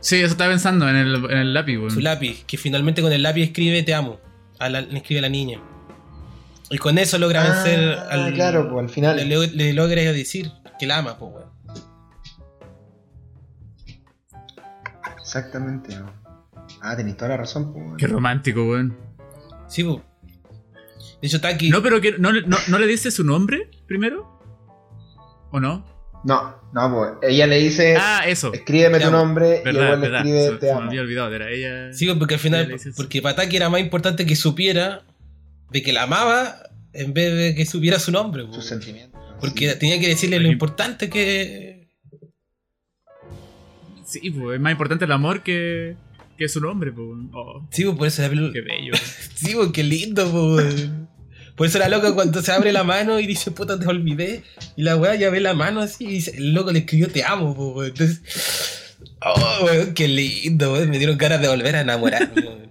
[0.00, 1.90] Sí, eso estaba pensando en el, en el lápiz, weón.
[1.90, 4.20] su lápiz, que finalmente con el lápiz escribe te amo,
[4.60, 5.60] a la, le escribe a la niña.
[6.70, 8.32] Y con eso logra Ah, vencer al...
[8.34, 9.16] claro, pues al final.
[9.28, 11.48] Le, logra decir que la ama, pues, weón.
[15.28, 15.94] Exactamente.
[15.94, 16.10] ¿no?
[16.80, 17.72] Ah, tenéis toda la razón.
[17.74, 18.96] pues, Qué romántico, weón.
[19.68, 19.98] Sí, pues.
[21.20, 21.68] De hecho, Taki...
[21.68, 24.40] No, pero que, no, le- no, ¿no le dice su nombre primero?
[25.50, 25.84] ¿O no?
[26.24, 28.52] No, no, pues ella le dice, Ah, eso.
[28.52, 30.20] escríbeme tu nombre y Verdad, él le verdad.
[30.26, 30.80] escribe Se, te se amo.
[30.82, 31.92] me había olvidado, era ella.
[31.92, 35.02] Sí, porque al final, porque para Taki era más importante que supiera
[35.70, 36.56] de que la amaba
[36.92, 38.44] en vez de que supiera su nombre.
[38.52, 39.20] Sus sentimientos.
[39.40, 39.78] Porque sí.
[39.78, 41.77] tenía que decirle lo importante que.
[44.08, 45.96] Sí, pues es más importante el amor que,
[46.38, 47.06] que su nombre, pues.
[47.34, 48.94] Oh, Sí, pues, por eso la qué bello.
[49.34, 50.88] Sí, pues, qué lindo, pues.
[51.54, 54.44] Por eso la loca cuando se abre la mano y dice, puta, te olvidé.
[54.76, 57.22] Y la weá ya ve la mano así y dice, el loco le escribió, te
[57.22, 57.88] amo, weón.
[57.88, 58.96] Entonces.
[59.20, 60.88] Oh, weón, qué lindo, weón.
[60.88, 62.40] Me dieron ganas de volver a enamorarme.
[62.40, 62.70] weón.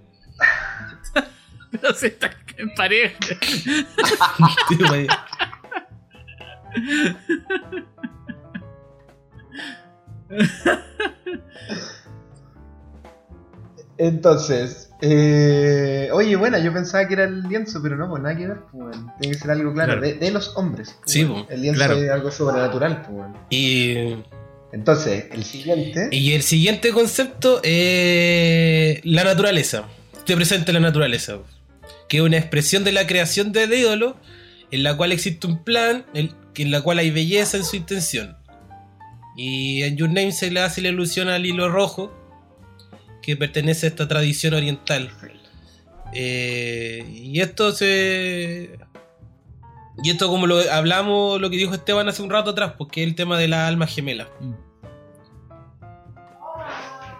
[1.70, 3.16] Pero se está en pareja.
[14.00, 18.46] Entonces, eh, oye, bueno, yo pensaba que era el lienzo, pero no, pues nada que
[18.46, 20.06] ver, pues, tiene que ser algo claro, Claro.
[20.06, 20.96] De, de los hombres.
[21.00, 21.44] pues, Sí, bueno.
[21.46, 21.94] pues, el lienzo claro.
[21.96, 23.26] es algo sobrenatural, pues.
[23.50, 24.16] Y.
[24.72, 26.08] Entonces, el siguiente.
[26.12, 29.84] Y el siguiente concepto es la naturaleza.
[30.26, 31.38] Te presenta la naturaleza.
[32.08, 34.16] Que es una expresión de la creación del ídolo
[34.70, 38.36] en la cual existe un plan, en la cual hay belleza en su intención.
[39.40, 42.12] Y en Your Name se le hace la ilusión al hilo rojo,
[43.22, 45.10] que pertenece a esta tradición oriental.
[46.12, 48.78] Eh, y esto se.
[50.02, 53.08] Y esto, como lo hablamos, lo que dijo Esteban hace un rato atrás, porque es
[53.08, 54.28] el tema de la alma gemela.
[54.40, 54.54] Mm.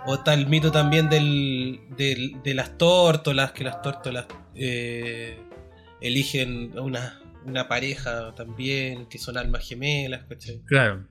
[0.07, 5.39] O está el mito también del, del- de las tórtolas, que las tórtolas eh,
[6.01, 10.62] eligen una, una pareja también, que son almas gemelas, ¿cachai?
[10.66, 11.05] Claro.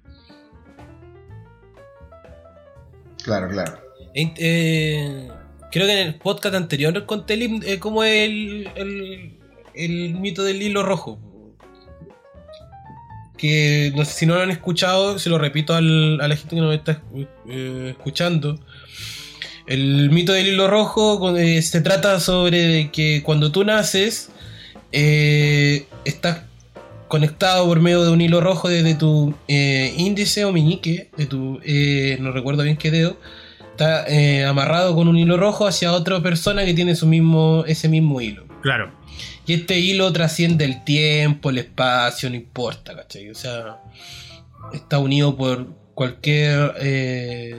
[3.27, 3.77] Claro, claro.
[4.15, 5.27] Eh,
[5.69, 9.33] creo que en el podcast anterior conté el eh, cómo es el,
[9.75, 11.19] el, mito del hilo rojo.
[13.37, 16.55] Que no sé si no lo han escuchado, se lo repito al- a la gente
[16.55, 17.01] que nos está
[17.49, 18.57] eh, escuchando.
[19.67, 24.29] El mito del hilo rojo eh, se trata sobre que cuando tú naces,
[24.93, 26.43] estás
[27.07, 31.59] conectado por medio de un hilo rojo desde tu eh, índice o meñique, de tu,
[31.63, 33.17] eh, no recuerdo bien qué dedo,
[33.71, 37.89] está eh, amarrado con un hilo rojo hacia otra persona que tiene su mismo, ese
[37.89, 38.45] mismo hilo.
[38.61, 38.91] Claro.
[39.45, 43.29] Y este hilo trasciende el tiempo, el espacio, no importa, ¿cachai?
[43.29, 43.79] O sea,
[44.73, 46.73] está unido por cualquier...
[46.81, 47.55] eh,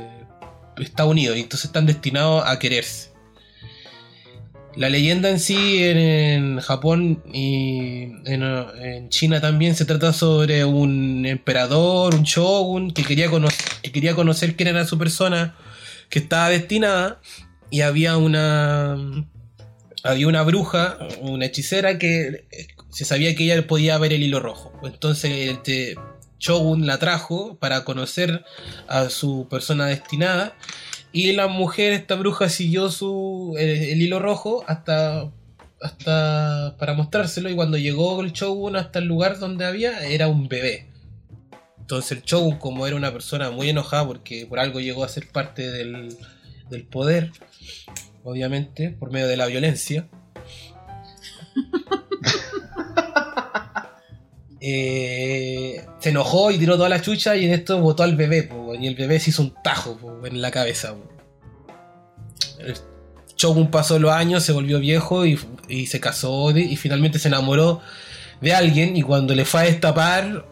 [0.82, 3.07] está unido y entonces están destinados a quererse.
[4.76, 12.14] La leyenda en sí en, Japón y en, China también se trata sobre un emperador,
[12.14, 13.48] un shogun que quería, cono-
[13.82, 15.56] que quería conocer quién era su persona
[16.10, 17.20] que estaba destinada
[17.70, 18.96] y había una
[20.04, 24.40] había una bruja, una hechicera que eh, se sabía que ella podía ver el hilo
[24.40, 24.72] rojo.
[24.84, 25.96] Entonces este
[26.38, 28.44] Shogun la trajo para conocer
[28.86, 30.54] a su persona destinada
[31.12, 35.30] y la mujer, esta bruja, siguió su el, hilo rojo hasta
[35.80, 40.48] hasta para mostrárselo y cuando llegó el Shogun hasta el lugar donde había era un
[40.48, 40.86] bebé.
[41.78, 45.28] Entonces el Shogun como era una persona muy enojada porque por algo llegó a ser
[45.28, 46.16] parte del,
[46.68, 47.30] del poder,
[48.24, 50.08] obviamente, por medio de la violencia.
[54.60, 58.48] Eh, se enojó y tiró toda la chucha y en esto botó al bebé,
[58.80, 60.94] y el bebé se hizo un tajo en la cabeza.
[60.94, 61.08] po.
[63.70, 65.38] Pasó los años, se volvió viejo y,
[65.86, 67.80] se casó y finalmente se enamoró
[68.40, 70.44] de alguien y cuando le fue a destapar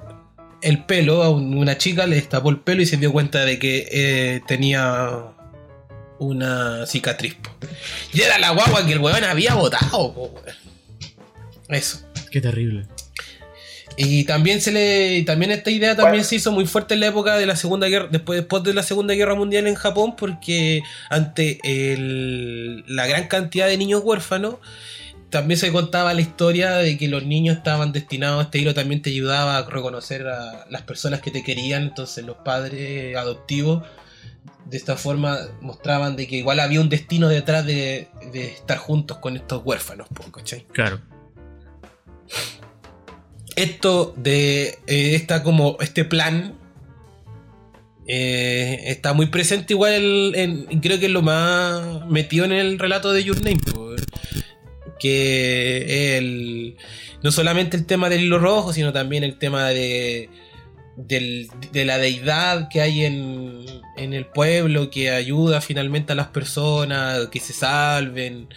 [0.62, 3.59] el pelo a un- una chica, le destapó el pelo y se dio cuenta de
[3.59, 5.11] que eh, tenía
[6.19, 7.37] una cicatriz.
[8.12, 10.33] Y era la guagua que el weón había botado.
[11.69, 11.99] Eso.
[12.31, 12.87] Qué terrible.
[13.98, 17.36] Y también se le también esta idea también se hizo muy fuerte en la época
[17.36, 21.59] de la Segunda Guerra después, después de la Segunda Guerra Mundial en Japón porque ante
[21.64, 24.56] el- la gran cantidad de niños huérfanos
[25.31, 29.10] también se contaba la historia de que los niños estaban destinados este hilo también te
[29.10, 33.82] ayudaba a reconocer a las personas que te querían entonces los padres adoptivos
[34.66, 39.18] de esta forma mostraban de que igual había un destino detrás de, de estar juntos
[39.18, 40.66] con estos huérfanos, ¿cachai?
[40.73, 41.01] Claro.
[43.57, 46.55] Esto de eh, como este plan
[48.07, 52.78] eh, está muy presente igual en, y creo que es lo más metido en el
[52.78, 53.59] relato de Your Name,
[55.01, 56.77] que el,
[57.23, 60.28] no solamente el tema del hilo rojo, sino también el tema de,
[60.97, 63.65] del- de la deidad que hay en,
[63.97, 68.49] en el pueblo, que ayuda finalmente a las personas, que se salven.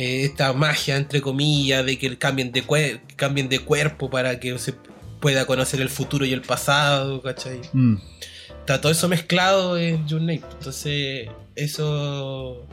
[0.00, 4.56] Eh, esta magia, entre comillas, de que cambien de, cuer- cambien de cuerpo para que
[4.58, 4.74] se
[5.20, 7.60] pueda conocer el futuro y el pasado, ¿cachai?
[7.72, 7.96] Mm.
[8.60, 10.42] Está todo eso mezclado en Your Name.
[10.52, 12.64] Entonces, eso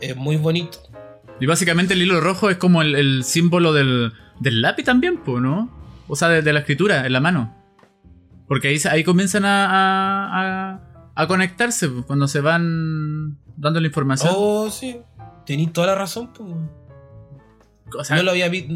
[0.00, 0.78] es muy bonito.
[1.38, 5.40] Y básicamente el hilo rojo es como el, el símbolo del, del lápiz también, pues,
[5.42, 5.70] ¿no?
[6.08, 7.54] O sea, de, de la escritura, en la mano.
[8.48, 10.80] Porque ahí, ahí comienzan a, a, a-
[11.14, 14.32] a conectarse cuando se van dando la información.
[14.34, 14.96] Oh, sí.
[15.46, 16.48] Tenéis toda la razón, pues.
[17.98, 18.72] O sea, no lo había visto.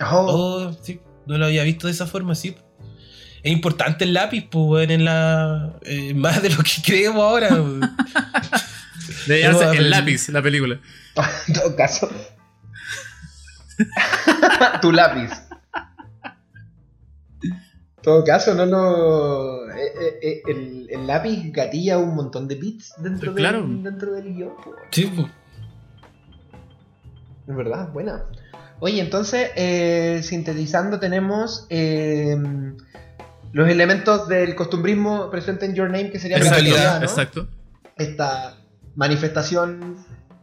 [0.00, 1.00] Oh, Oh, sí.
[1.26, 2.56] No lo había visto de esa forma, sí.
[3.42, 5.74] Es importante el lápiz, pues, en la.
[5.82, 7.48] eh, más de lo que creemos ahora.
[9.28, 10.80] el lápiz, la película.
[11.48, 12.08] en todo caso.
[14.80, 15.30] tu lápiz.
[17.42, 19.70] En todo caso, no lo.
[19.70, 23.62] eh, eh, eh, el, el lápiz gatilla un montón de bits dentro, Pues claro.
[23.66, 24.54] del, dentro del guion.
[24.62, 24.74] po.
[24.90, 25.26] sí, pues.
[27.48, 28.24] Es verdad, buena.
[28.80, 32.36] Oye, entonces, eh, sintetizando, tenemos eh,
[33.52, 37.06] los elementos del costumbrismo presente en Your Name, que sería la realidad, ¿no?
[37.06, 37.48] Exacto.
[37.96, 38.56] esta
[38.96, 39.96] manifestación,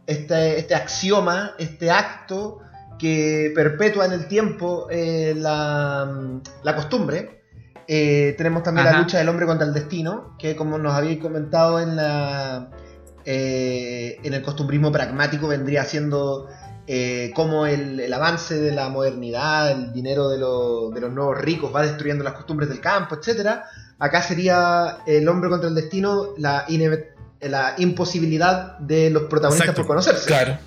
[0.06, 2.60] este, este axioma, este acto
[2.98, 7.42] que perpetúa en el tiempo eh, la, la costumbre.
[7.86, 11.80] Eh, tenemos también la lucha del hombre contra el destino, que como nos habéis comentado
[11.80, 12.70] en la
[13.26, 16.46] eh, en el costumbrismo pragmático vendría siendo
[16.86, 21.38] eh, cómo el, el avance de la modernidad, el dinero de, lo- de los nuevos
[21.38, 23.64] ricos va destruyendo las costumbres del campo, etcétera.
[23.98, 26.66] Acá sería el hombre contra el destino, la,
[27.40, 29.80] la imposibilidad de los protagonistas Exacto.
[29.82, 30.26] por conocerse.
[30.26, 30.58] Claro.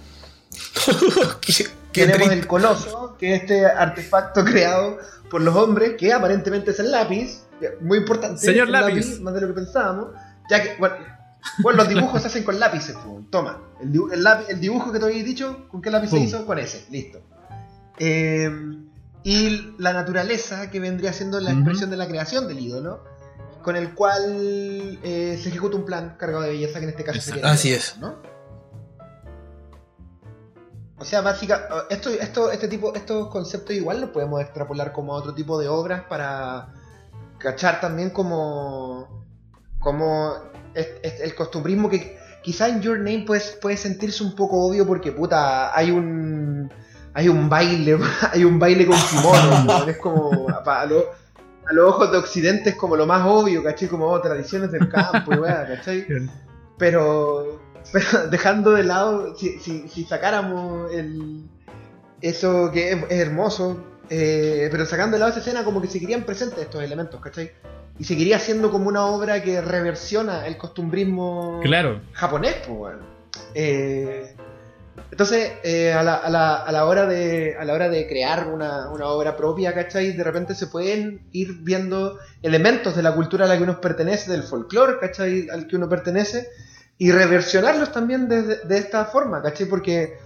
[1.91, 4.98] qué, Tenemos el coloso, que es este artefacto creado
[5.30, 7.44] por los hombres, que aparentemente es el lápiz,
[7.81, 8.39] muy importante.
[8.39, 9.19] Señor lápiz.
[9.19, 10.07] Más de lo que pensábamos.
[10.49, 10.95] Ya que, bueno,
[11.59, 13.61] bueno, los dibujos se hacen con lápices, pues, toma.
[13.81, 16.45] El, dibu- el lápiz- el dibujo que te había dicho, ¿con qué lápiz se hizo?
[16.45, 17.19] Con ese, listo.
[17.99, 18.49] Eh,
[19.23, 23.03] y la naturaleza, que vendría siendo la expresión de la creación del ídolo,
[23.64, 27.18] con el cual eh, se ejecuta un plan cargado de belleza, que en este caso
[27.18, 27.39] Exacto.
[27.41, 27.97] sería Así es.
[27.97, 28.15] ¿no?
[30.99, 35.18] O sea, básicamente, esto, esto, este tipo, estos conceptos igual los podemos extrapolar como a
[35.18, 36.73] otro tipo de obras para
[37.38, 39.23] cachar también como,
[39.80, 40.34] como
[40.77, 44.85] es- es- el costumbrismo que quizá en Your Name puede, puede sentirse un poco obvio
[44.87, 46.71] porque puta, hay un
[47.13, 47.97] hay un baile,
[48.31, 49.87] hay un baile con kimono, ¿no?
[49.89, 51.05] es como a, lo-
[51.69, 53.87] a los ojos de Occidente es como lo más obvio, ¿cachai?
[53.89, 56.05] Como oh, tradiciones del campo, y weá, ¿cachai?
[56.77, 57.59] Pero,
[57.91, 61.49] pero dejando de lado, si, si, si sacáramos el,
[62.21, 66.23] eso que es, es hermoso, eh, pero sacando de lado esa escena, como que seguirían
[66.23, 67.51] presentes estos elementos, ¿cachai?
[67.99, 72.02] Y seguiría siendo como una obra que reversiona el costumbrismo Claro.
[72.14, 72.99] japonés, pues, weón.
[73.56, 74.36] Eh,
[75.11, 78.48] entonces, eh, a, la, a, la, a, la hora de, a la hora de crear
[78.48, 80.11] una, una obra propia, ¿cachai?
[80.11, 84.32] De repente se pueden ir viendo elementos de la cultura a la que uno pertenece,
[84.32, 85.49] del folclore, ¿cachai?
[85.49, 86.48] Al que uno pertenece,
[86.99, 89.68] y reversionarlos también de, de- de esta forma, ¿cachai?
[89.68, 90.18] Porque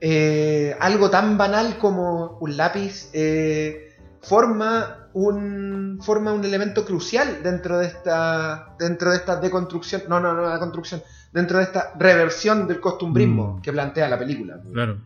[0.00, 3.85] eh, algo tan banal como un lápiz eh,
[4.28, 10.34] forma un forma un elemento crucial dentro de esta dentro de esta deconstrucción no no
[10.34, 13.62] no la construcción dentro de esta reversión del costumbrismo Mm.
[13.62, 15.00] que plantea la película Claro.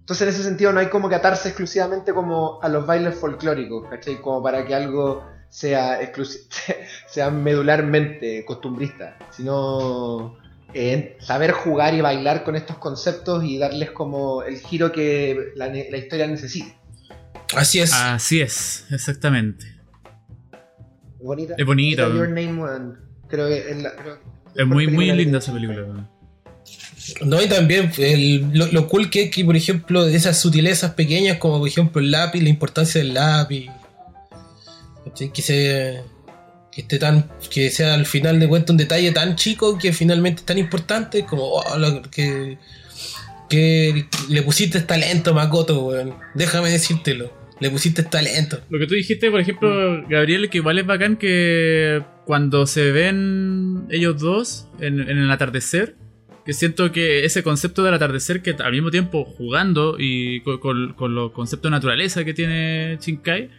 [0.00, 3.88] entonces en ese sentido no hay como que atarse exclusivamente como a los bailes folclóricos
[3.88, 4.20] ¿cachai?
[4.20, 6.00] como para que algo sea
[7.06, 10.36] sea medularmente costumbrista sino
[10.74, 15.68] eh, saber jugar y bailar con estos conceptos y darles como el giro que la,
[15.96, 16.74] historia necesita
[17.56, 17.92] Así es.
[17.92, 19.66] Así es, exactamente.
[21.20, 22.28] bonita Es bonita, Your.
[22.28, 22.94] Name
[23.28, 24.18] creo que es, la- creo-
[24.54, 26.08] Es muy, muy linda esa película.
[27.24, 31.38] No, y también el- lo, lo cool que es que, por ejemplo, esas sutilezas pequeñas,
[31.38, 33.70] como por ejemplo el lápiz, la importancia del lápiz.
[35.14, 36.02] Que se.
[36.74, 37.28] Que esté tan.
[37.50, 41.24] Que sea al final de cuentas un detalle tan chico que finalmente es tan importante
[41.24, 41.44] como.
[41.44, 42.58] oh, que.
[43.48, 46.14] Que le pusiste talento, Makoto, weón.
[46.34, 47.30] Déjame decírtelo.
[47.60, 48.60] Le pusiste talento.
[48.70, 53.84] Lo que tú dijiste, por ejemplo, Gabriel, que igual es bacán que cuando se ven
[53.90, 55.94] ellos dos en, en el atardecer,
[56.46, 60.92] que siento que ese concepto del atardecer, que al mismo tiempo jugando y con, con-
[60.94, 63.50] con los conceptos de naturaleza que tiene Shinkai,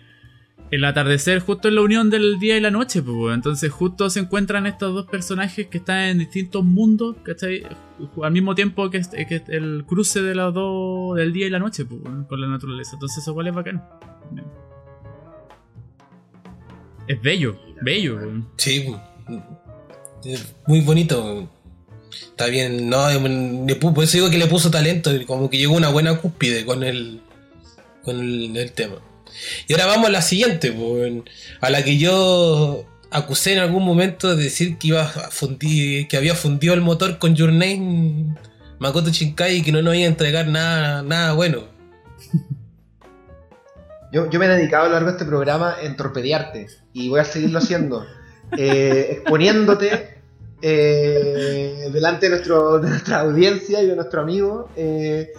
[0.72, 4.22] el atardecer justo es la unión del día y la noche, pues, entonces justo se
[4.22, 7.64] encuentran estos dos personajes que están en distintos mundos, ¿cachai?
[8.24, 9.02] Al mismo tiempo que,
[9.50, 13.20] el cruce de los dos, del día y la noche, pues, con la naturaleza, entonces
[13.20, 13.84] eso igual es bacán.
[17.08, 18.20] Es bello, bello.
[18.58, 18.94] Sí,
[20.66, 21.50] muy bonito.
[22.12, 23.06] Está bien, no,
[23.80, 27.22] por eso digo que le puso talento, como que llegó una buena cúspide con el,
[28.04, 28.96] con el tema.
[29.68, 31.14] Y ahora vamos a la siguiente, pues,
[31.62, 36.18] a la que yo acusé en algún momento de decir que iba a fundir, que
[36.18, 38.36] había fundido el motor con Your Name
[38.80, 41.64] Makoto Shinkai y que no nos iba a entregar nada, nada bueno.
[44.12, 47.20] Yo, yo me he dedicado a lo largo de este programa en torpedearte y voy
[47.20, 48.06] a seguirlo haciendo,
[48.58, 50.22] eh, exponiéndote
[50.62, 55.34] eh, delante de, nuestro, de nuestra audiencia y de nuestro amigo, eh,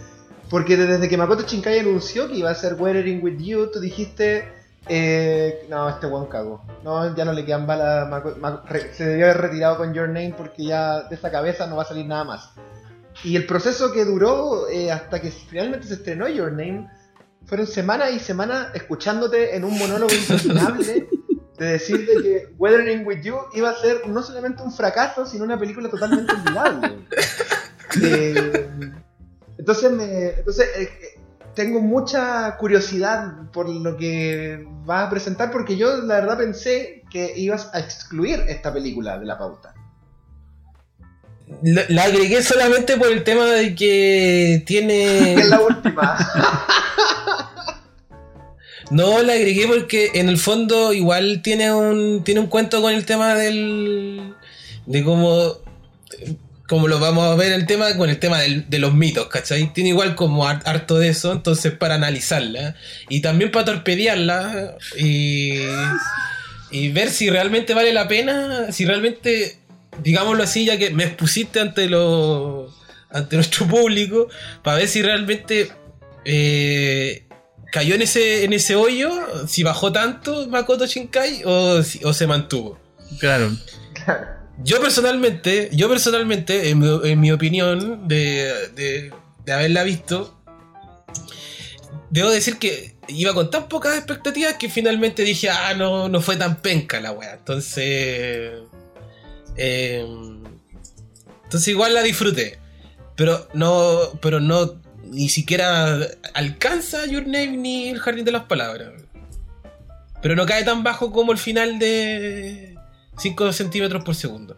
[0.51, 4.49] porque desde que Makoto Shinkai anunció que iba a hacer Weathering with You, tú dijiste,
[4.89, 8.62] eh, no, este buen cago, no, ya no le quedan balas, Mako-
[8.93, 11.87] se debió haber retirado con Your Name porque ya de esa cabeza no va a
[11.87, 12.51] salir nada más.
[13.23, 16.89] Y el proceso que duró eh, hasta que finalmente se estrenó Your Name
[17.47, 21.09] fueron semanas y semanas escuchándote en un monólogo interminable
[21.59, 25.45] de decir de que Weathering with You iba a ser no solamente un fracaso, sino
[25.45, 26.99] una película totalmente olvidable.
[28.03, 28.71] Eh,
[29.65, 31.19] entonces, me, entonces eh, eh,
[31.55, 37.32] tengo mucha curiosidad por lo que vas a presentar, porque yo la verdad pensé que
[37.35, 39.73] ibas a excluir esta película de la pauta.
[41.62, 45.32] La, la agregué solamente por el tema de que tiene...
[45.41, 46.19] Es la última.
[48.91, 53.07] No, la agregué porque en el fondo igual tiene un tiene un cuento con el
[53.07, 54.35] tema del
[54.85, 55.55] de cómo
[56.69, 59.73] como lo vamos a ver el tema con el tema del- de los mitos, ¿cachai?
[59.74, 62.74] Tiene igual como har- harto de eso, entonces para analizarla
[63.09, 65.59] y también para torpedearla y,
[66.70, 69.59] y ver si realmente vale la pena, si realmente,
[70.03, 72.73] digámoslo así, ya que me expusiste ante lo
[73.11, 74.28] ante nuestro público,
[74.62, 75.70] para ver si realmente
[76.24, 77.27] eh,
[77.70, 79.11] cayó en ese, en ese hoyo,
[79.47, 82.78] si bajó tanto Makoto Shinkai o, si- o se mantuvo.
[83.20, 83.51] Claro.
[84.62, 89.12] Yo personalmente, yo personalmente, en mi, opinión de, de-
[89.44, 90.39] de haberla visto,
[92.10, 96.36] debo decir que iba con tan pocas expectativas que finalmente dije, ah, no, no fue
[96.36, 97.35] tan penca la wea.
[97.35, 98.52] Entonces,
[99.56, 100.06] eh,
[101.44, 102.59] entonces igual la disfruté.
[103.16, 105.98] Pero no, pero no, ni siquiera
[106.32, 108.93] alcanza Your Name ni el Jardín de las Palabras.
[110.22, 112.74] Pero no cae tan bajo como el final de
[113.19, 114.57] 5 centímetros por segundo.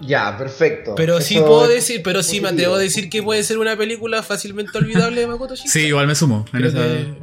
[0.00, 0.94] ya, perfecto.
[0.96, 4.22] Pero sí puedo decir, pero sí me atrevo a decir que puede ser una película
[4.22, 5.70] fácilmente olvidable de Makoto Shinkai.
[5.72, 6.44] Sí, igual me sumo.
[6.50, 7.14] creo esa- que,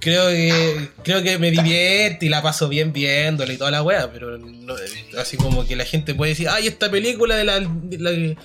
[0.00, 4.10] creo que creo que me divierte y la paso bien viéndola y toda la wea,
[4.12, 4.74] pero no-
[5.18, 8.36] así como que la gente puede decir, ay, esta película de la, de la-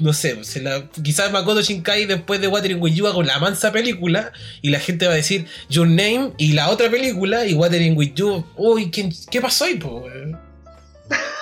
[0.00, 3.72] no sé, se la, quizás Makoto Shinkai después de Watering with You haga la mansa
[3.72, 4.32] película
[4.62, 8.14] y la gente va a decir Your Name y la otra película y Watering with
[8.14, 10.00] You, uy, ¿qué, qué pasó ahí, po?
[10.00, 10.38] weón?"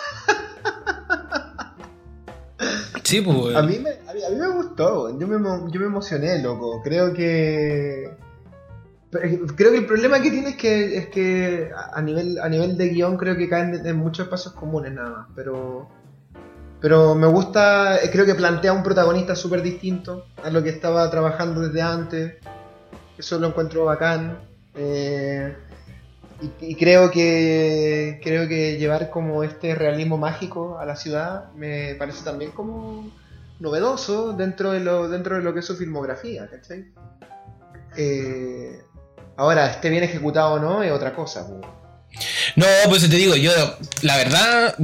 [3.08, 3.56] Sí, pues.
[3.56, 5.38] A mí, me, a, mí, a mí me gustó, yo me,
[5.72, 6.82] yo me emocioné, loco.
[6.82, 8.10] Creo que.
[9.10, 12.90] Creo que el problema que tiene es que, es que a nivel, a nivel de
[12.90, 15.28] guion creo que caen en muchos espacios comunes nada más.
[15.34, 15.88] Pero,
[16.80, 21.10] pero me gusta, eh, creo que plantea un protagonista súper distinto a lo que estaba
[21.10, 22.34] trabajando desde antes.
[23.16, 24.38] Eso lo encuentro bacán.
[24.76, 25.56] Eh,
[26.60, 32.22] y, creo que creo que llevar como este realismo mágico a la ciudad me parece
[32.22, 33.10] también como
[33.58, 36.92] novedoso dentro de lo dentro de lo que es su filmografía, ¿cachai?
[37.96, 38.80] Eh,
[39.36, 41.44] ahora, esté bien ejecutado o no es otra cosa.
[41.48, 41.60] po.
[42.54, 43.50] No, pues te digo, yo,
[44.02, 44.76] la verdad,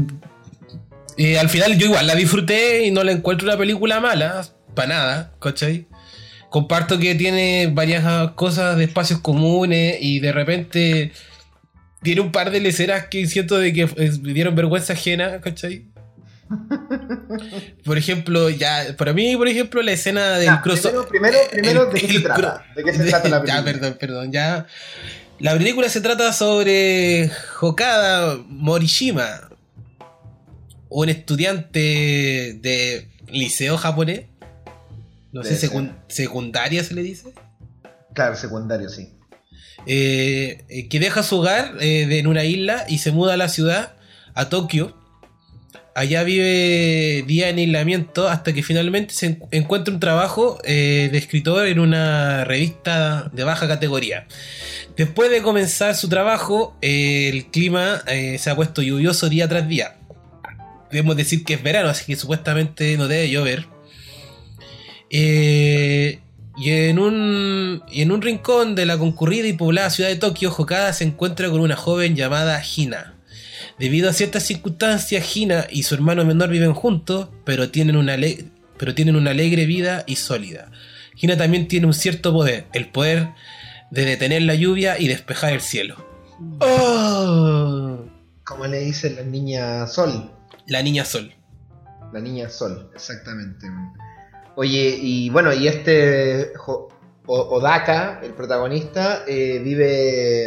[1.17, 4.89] eh, al final yo igual la disfruté y no la encuentro una película mala, para
[4.89, 5.87] nada, ¿cachai?
[6.51, 11.13] Comparto que tiene varias cosas de espacios comunes y de repente
[12.03, 15.87] tiene un par de leceras que siento de que eh, me dieron vergüenza ajena, ¿cachai?
[17.85, 21.07] Por ejemplo, ya, para mí, por ejemplo, la escena del Ya, crossover.
[21.09, 22.41] primero, primero, primero, ¿de qué se trata?
[22.67, 23.65] cro- ¿De qué se trata la Ya, película?
[23.65, 24.67] perdón, perdón, ya.
[25.41, 27.31] La película se trata sobre
[27.61, 29.49] Hokada Morishima,
[30.89, 31.79] un estudiante
[32.61, 34.23] de liceo japonés
[35.33, 35.71] no sé, ser.
[36.09, 37.33] secundaria se le dice.
[38.15, 39.09] Claro, secundario, sí.
[39.87, 43.49] eh, eh, que deja su hogar eh, en una isla y se muda a la
[43.49, 43.95] ciudad,
[44.35, 44.97] a Tokio.
[45.97, 51.67] Allá vive día en aislamiento hasta que finalmente se en- encuentra un trabajo de escritor
[51.69, 54.27] en una revista de baja categoría.
[54.97, 59.97] Después de comenzar su trabajo, el clima se ha puesto lluvioso día tras día.
[60.95, 63.67] Debemos decir que es verano, así que supuestamente no debe llover.
[65.11, 66.21] Eh,
[66.57, 70.55] y en un, y en un rincón de la concurrida y poblada ciudad de Tokio,
[70.57, 73.17] Hokada se encuentra con una joven llamada Hina.
[73.77, 78.17] Debido a ciertas circunstancias, Hina y su hermano menor viven juntos, pero tienen una,
[78.79, 80.71] pero tienen una alegre vida y sólida.
[81.21, 83.31] Hina también tiene un cierto poder, el poder
[83.91, 85.97] de detener la lluvia y despejar el cielo.
[86.61, 87.99] ¡Oh!
[88.45, 90.31] Como le dicen la niña Sol.
[90.67, 91.33] La niña Sol.
[92.13, 93.67] La niña Sol, exactamente.
[94.57, 96.89] Oye, y bueno, y este Jo-
[97.27, 100.47] O- Odaka, el protagonista, eh, vive.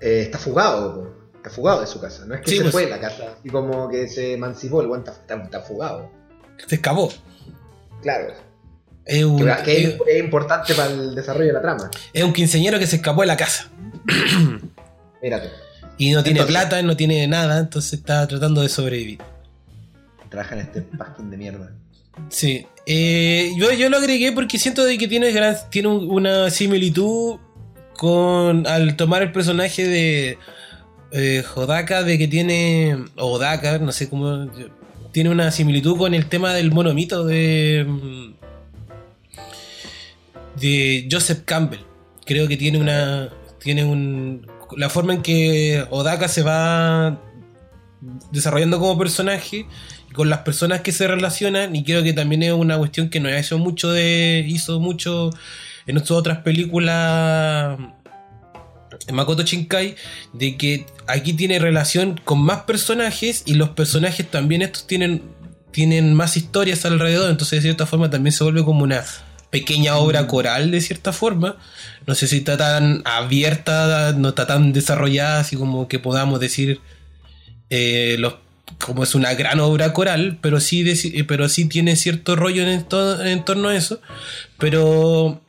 [0.00, 1.36] eh, está fugado, po.
[1.36, 2.24] está fugado de su casa.
[2.26, 2.72] No es que Sí, se pues.
[2.72, 6.10] fue de la casa, y como que se emancipó, el guante está, fugado.
[6.66, 7.10] Se escapó.
[8.02, 8.34] Claro.
[9.04, 11.90] Es un, Que, que es, es- es importante para el desarrollo de la trama.
[12.12, 13.70] es un quinceañero que se escapó de la casa.
[15.22, 15.48] Mírate,
[15.98, 19.18] Y no tiene Entonces- plata, no tiene nada, entonces está tratando de sobrevivir.
[20.30, 21.72] trabaja en este pasquín de mierda.
[22.28, 22.66] Sí.
[22.86, 27.36] Eh, yo, yo lo agregué porque siento de que tiene, gran- tiene un- una similitud
[27.96, 28.66] con.
[28.66, 30.38] al tomar el personaje de
[31.12, 32.96] eh, Hodaka, de que tiene.
[33.16, 34.50] o Odaka, no sé cómo.
[35.12, 37.86] Tiene una similitud con el tema del monomito de.
[40.60, 41.80] de Joseph Campbell.
[42.24, 43.30] Creo que tiene una.
[43.62, 44.46] tiene un.
[44.76, 47.20] La forma en que Odaka se va
[48.30, 49.66] desarrollando como personaje
[50.10, 53.20] y con las personas que se relacionan y creo que también es una cuestión que
[53.20, 55.30] no hizo mucho de hizo mucho
[55.86, 57.78] en sus otras películas
[59.06, 59.96] en Makoto Shinkai
[60.32, 65.22] de que aquí tiene relación con más personajes y los personajes también estos tienen
[65.76, 67.30] tienen más historias alrededor.
[67.30, 69.04] Entonces de cierta forma también se vuelve como una
[69.50, 71.58] pequeña obra coral de cierta forma
[72.06, 76.80] no sé si está tan abierta no está tan desarrollada así como que podamos decir
[77.70, 78.36] eh, los,
[78.84, 80.84] como es una gran obra coral, pero sí,
[81.14, 84.00] eh, pero sí tiene cierto rollo en, to- en torno a eso.
[84.58, 85.40] Pero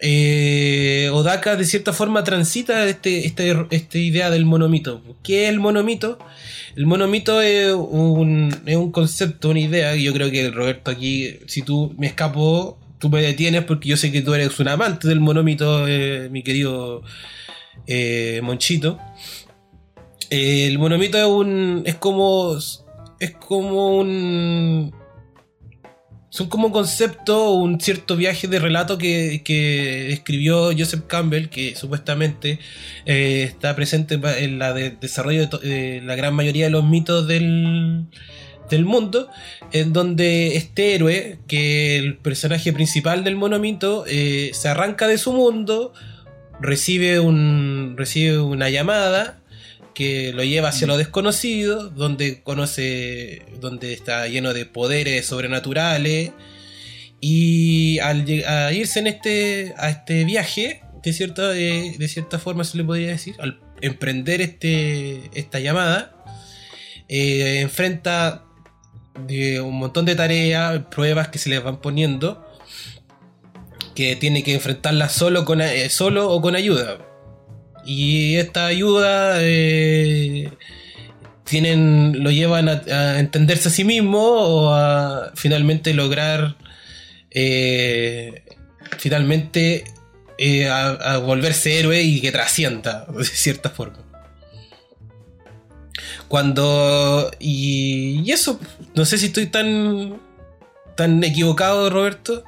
[0.00, 5.02] eh, Odaka de cierta forma transita este, este, esta idea del monomito.
[5.22, 6.18] ¿Qué es el monomito?
[6.76, 9.96] El monomito es un, es un concepto, una idea.
[9.96, 14.10] Yo creo que Roberto aquí, si tú me escapo, tú me detienes porque yo sé
[14.12, 17.02] que tú eres un amante del monomito, eh, mi querido
[17.86, 18.98] eh, Monchito.
[20.30, 21.82] Eh, el monomito es un.
[21.86, 22.56] es como.
[23.20, 24.94] es como un.
[26.30, 32.58] Son como concepto, un cierto viaje de relato que, que escribió Joseph Campbell, que supuestamente
[33.06, 38.04] eh, está presente en la de- desarrollo de la gran mayoría de los mitos del,
[38.68, 39.28] del mundo,
[39.72, 45.32] en donde este héroe, que el personaje principal del monomito, eh, se arranca de su
[45.32, 45.92] mundo,
[46.60, 49.40] recibe, un, recibe una llamada
[49.94, 56.30] que lo lleva hacia lo desconocido, donde conoce, donde está lleno de poderes sobrenaturales.
[57.20, 62.62] Y al a irse en este, a este viaje, de cierta, de, de cierta forma
[62.62, 66.14] se le podría decir, al emprender este, esta llamada,
[67.08, 68.44] eh, enfrenta
[69.26, 72.46] de un montón de tareas, pruebas que se les van poniendo,
[73.94, 76.98] que tiene que enfrentarlas solo, con, eh, solo o con ayuda.
[77.84, 80.50] Y esta ayuda eh,
[81.44, 86.56] tienen, lo llevan a, entenderse a sí mismo o a finalmente lograr
[87.30, 88.42] eh,
[88.98, 89.84] finalmente
[90.38, 94.07] eh, a volverse héroe y que trascienda de cierta forma.
[96.28, 97.30] Cuando.
[97.38, 98.58] Y, y eso,
[98.94, 100.18] no sé si estoy tan.
[100.94, 102.44] tan equivocado, Roberto.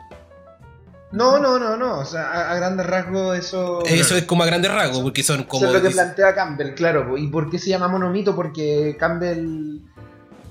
[1.13, 1.99] No, no, no, no.
[1.99, 3.85] O sea, a, a grandes rasgos eso.
[3.85, 5.65] Eso es como a grandes rasgos, porque son como.
[5.65, 7.17] Eso es lo que plantea Campbell, claro.
[7.17, 8.37] ¿Y por qué se llama monomito?
[8.37, 9.81] Porque Campbell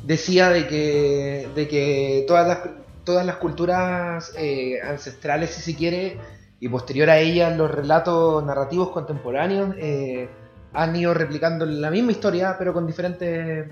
[0.04, 2.60] decía de que, de que todas las,
[3.04, 6.20] todas las culturas eh, ancestrales, si se quiere,
[6.60, 10.28] y posterior a ellas los relatos narrativos contemporáneos, eh,
[10.74, 13.68] han ido replicando la misma historia, pero con diferentes,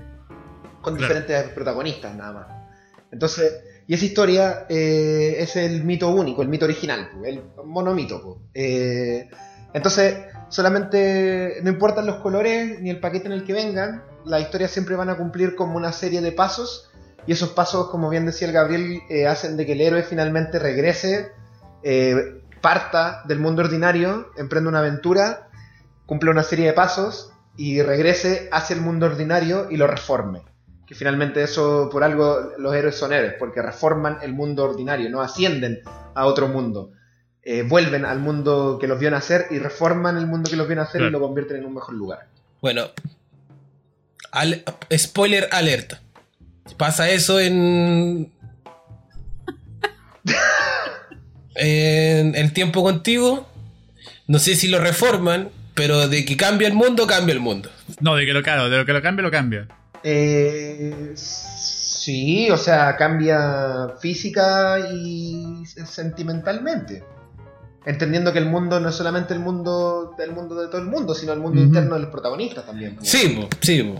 [0.82, 1.14] con Claro.
[1.14, 2.48] diferentes protagonistas nada más.
[3.12, 3.54] Entonces,
[3.88, 8.42] y esa historia eh, es el mito único, el mito original, el monomito.
[8.54, 9.30] Eh,
[9.74, 10.18] entonces,
[10.50, 14.96] solamente no importan los colores ni el paquete en el que vengan, las historias siempre
[14.96, 16.90] van a cumplir como una serie de pasos
[17.26, 20.60] Y esos pasos, como bien decía el Gabriel, eh, hacen de que el héroe finalmente
[20.60, 21.34] regrese,
[22.62, 25.47] parta del mundo ordinario, emprenda una aventura,
[26.08, 30.42] cumpla una serie de pasos y regrese hacia el mundo ordinario y lo reforme.
[30.88, 35.22] Que finalmente eso, por algo, los héroes son héroes, porque reforman el mundo ordinario, no
[35.22, 35.82] ascienden
[36.16, 36.92] a otro mundo.
[37.44, 40.76] Eh, vuelven al mundo que los vio nacer y reforman el mundo que los vio
[40.78, 42.28] nacer y lo convierten en un mejor lugar.
[42.62, 42.88] Bueno,
[44.32, 44.64] al-
[44.98, 45.94] spoiler alert.
[46.78, 48.32] Pasa eso en.
[51.56, 53.48] en el tiempo contigo.
[54.28, 57.70] No sé si lo reforman, pero de que cambia el mundo, cambia el mundo.
[58.02, 59.68] No, de que lo claro, de lo que lo cambia, lo cambia.
[60.04, 67.04] Eh, sí, o sea, cambia física y sentimentalmente.
[67.86, 71.14] Entendiendo que el mundo no es solamente el mundo del mundo de todo el mundo,
[71.14, 72.96] sino el mundo interno de los protagonistas también.
[72.96, 73.08] pues.
[73.08, 73.94] Sí, sí.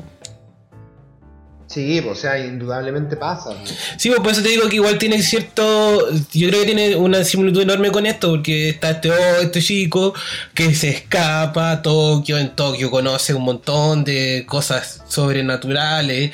[1.68, 3.50] Sí, pues, o sea, indudablemente pasa.
[3.98, 6.10] Sí, pues por eso te digo que igual tiene cierto.
[6.34, 10.14] Yo creo que tiene una similitud enorme con esto, porque está este, oh, este chico
[10.54, 12.38] que se escapa a Tokio.
[12.38, 16.32] En Tokio conoce un montón de cosas sobrenaturales,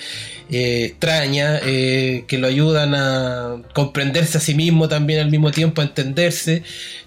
[0.52, 5.82] eh, extrañas, eh, que lo ayudan a comprenderse a sí mismo también al mismo tiempo,
[5.82, 6.62] a entenderse.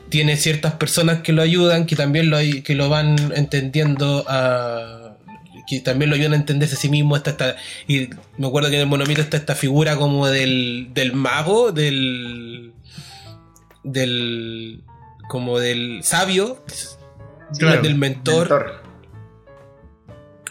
[0.08, 5.05] Tiene ciertas personas que lo ayudan, que también lo, que lo van entendiendo a
[5.66, 7.16] que también lo ayudan a entenderse a sí mismo.
[7.16, 7.56] Está, esta-
[7.86, 12.72] y me acuerdo que en el monomito está esta figura como del, del mago, del.
[13.84, 14.82] del.
[15.28, 16.62] como del sabio,
[17.58, 17.82] Claro.
[17.82, 18.48] del mentor.
[18.48, 18.82] Mentor.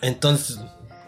[0.02, 0.60] Entonces,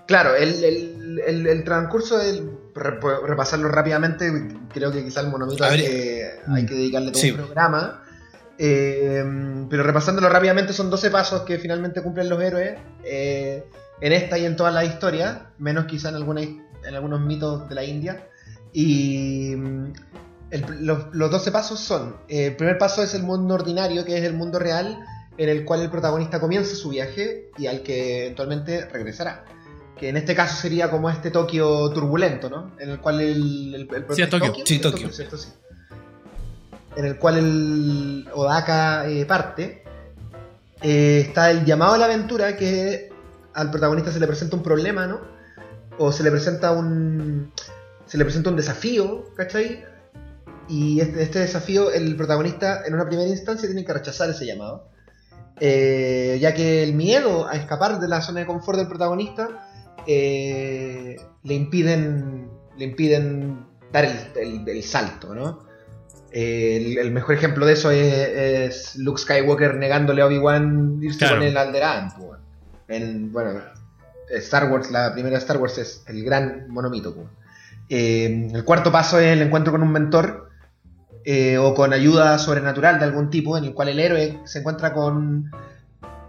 [0.07, 4.31] Claro, el, el- el- el transcurso del rep- repasarlo rápidamente,
[4.73, 7.31] creo que quizá el monomito hay que, hay que dedicarle todo sí.
[7.31, 8.03] un programa.
[8.59, 9.23] Eh,
[9.69, 13.65] pero repasándolo rápidamente, son 12 pasos que finalmente cumplen los héroes eh,
[14.01, 17.75] en esta y en todas las historias, menos quizá en, alguna, en algunos mitos de
[17.75, 18.27] la India.
[18.73, 19.93] Y mm,
[20.51, 24.17] el- los, los 12 pasos son: eh, el primer paso es el mundo ordinario, que
[24.17, 24.99] es el mundo real,
[25.37, 29.45] en el cual el protagonista comienza su viaje y al que eventualmente regresará
[29.99, 32.71] que en este caso sería como este Tokio turbulento, ¿no?
[32.79, 33.73] En el cual el...
[33.73, 34.53] el, el- Sí, Tokio.
[34.63, 35.09] Sí, ¿Es Tokio.
[36.95, 39.83] En el cual el Odaka eh, parte.
[40.83, 43.09] Eh, está el llamado a la aventura, que
[43.57, 45.19] al protagonista se le presenta un problema, ¿no?
[45.97, 47.51] O se le presenta un...
[48.05, 49.83] Se le presenta un desafío, ¿cachai?
[50.69, 54.89] Y este, este desafío, el protagonista en una primera instancia tiene que rechazar ese llamado.
[55.59, 59.67] Eh, ya que el miedo a escapar de la zona de confort del protagonista
[60.05, 65.65] eh, le impiden le impiden dar el, el- el salto, ¿no?
[66.31, 71.17] Eh, el, el mejor ejemplo de eso es, es Luke Skywalker negándole a Obi-Wan irse
[71.19, 71.37] Claro.
[71.37, 72.09] con el Alderaan.
[72.17, 72.36] pues.
[72.87, 73.61] En, bueno,
[74.29, 77.15] Star Wars, la primera Star Wars es el gran monomito.
[77.89, 80.49] Eh, el cuarto paso es el encuentro con un mentor
[81.23, 84.93] eh, o con ayuda sobrenatural de algún tipo, en el cual el héroe se encuentra
[84.93, 85.51] con.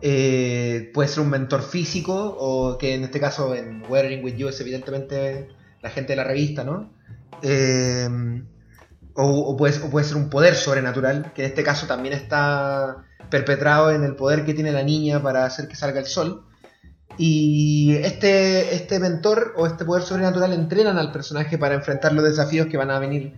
[0.01, 4.49] eh, puede ser un mentor físico, o que en este caso en Weathering with You
[4.49, 5.49] es evidentemente
[5.83, 6.91] la gente de la revista, ¿no?
[7.43, 8.09] Eh,
[9.15, 14.15] o puede ser un poder sobrenatural, que en este caso también está perpetrado en el
[14.15, 16.45] poder que tiene la niña para hacer que salga el sol.
[17.17, 22.69] Y este, este mentor o este poder sobrenatural entrenan al personaje para enfrentar los desafíos
[22.69, 23.35] que van a venir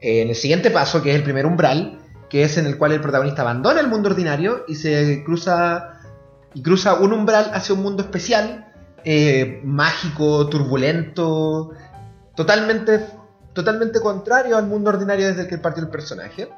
[0.00, 1.98] eh, en el siguiente paso, que es el primer umbral,
[2.30, 5.98] que es en el cual el protagonista abandona el mundo ordinario y se cruza
[6.54, 8.66] y cruza un umbral hacia un mundo especial,
[9.04, 11.70] eh, mágico, turbulento,
[12.34, 13.06] totalmente,
[13.52, 16.48] totalmente contrario al mundo ordinario desde el que partió el personaje.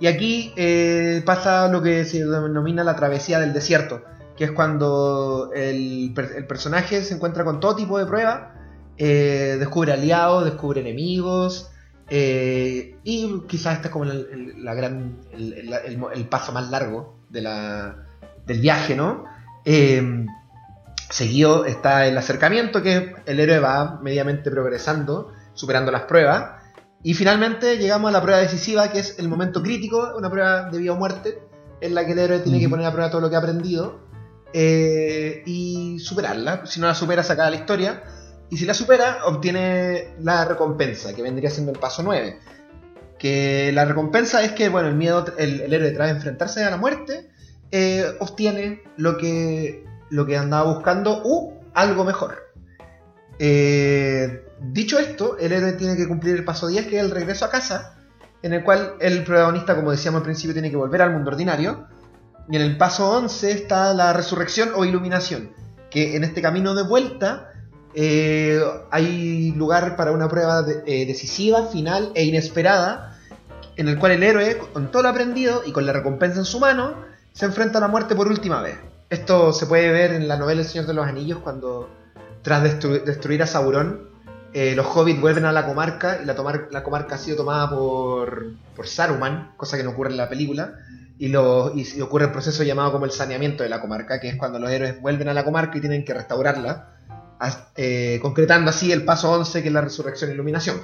[0.00, 4.02] Y aquí eh, pasa lo que se denomina la travesía del desierto,
[4.36, 8.48] que es cuando el, per- el personaje se encuentra con todo tipo de pruebas,
[8.96, 11.70] eh, descubre aliados, descubre enemigos,
[12.08, 18.06] eh, y quizás este es como el, la gran, el, paso más largo de la,
[18.46, 19.24] del viaje, ¿no?
[19.64, 20.26] Eh,
[21.10, 26.59] seguido está el acercamiento, que el héroe va mediamente progresando, superando las pruebas.
[27.02, 30.78] Y finalmente llegamos a la prueba decisiva, que es el momento crítico, una prueba de
[30.78, 31.42] vida o muerte,
[31.80, 34.00] en la que el héroe tiene que poner a prueba todo lo que ha aprendido
[34.52, 36.66] eh, y superarla.
[36.66, 38.02] Si no la supera, se acaba la historia.
[38.50, 42.38] Y si la supera, obtiene la recompensa, que vendría siendo el paso 9.
[43.18, 46.76] Que la recompensa es que, bueno, el miedo, el, el héroe tras enfrentarse a la
[46.76, 47.30] muerte,
[47.72, 52.49] eh, obtiene lo que, lo que andaba buscando u algo mejor.
[53.42, 57.46] Eh, dicho esto, el héroe tiene que cumplir el paso 10, que es el regreso
[57.46, 57.96] a casa,
[58.42, 61.86] en el cual el protagonista, como decíamos al principio, tiene que volver al mundo ordinario.
[62.50, 65.52] Y en el paso 11 está la resurrección o iluminación,
[65.90, 67.50] que en este camino de vuelta
[67.94, 68.60] eh,
[68.90, 73.18] hay lugar para una prueba eh, decisiva, final e inesperada,
[73.76, 76.60] en el cual el héroe, con todo lo aprendido y con la recompensa en su
[76.60, 76.94] mano,
[77.32, 78.76] se enfrenta a la muerte por última vez.
[79.08, 81.88] Esto se puede ver en la novela El Señor de los Anillos, cuando
[82.42, 84.08] tras destru- destruir a Sauron,
[84.52, 87.70] eh, los hobbits vuelven a la comarca y la, tomar- la comarca ha sido tomada
[87.70, 90.74] por, por Saruman, cosa que no ocurre en la película.
[91.18, 94.70] Y, ocurre el proceso llamado como el saneamiento de la comarca, que es cuando los
[94.70, 96.94] héroes vuelven a la comarca y tienen que restaurarla,
[97.76, 100.78] eh, concretando así el paso 11, que es la resurrección e iluminación.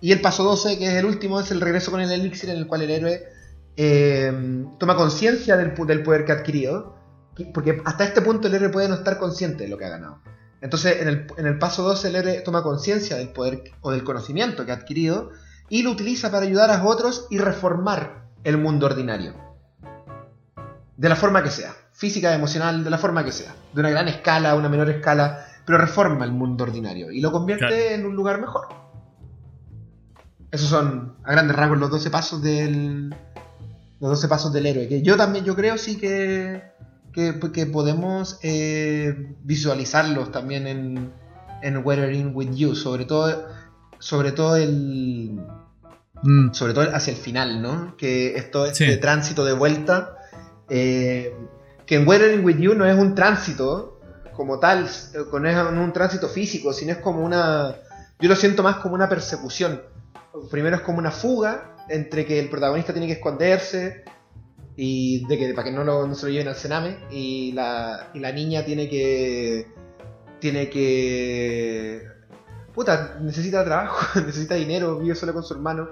[0.00, 2.58] Y el paso 12, que es el último, es el regreso con el elixir, en
[2.58, 3.22] el cual el héroe
[3.76, 4.32] eh,
[4.78, 6.94] toma conciencia del, poder que ha adquirido,
[7.34, 9.90] que- porque hasta este punto el héroe puede no estar consciente de lo que ha
[9.90, 10.20] ganado.
[10.66, 14.02] Entonces, en el, en el paso 12, el héroe toma conciencia del poder o del
[14.02, 15.30] conocimiento que ha adquirido
[15.68, 19.34] y lo utiliza para ayudar a otros y reformar el mundo ordinario.
[20.96, 23.54] De la forma que sea, física, emocional, de la forma que sea.
[23.74, 27.30] De una gran escala, a una menor escala, pero reforma el mundo ordinario y lo
[27.30, 27.94] convierte Claro.
[27.94, 28.66] en un lugar mejor.
[30.50, 33.10] Esos son, a grandes rasgos, los 12 pasos del.
[34.00, 34.88] Los 12 pasos del héroe.
[34.88, 36.60] Que yo también, yo creo sí que.
[37.16, 41.12] Que, que podemos eh, visualizarlos también en.
[41.62, 42.74] En Weathering with You.
[42.76, 43.48] Sobre todo.
[43.98, 45.40] Sobre todo el.
[46.22, 47.96] Mm, Sobre todo hacia el final, ¿no?
[47.96, 49.00] Que esto este Sí.
[49.00, 50.12] tránsito de vuelta.
[50.68, 51.34] eh,
[51.86, 54.00] que en Weathering with You no es un tránsito
[54.34, 54.88] como tal,
[55.32, 57.76] no es un tránsito físico, sino es como una.
[58.20, 59.80] Yo lo siento más como una persecución.
[60.50, 64.04] Primero es como una fuga entre que el protagonista tiene que esconderse
[64.76, 68.10] y de que para que no, lo- no se lo lleven al cename y la,
[68.14, 69.66] y la niña tiene que
[70.38, 72.02] tiene que
[72.74, 75.88] puta necesita trabajo necesita dinero vive solo con su hermano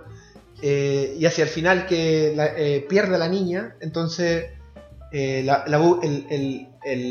[0.63, 4.47] eh, y hacia el final que la- eh, pierde a la niña entonces
[5.13, 5.79] eh, la, la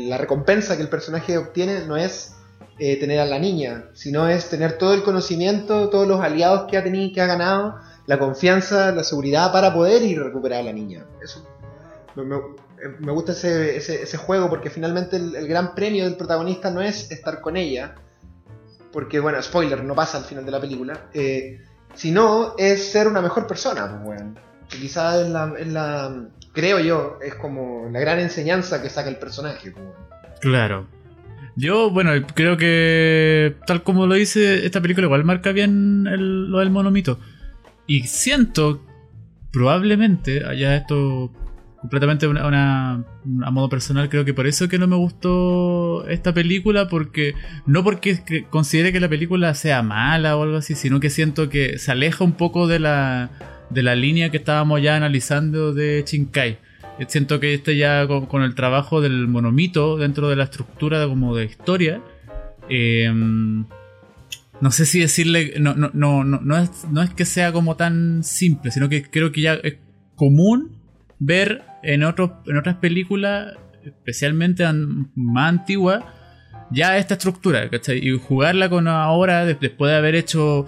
[0.08, 2.34] la recompensa que el personaje obtiene no es
[2.78, 6.76] eh, tener a la niña, sino es tener todo el conocimiento, todos los aliados que
[6.76, 7.76] ha tenido, que ha ganado,
[8.06, 11.06] la confianza, la seguridad para poder ir a recuperar a la niña.
[11.22, 11.46] Eso
[12.16, 12.24] me,
[13.00, 17.56] me- gusta ese, juego porque finalmente el, gran premio del protagonista no es estar con
[17.56, 17.94] ella,
[18.92, 21.60] porque bueno, spoiler, no pasa al final de la película, eh,
[21.94, 24.38] sino es ser una mejor persona, pues, weón.
[24.68, 29.72] Que quizás es la, creo yo, es como la gran enseñanza que saca el personaje.
[29.72, 29.84] pues,
[30.40, 30.86] claro.
[31.56, 36.04] Yo, bueno, creo que tal como lo dice esta película, igual marca bien
[36.50, 37.18] lo del monomito.
[37.86, 38.82] Y siento,
[39.52, 41.30] probablemente, allá esto
[41.84, 46.88] completamente una, a modo personal, creo que por eso que no me gustó esta película,
[46.88, 47.34] porque
[47.66, 51.50] no porque que- considere que la película sea mala o algo así, sino que siento
[51.50, 53.28] que se aleja un poco de la,
[53.68, 56.52] de la línea que estábamos ya analizando de Shinkai.
[56.98, 61.36] Eh, Siento que este ya con, el trabajo del monomito dentro de la estructura como
[61.36, 62.00] de historia,
[62.70, 67.52] eh, no sé si decirle, no, no, no, no, no es, no es que sea
[67.52, 69.74] como tan simple, sino que creo que ya es
[70.16, 70.70] común
[71.18, 73.54] ver en, otros, en otras películas,
[73.84, 76.02] especialmente an- más antiguas,
[76.70, 77.98] ya esta estructura, ¿cachai?
[78.06, 80.66] Y jugarla con ahora, des- después de haber hecho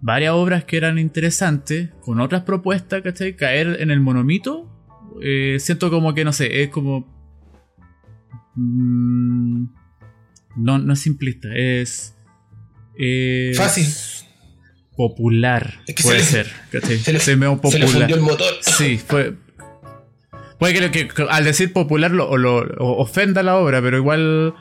[0.00, 3.36] varias obras que eran interesantes, con otras propuestas, ¿cachai?
[3.36, 4.68] Caer en el monomito,
[5.22, 7.06] eh, siento como que, no sé, es como...
[8.56, 9.64] mm,
[10.56, 12.16] no, no es simplista, es...
[12.98, 13.86] es Fácil.
[14.96, 16.98] Popular, Es que puede se le- ser, ¿cachai?
[16.98, 17.88] se le- Se me Se le popular.
[17.88, 18.52] fundió el motor.
[18.60, 19.34] Sí, fue.
[20.62, 22.28] Puede que, que- que al decir popular lo,
[22.78, 24.54] ofenda la obra, pero igual.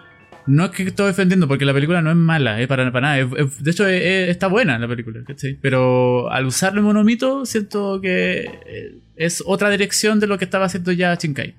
[0.47, 3.29] No es que estoy defendiendo, porque la película no es mala, eh, para, para nada.
[3.59, 5.59] De hecho, es- es- está buena la película, ¿cachai?
[5.61, 10.65] Pero al usarlo en monomito, siento que eh, es otra dirección de lo que estaba
[10.65, 11.53] haciendo ya Shinkai.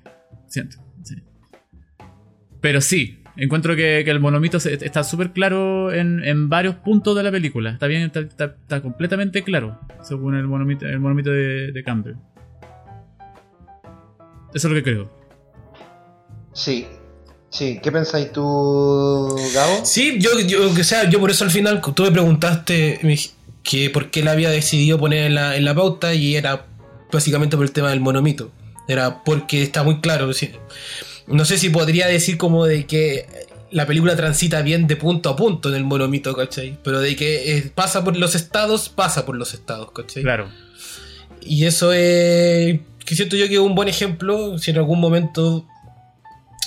[0.48, 0.78] Siento.
[2.60, 7.70] Pero sí, encuentro que, el monomito está súper claro en, varios puntos de la película.
[7.70, 12.16] Está bien, está, está- completamente claro, según el monomito, el monomito de Campbell.
[14.54, 15.10] Eso es lo que creo.
[16.52, 16.86] Sí,
[17.50, 17.80] sí.
[17.82, 19.84] ¿Qué pensáis tú, Gabo?
[19.84, 23.16] Sí, yo, yo, o sea, yo por eso al final tú me preguntaste me
[23.62, 26.66] que por qué la había decidido poner en la, en la pauta y era
[27.12, 28.50] básicamente por el tema del monomito.
[28.88, 30.30] Era porque está muy claro.
[31.28, 33.26] No sé si podría decir como de que
[33.70, 36.78] la película transita bien de punto a punto en el monomito, ¿cachai?
[36.82, 40.22] Pero de que pasa por los estados, pasa por los estados, ¿cachai?
[40.22, 40.50] Claro.
[41.40, 42.80] Y eso es.
[43.04, 44.58] Que siento yo que es un buen ejemplo.
[44.58, 45.66] Si en algún momento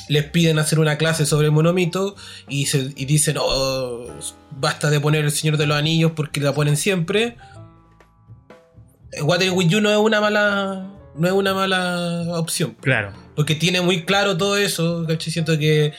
[0.07, 2.15] les piden hacer una clase sobre el monomito
[2.47, 4.07] y, se, y dicen, oh,
[4.51, 7.37] basta de poner el Señor de los Anillos porque la ponen siempre.
[9.21, 10.91] Water with You no es una mala.
[11.15, 12.75] No es una mala opción.
[12.81, 13.13] Claro.
[13.35, 15.05] Porque tiene muy claro todo eso.
[15.07, 15.31] ¿cachai?
[15.31, 15.93] Siento que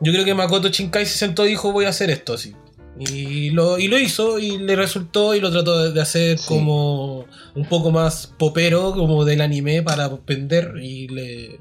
[0.00, 2.54] Yo creo que Makoto Shinkai se sentó y dijo voy a hacer esto así.
[3.02, 6.44] Y lo, y lo hizo y le resultó y lo trató de- hacer Sí.
[6.48, 7.24] como
[7.54, 11.58] un poco más popero, como del anime para vender y le...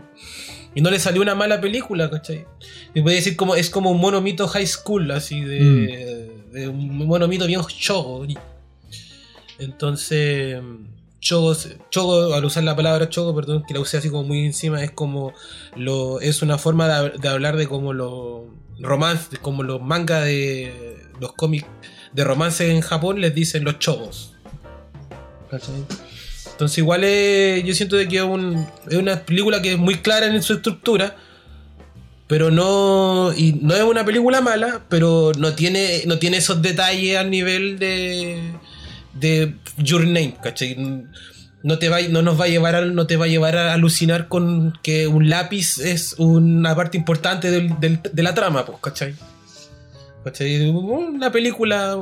[0.75, 2.45] Y no le salió una mala película, ¿cachai?
[2.93, 7.07] Y voy a decir como es como un monomito high school, así de, de un
[7.07, 8.25] monomito bien chogo.
[9.57, 10.61] Entonces,
[11.19, 11.55] chogo,
[11.89, 14.91] chogo, al usar la palabra chogo, perdón, que la usé así como muy encima, es
[14.91, 15.33] como
[15.75, 18.43] lo es una forma de, hab- de hablar de como los
[18.79, 21.65] romance, como los mangas de los cómics
[22.13, 24.33] de romance en Japón les dicen los chogos.
[25.51, 25.75] ¿Cachai?
[26.51, 30.25] Entonces igual es- yo siento que es, un- es una película que es muy clara
[30.27, 31.15] en su estructura,
[32.27, 37.17] pero no y no es una película mala, pero no tiene no tiene esos detalles
[37.17, 38.39] al nivel de
[39.13, 40.75] de Your Name, ¿cachai?
[41.63, 43.73] No te va, no nos va a llevar a, no te va a llevar a
[43.73, 49.13] alucinar con que un lápiz es una parte importante de la trama, pues, ¿cachai?
[50.23, 50.69] ¿Cachai?
[50.69, 51.97] Una película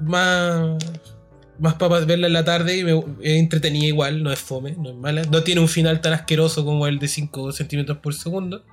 [0.00, 0.76] más
[1.58, 4.90] más para verla en la tarde y me, es entretenida igual, no es fome, no
[4.90, 5.22] es mala.
[5.30, 8.64] No tiene un final tan asqueroso como el de 5 centímetros por segundo.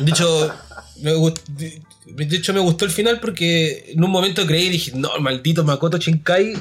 [0.00, 0.52] De hecho,
[1.00, 4.92] me gust- de hecho, me gustó el final porque en un momento creí y dije,
[4.94, 6.54] no, maldito Makoto Shinkai.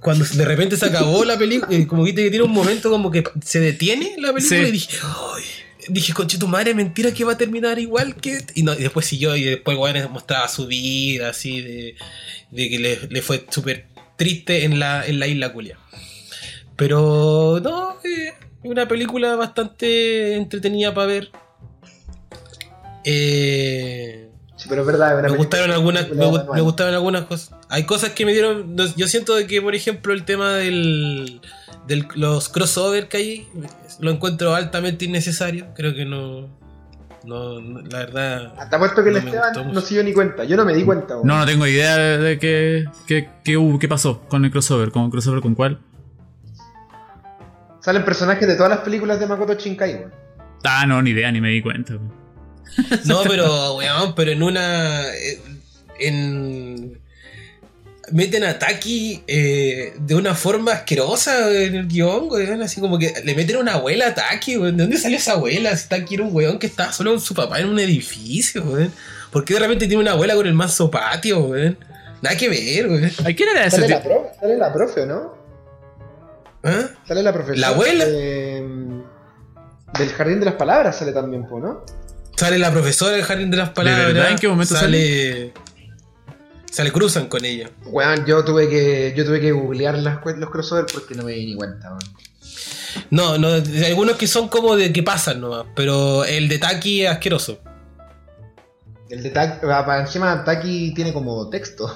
[0.00, 3.10] Cuando de repente se acabó la película, eh, como viste que tiene un momento como
[3.12, 4.66] que se detiene la película Sí.
[4.68, 5.42] y dije, "Ay",
[5.88, 8.44] dije, conche tu madre, mentira que va a terminar igual que.
[8.54, 11.94] Y, no, y después siguió y después, bueno, mostraba su vida, así, de,
[12.50, 13.86] de que le, le fue súper
[14.16, 15.78] triste en la, en la isla Culia.
[16.76, 18.32] Pero no, eh,
[18.62, 21.30] es una película bastante entretenida para ver.
[23.04, 24.28] Eh,
[24.62, 25.20] Sí, pero es verdad.
[25.20, 27.50] me gustaron algunas, me, me gustaron algunas cosas.
[27.68, 28.76] Hay cosas que me dieron.
[28.96, 31.40] Yo siento que, por ejemplo, el tema del,
[31.86, 33.48] del los crossover que hay,
[34.00, 35.66] lo encuentro altamente innecesario.
[35.74, 36.48] Creo que no.
[37.24, 38.68] no, no- la verdad.
[38.68, 40.44] Te apuesto que el No me gustó Esteban no se dio ni cuenta.
[40.44, 41.14] Yo no me di cuenta.
[41.16, 41.26] weón.
[41.26, 44.90] No, no tengo idea de, de qué, qué, qué pasó con el crossover.
[44.90, 45.78] ¿Con el crossover con cuál?
[47.80, 49.94] Salen personajes de todas las películas de Makoto Shinkai.
[49.96, 50.12] weón.
[50.64, 51.94] Ah, no, ni idea, ni me di cuenta.
[53.04, 55.08] No, pero, weón, pero en una.
[55.14, 55.40] eh,
[55.98, 57.01] En.
[58.12, 62.62] Meten a Taki eh, de una forma asquerosa en el guion, weón.
[62.62, 64.76] Así como que le meten una abuela a Taki, weón.
[64.76, 65.74] ¿De dónde salió esa abuela?
[65.76, 68.92] Si Taki era un weón que estaba solo con su papá en un edificio, weón.
[69.30, 71.78] ¿Por qué de repente tiene una abuela con el manso patio, weón?
[72.20, 73.04] Nada que ver, weón.
[73.20, 75.34] ¿A quién era ese Sale la, profe, sale la profe, ¿no?
[76.64, 76.88] ¿Ah?
[77.08, 77.58] Sale la profesora.
[77.60, 78.04] ¿La abuela?
[78.04, 79.02] de-
[79.98, 81.84] del Jardín de las Palabras sale también, po, ¿no?
[82.36, 84.06] Sale la profesora del jardín de las palabras.
[84.06, 84.30] verdad?
[84.30, 84.98] ¿En qué momento sale?
[85.50, 85.52] Sale
[86.92, 87.70] cruzan con ella.
[87.86, 91.46] Weón, yo tuve que, yo tuve que googlear las, los crossovers porque no me di
[91.46, 92.00] ni cuenta, weón.
[93.10, 97.04] No, no, hay algunos que son como de que pasan nomás, pero el de Taki
[97.04, 97.60] es asqueroso.
[99.10, 101.94] El de Taki, para encima Taki tiene como texto.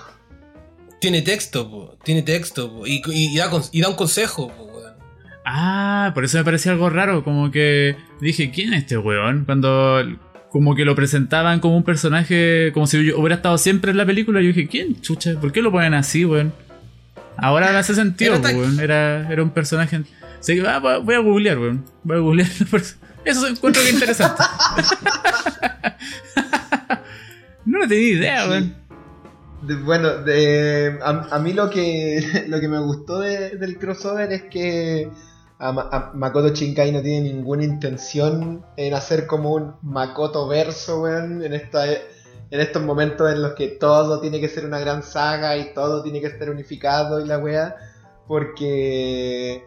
[1.01, 4.49] Tiene texto, po, tiene texto, po, y, y- y da, con- y da un consejo,
[4.49, 4.95] po, weón.
[5.45, 7.23] Ah, por eso me parecía algo raro.
[7.23, 9.45] Como que dije, ¿quién es este weón?
[9.45, 10.03] Cuando
[10.57, 14.07] como que lo presentaban como un personaje, como si yo hubiera estado siempre en la
[14.07, 14.41] película.
[14.41, 14.99] Yo dije, ¿quién?
[15.03, 16.55] Chucha, ¿por qué lo ponen así, weón?
[17.37, 18.81] Ahora hace sentido, weón.
[18.81, 20.01] Era, era un personaje.
[20.41, 21.85] Así que ah, voy a googlear, weón.
[22.05, 22.49] Voy a googlear.
[23.27, 24.43] Eso se encuentro que es interesante.
[27.67, 28.75] no tenía idea, weón.
[29.85, 34.45] Bueno, de, a, a mí lo que, lo que me gustó de- del crossover es
[34.45, 35.11] que
[35.59, 41.03] a, Ma- a Makoto Shinkai no tiene ninguna intención en hacer como un Makoto verso,
[41.03, 42.01] weón, en, esta, en
[42.51, 46.21] estos momentos en los que todo tiene que ser una gran saga y todo tiene
[46.21, 47.77] que estar unificado y la wea,
[48.27, 49.65] porque...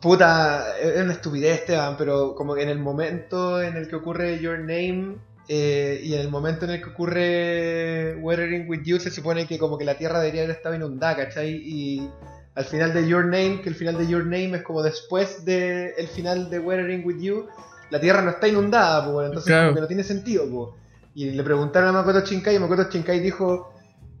[0.00, 4.38] Puta, es una estupidez, Esteban, pero como que en el momento en el que ocurre
[4.38, 5.16] Your Name
[5.48, 9.58] eh, y en el momento en el que ocurre Weathering with You se supone que
[9.58, 11.52] como que la Tierra debería haber estado inundada, ¿cachai?
[11.54, 12.10] Y
[12.54, 15.90] al final de Your Name, que el final de Your Name es como después del
[15.96, 17.46] el final de Weathering with You,
[17.90, 19.66] la Tierra no está inundada, pues, entonces Claro.
[19.68, 20.68] como que no tiene sentido, pues.
[21.16, 23.72] Y le preguntaron a Makoto Shinkai y Makoto Shinkai dijo,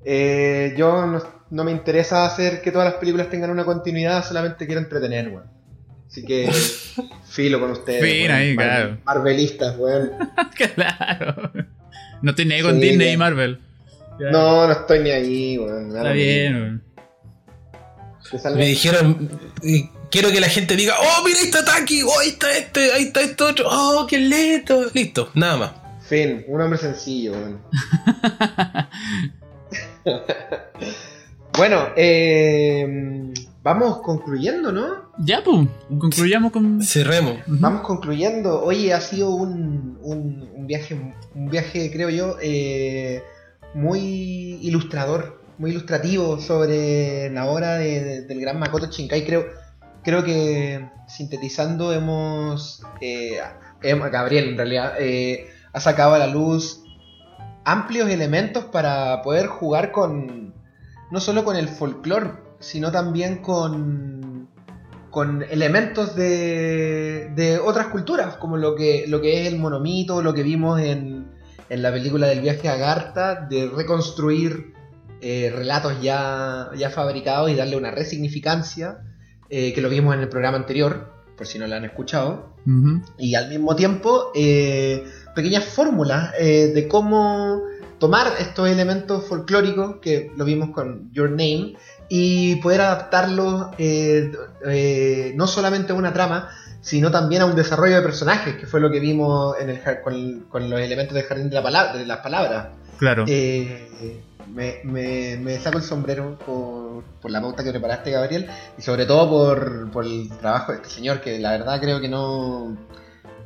[0.04, 4.66] eh, yo no, no me interesa hacer que todas las películas tengan una continuidad, solamente
[4.66, 5.44] quiero entretener, weón.
[6.06, 6.48] Así que
[7.24, 8.02] filo con ustedes.
[8.02, 8.32] Fin weón.
[8.32, 8.98] ahí, Mar- claro.
[9.04, 10.10] Marvelistas, weón.
[10.74, 11.50] claro.
[12.22, 13.58] No estoy ni ahí con Sí, Disney y Marvel.
[14.18, 15.88] No, no estoy ni ahí, weón.
[15.96, 16.82] Está bien, weón.
[18.54, 19.30] Me dijeron,
[19.62, 22.92] eh, quiero que la gente diga, oh, mira, ahí está Taki, oh, ahí está este,
[22.92, 24.86] ahí está este otro, oh, qué lento.
[24.92, 25.70] Listo, nada más.
[26.08, 27.60] Fin, un hombre sencillo, weón.
[31.56, 33.32] bueno, eh,
[33.62, 35.04] vamos concluyendo, ¿no?
[35.18, 35.66] Ya, pues,
[35.98, 36.82] concluyamos con.
[36.82, 37.38] Cerremos.
[37.46, 38.62] Vamos concluyendo.
[38.64, 40.94] Oye, ha sido un, un- un viaje,
[41.34, 43.22] un viaje, creo yo, eh,
[43.74, 49.24] muy ilustrador, muy ilustrativo sobre la obra de- de- del gran Makoto Shinkai.
[49.24, 49.46] Creo,
[50.02, 53.38] creo que sintetizando hemos, eh,
[53.82, 56.82] Gabriel en realidad, eh, ha sacado a la luz
[57.64, 60.54] amplios elementos para poder jugar con,
[61.10, 64.12] no solo con el folclore, sino también con
[65.10, 70.34] con elementos de, de otras culturas, como lo que, lo que es el monomito, lo
[70.34, 71.28] que vimos en,
[71.68, 74.73] en la película del viaje a Garta, de reconstruir
[75.20, 78.98] eh, relatos ya, ya fabricados y darle una resignificancia,
[79.48, 82.54] eh, que lo vimos en el programa anterior, por si no lo han escuchado,
[83.18, 85.04] y al mismo tiempo eh,
[85.34, 87.60] pequeñas fórmulas de cómo
[87.98, 91.74] tomar estos elementos folclóricos que lo vimos con Your Name
[92.08, 93.72] y poder adaptarlos
[95.34, 96.48] no solamente a una trama
[96.84, 100.40] sino también a un desarrollo de personajes que fue lo que vimos en el, con,
[100.50, 102.68] con los elementos del jardín de, la palabra, de las palabras.
[102.98, 103.24] Claro.
[103.26, 104.22] eh,
[104.52, 108.48] me, me- saco el sombrero por, por la pauta que preparaste, Gabriel,
[108.78, 112.08] y sobre todo por, por el trabajo de este señor, que la verdad creo que
[112.08, 112.76] no,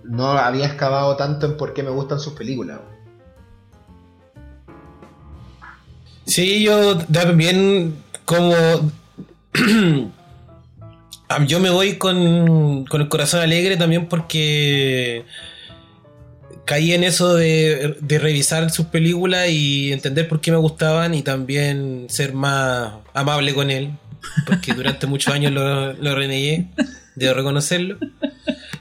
[0.05, 2.81] no había excavado tanto en por qué me gustan sus películas.
[6.25, 8.55] Sí, yo también como...
[11.47, 15.27] Yo me voy con, con el corazón alegre también porque
[16.69, 21.23] caí en eso de, de revisar sus películas y entender por qué me gustaban y
[21.23, 23.93] también ser más amable con él,
[24.47, 26.67] porque durante muchos años lo, lo renegué,
[27.15, 27.97] debo reconocerlo.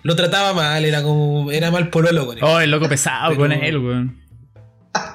[0.03, 2.43] Lo trataba mal, era como era mal pololo con él.
[2.43, 4.27] Oh, el loco pesado Pero- con él, weón.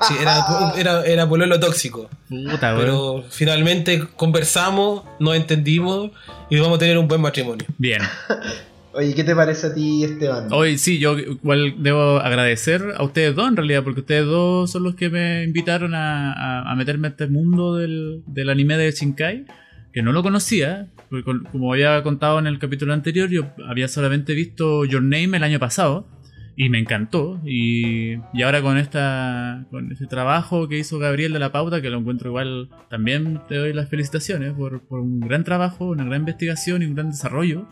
[0.08, 2.08] Sí, era, era, era pololo tóxico.
[2.28, 2.80] Puta, weón.
[2.80, 6.10] Pero finalmente conversamos, nos entendimos
[6.48, 7.66] y vamos a tener un buen matrimonio.
[7.76, 8.00] Bien.
[8.94, 10.48] Oye, ¿qué te parece a ti, Esteban?
[10.51, 14.82] Hoy sí, yo igual debo agradecer a ustedes dos en realidad, porque ustedes dos son
[14.82, 19.47] los que me invitaron a, meterme a este mundo del, anime de Shinkai,
[19.93, 23.89] que no lo conocía, porque con- como había contado en el capítulo anterior, yo había
[23.89, 26.06] solamente visto Your Name el año pasado
[26.55, 27.40] y me encantó.
[27.47, 31.98] Y, ahora con esta con este trabajo que hizo Gabriel de la Pauta, que lo
[31.98, 36.86] encuentro igual, también te doy las felicitaciones por un gran trabajo, una gran investigación y
[36.86, 37.66] un gran desarrollo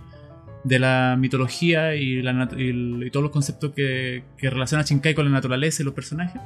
[0.64, 4.82] de la mitología y, la nat- y el- y todos los conceptos que, que relaciona
[4.84, 6.40] Shinkai con la naturaleza y los personajes.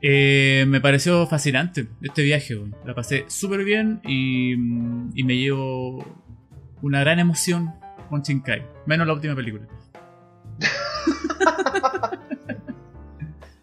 [0.00, 2.56] Eh, me pareció fascinante este viaje.
[2.86, 6.04] La pasé súper bien y, y me llevo
[6.82, 7.70] una gran emoción
[8.08, 8.62] con Shinkai.
[8.86, 9.66] Menos la última película.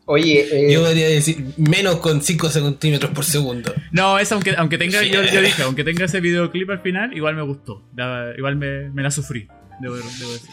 [0.08, 3.74] Oye, eh, Yo podría decir menos con 5 centímetros por segundo.
[3.92, 7.36] No, es aunque, aunque tenga, yo, yo dije, aunque tenga ese videoclip al final, igual
[7.36, 7.84] me gustó.
[8.38, 9.48] Igual me, me la sufrí,
[9.80, 10.50] debo, debo decir.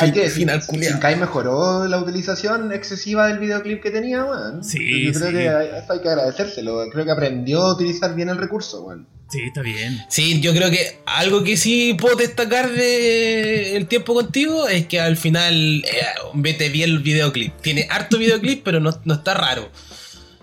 [0.00, 0.48] hay que decir.
[0.48, 4.62] Shinkai mejoró la utilización excesiva del videoclip que tenía, weón.
[4.64, 5.32] Sí, Yo creo sí.
[5.36, 6.84] que hay- eso hay que agradecérselo.
[6.92, 9.06] Creo que aprendió a utilizar bien el recurso, weón.
[9.30, 9.96] Sí, está bien.
[10.08, 15.00] Sí, yo creo que algo que sí puedo destacar de el tiempo contigo es que
[15.00, 16.02] al final eh,
[16.34, 17.54] vete bien el videoclip.
[17.60, 19.70] Tiene harto videoclip, pero no, no está raro.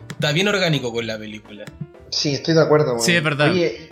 [0.10, 1.66] Está bien orgánico con la película.
[2.12, 2.94] Sí, estoy de acuerdo.
[2.94, 3.02] weón.
[3.06, 3.52] Sí, es verdad.
[3.52, 3.92] Oye,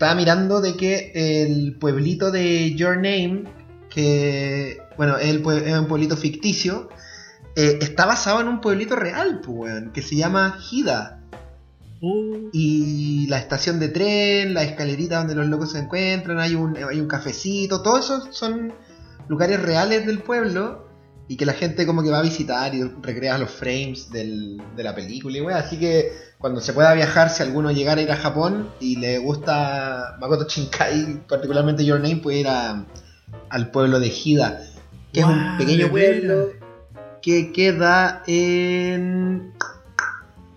[0.00, 3.44] estaba mirando de que el pueblito de Your Name,
[3.90, 6.88] que, bueno, es, el pue- es un pueblito ficticio,
[7.54, 11.20] eh, está basado en un pueblito real, pues, que se llama Hida.
[12.00, 16.78] Uh, Y la estación de tren, la escalerita donde los locos se encuentran, hay un,
[16.78, 18.72] hay un cafecito, todo eso son
[19.28, 20.88] lugares reales del pueblo
[21.30, 24.82] y que la gente como que va a visitar y recrea los frames del- de
[24.82, 25.58] la película y weá.
[25.58, 29.18] Así que cuando se pueda viajar, si alguno llegara a ir a Japón y le
[29.18, 32.84] gusta Makoto Shinkai, particularmente Your Name, puede ir a-
[33.48, 34.60] al pueblo de Hida,
[35.12, 36.48] que es un pequeño pueblo
[37.22, 39.52] que queda en...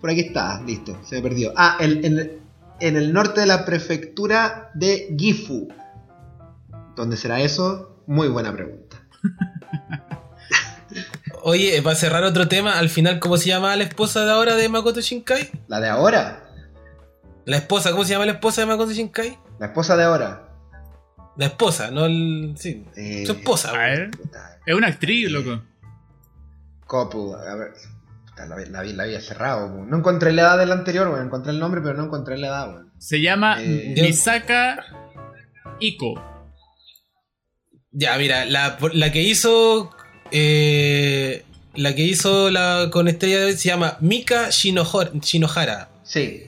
[0.02, 1.54] Por aquí está, listo, se me perdió.
[1.56, 2.32] Ah, en, en-
[2.80, 5.68] en el norte de la prefectura de Gifu.
[6.96, 7.96] ¿Dónde será eso?
[8.08, 8.98] Muy buena pregunta.
[11.46, 14.70] Oye, para cerrar otro tema, al final, ¿cómo se llama la esposa de ahora de
[14.70, 15.50] Makoto Shinkai?
[15.68, 16.42] ¿La de ahora?
[17.46, 19.38] La esposa, ¿cómo se llama la esposa de Makoto Shinkai?
[19.60, 20.50] La esposa de ahora.
[21.36, 22.54] La esposa, no el.
[22.58, 23.72] Sí, Eh, su esposa.
[23.72, 24.12] a ver.
[24.66, 25.62] Es una actriz, loco.
[26.88, 27.74] Couple, a ver.
[28.26, 29.68] puta, La, la, la había cerrado.
[29.68, 29.90] weón.
[29.90, 31.26] No encontré la edad del anterior, weón.
[31.26, 32.92] Encontré el nombre, pero no encontré la edad, weón.
[33.00, 34.78] Se llama Eh, Misaka
[35.80, 36.14] Iko.
[37.92, 39.90] Ya, mira, la, la que hizo.
[40.34, 41.46] Eh,
[41.76, 45.90] la que hizo la con Estrella de Hoy se llama Mika Shinohara.
[46.04, 46.48] Sí.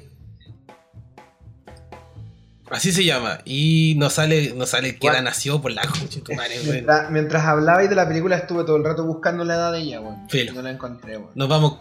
[2.69, 3.39] Así se llama.
[3.45, 5.13] Y no sale, no sale que What?
[5.13, 6.59] era nació por la concha tu madre.
[6.65, 10.01] Mientras, mientras hablabais de la película estuve todo el rato buscando la edad de ella,
[10.01, 10.27] weón.
[10.29, 10.53] Filo.
[10.53, 11.29] No la encontré, weón.
[11.35, 11.77] Nos vamos.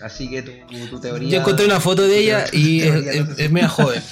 [0.00, 0.52] Así que tu,
[0.88, 1.28] tu teoría.
[1.28, 4.02] Yo encontré una foto de ella y es, no es, es media joven.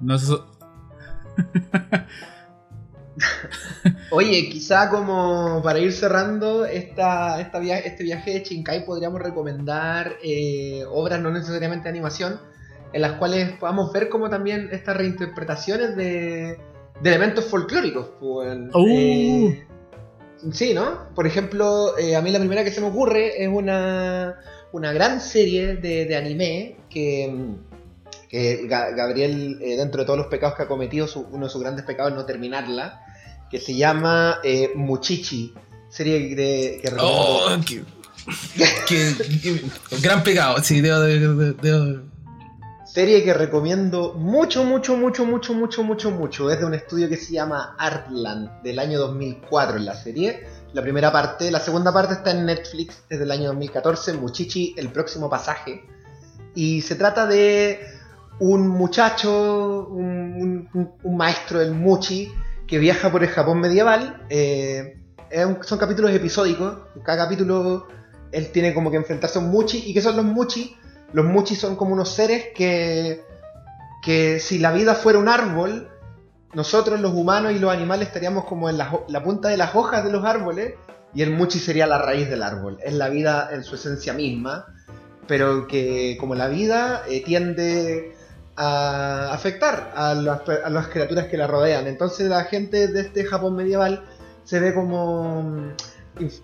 [0.00, 0.48] No sé, so-
[4.10, 10.16] Oye, quizá como para ir cerrando esta, esta via- este viaje de Shinkai podríamos recomendar
[10.22, 12.40] eh, obras no necesariamente de animación
[12.92, 16.58] en las cuales podamos ver como también estas reinterpretaciones de,
[17.00, 18.10] de elementos folclóricos.
[18.20, 18.86] pues, Uh.
[18.88, 19.66] eh,
[20.52, 21.08] sí, ¿no?
[21.14, 24.36] Por ejemplo, eh, a mí la primera que se me ocurre es una,
[24.72, 27.34] una gran serie de, de anime que...
[28.32, 31.52] que Ga- Gabriel, eh, dentro de todos los pecados que ha cometido, su- uno de
[31.52, 33.04] sus grandes pecados es no terminarla,
[33.50, 35.52] que se llama eh, Muchichi,
[35.90, 37.60] serie que recomiendo- Oh,
[38.88, 39.14] qué-
[40.00, 40.62] gran pecado.
[40.62, 42.02] Sí, debo, debo- debo-
[42.86, 46.50] serie que recomiendo mucho, mucho, mucho, mucho, mucho, mucho, mucho.
[46.50, 50.46] Es de un estudio que se llama Artland, del año 2004 en la serie.
[50.72, 54.88] La primera parte, la segunda parte está en Netflix, es del año 2014, Muchichi, el
[54.90, 55.84] próximo pasaje.
[56.54, 57.80] Y se trata de
[58.40, 60.68] un muchacho, un,
[61.04, 62.30] maestro del Muchi,
[62.66, 64.26] que viaja por el Japón medieval.
[64.28, 64.98] eh,
[65.62, 66.78] son capítulos episódicos.
[67.04, 67.86] Cada capítulo
[68.32, 69.82] él tiene como que enfrentarse a un Muchi.
[69.86, 70.76] ¿Y qué son los Muchi?
[71.12, 73.22] Los Muchi son como unos seres que,
[74.02, 75.90] que si la vida fuera un árbol,
[76.54, 80.04] nosotros los humanos y los animales estaríamos como en la, la punta de las hojas
[80.04, 80.74] de los árboles
[81.14, 82.78] y el Muchi sería la raíz del árbol.
[82.82, 84.66] Es la vida en su esencia misma,
[85.26, 88.16] pero que como la vida eh, tiende
[88.56, 91.86] a afectar a las, a las criaturas que la rodean.
[91.86, 94.04] Entonces la gente de este Japón medieval
[94.44, 95.42] se ve como...
[95.42, 95.68] mm,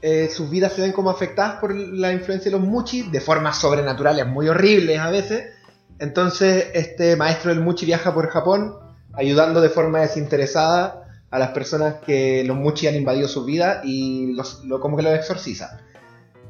[0.01, 3.59] eh, sus vidas se ven como afectadas por la influencia de los Muchi de formas
[3.59, 5.53] sobrenaturales muy horribles a veces.
[5.99, 8.77] Entonces este maestro del Muchi viaja por Japón
[9.13, 14.33] ayudando de forma desinteresada a las personas que los Muchi han invadido su vida y
[14.33, 15.81] los, lo, como que los exorciza.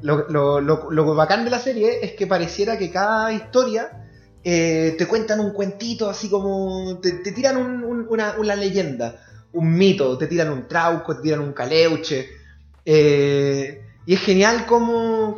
[0.01, 0.29] Lo-
[0.61, 4.08] lo bacán de la serie es que pareciera que cada historia
[4.43, 9.21] eh, te cuentan un cuentito, así como te, tiran un- un- una, leyenda,
[9.53, 12.27] un mito, te tiran un trauco, te tiran un caleuche.
[12.85, 15.35] eh, y es genial cómo,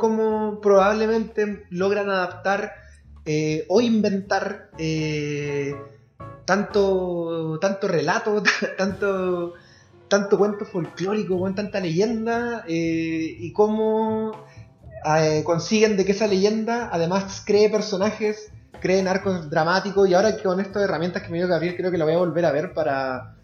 [0.62, 2.72] probablemente logran adaptar
[3.26, 4.70] eh, o inventar
[6.46, 8.42] tanto, tanto relato,
[8.78, 9.52] tanto,
[10.08, 14.32] tanto cuento folclórico, weón, tanta leyenda, y cómo
[15.44, 18.50] consiguen de que esa leyenda además cree personajes,
[18.80, 21.98] creen arcos dramáticos, y ahora que con estas herramientas que me dio Gabriel creo que
[21.98, 23.36] la voy a volver a ver para,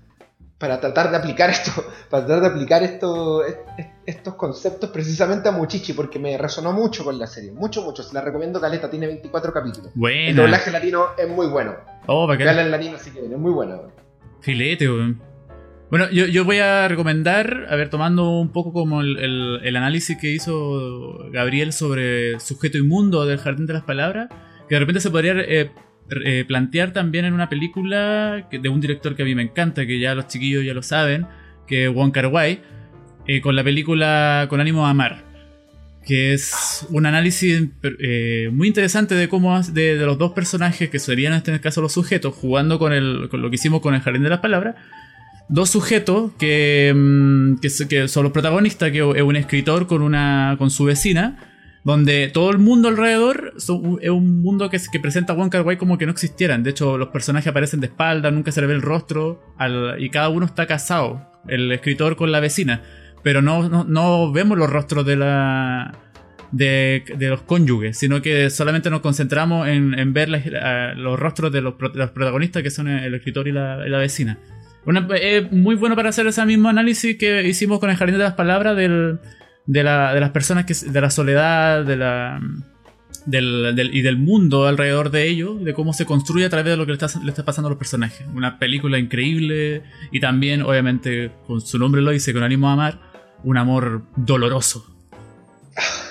[0.58, 1.70] para tratar de aplicar esto,
[2.10, 6.72] para tratar de aplicar esto, est- est- estos conceptos precisamente a Muchichi, porque me resonó
[6.72, 9.92] mucho con la serie, mucho, mucho, se la recomiendo Caleta, tiene 24 capítulos.
[10.02, 11.76] El doblaje latino es muy bueno.
[12.06, 12.58] Oh, bacán.
[12.58, 13.92] en latino si quieren, es muy bueno.
[14.40, 15.20] Filete, weón.
[15.90, 19.76] Bueno, yo, yo voy a recomendar, a ver, tomando un poco como el, el- el
[19.76, 24.28] análisis que hizo Gabriel sobre Sujeto Inmundo del Jardín de las Palabras,
[24.68, 25.70] que de repente se podría eh,
[26.24, 29.98] eh, plantear también en una película de un director que a mí me encanta, que
[29.98, 31.26] ya los chiquillos ya lo saben,
[31.66, 32.30] que es Wong Kar
[33.26, 35.24] eh, con la película Con ánimo de amar,
[36.06, 37.68] que es un análisis
[38.52, 42.34] muy interesante de cómo de, los dos personajes que serían en este caso los sujetos,
[42.34, 44.76] jugando con, lo que hicimos con el Jardín de las Palabras,
[45.48, 50.56] dos sujetos que, mm, que, que son los protagonistas, que es un escritor con, una,
[50.58, 51.47] con su vecina,
[51.88, 55.96] donde todo el mundo alrededor es un mundo que, que presenta a Wong Kar como
[55.96, 56.62] que no existieran.
[56.62, 59.42] De hecho, los personajes aparecen de espalda, nunca se le ve el rostro,
[59.98, 62.82] y cada uno está casado, el escritor con la vecina.
[63.22, 65.94] Pero no, no, vemos los rostros de la...
[66.52, 70.28] De, de los cónyuges, sino que solamente nos concentramos en, ver
[70.94, 74.38] los rostros de los, protagonistas que son el escritor y la, vecina.
[75.22, 78.34] Es muy bueno para hacer ese mismo análisis que hicimos con el Jardín de las
[78.34, 79.20] Palabras del,
[79.68, 82.40] de, la- de las personas que de la soledad, de la
[83.26, 86.76] del, del- y del mundo alrededor de ellos, de cómo se construye a través de
[86.76, 88.26] lo que le está, le está pasando a los personajes.
[88.34, 93.00] Una película increíble y también, obviamente, con su nombre lo dice, con ánimo a amar,
[93.44, 94.86] un amor doloroso.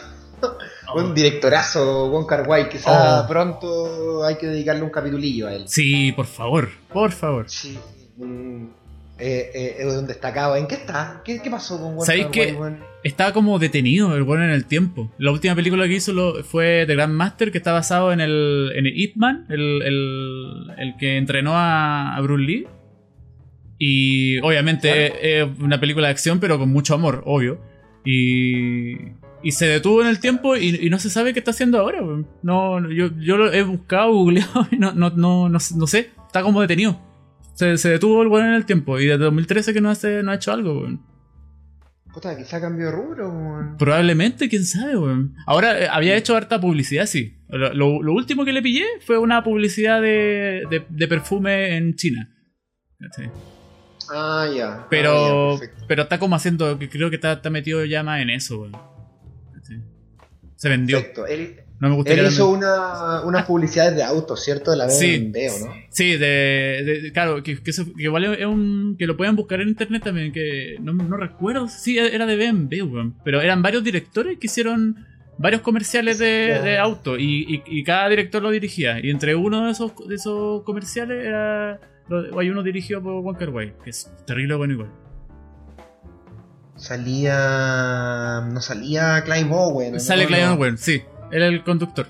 [0.96, 3.28] Un directorazo, Wong Kar Wai, quizá Oh.
[3.28, 5.66] pronto hay que dedicarle un capitulillo a él.
[5.68, 7.46] Sí, por favor, por favor.
[7.50, 7.78] Sí,
[8.18, 8.72] un-
[9.20, 10.56] eh, eh, es un destacado.
[10.56, 11.22] ¿En qué está?
[11.26, 12.80] ¿Qué, qué pasó con Wong ¿Sabéis weón?
[13.04, 15.12] Está como detenido el bueno en el tiempo.
[15.18, 18.86] La última película que hizo lo- fue The Grandmaster, que está basado en el, en
[18.86, 22.68] el Ip Man, el, el- el que entrenó a, a Bruce Lee.
[23.80, 25.20] Y obviamente Claro.
[25.22, 27.62] es, es una película de acción, pero con mucho amor, obvio.
[28.06, 28.94] Y,
[29.44, 32.02] y se detuvo en el tiempo y, y no se sabe qué está haciendo ahora.
[32.42, 36.10] No, no, yo, yo lo he buscado, googleado y no, no, no, no, no sé.
[36.26, 37.00] Está como detenido.
[37.58, 40.32] Se, se detuvo el weón en el tiempo y desde 2013 que no, hace, no
[40.32, 41.02] ha hecho algo, weón.
[42.14, 43.78] Puta, quizá cambió rubro, weón.
[43.78, 45.36] Probablemente, quién sabe, weón.
[45.46, 47.36] Ahora, eh, había hecho harta publicidad, sí.
[47.50, 51.96] Lo, lo- lo último que le pillé fue una publicidad de, de, de perfume en
[51.96, 52.30] China.
[54.10, 54.88] Ah, ya.
[54.90, 58.30] Pero, Ah, pero está como haciendo, que creo que está, está metido ya más en
[58.30, 58.74] eso, weón.
[60.56, 60.98] Se vendió.
[60.98, 61.28] Perfecto.
[61.28, 64.72] Él, No me gustaría él hizo una, unas publicidades de autos, ¿cierto?
[64.72, 65.20] De la Sí.
[65.32, 65.74] BMW, ¿no?
[65.90, 68.96] Sí, de, claro, que, que, eso- que igual es un.
[68.98, 72.82] que lo pueden buscar en internet también, que no, no recuerdo, sí, era de BMW,
[72.84, 73.16] weón.
[73.24, 75.06] Pero eran varios directores que hicieron
[75.38, 79.00] varios comerciales de, de auto y, y- y cada director lo dirigía.
[79.00, 81.80] Y entre uno de esos, de esos comerciales era.
[82.40, 84.90] hay uno dirigido por Walker White, que es terrible bueno igual.
[86.76, 88.42] Salía.
[88.52, 90.00] No salía Clive Owen.
[90.00, 90.28] Sale No.
[90.28, 91.02] Clive Owen, sí,
[91.32, 92.08] él es el conductor.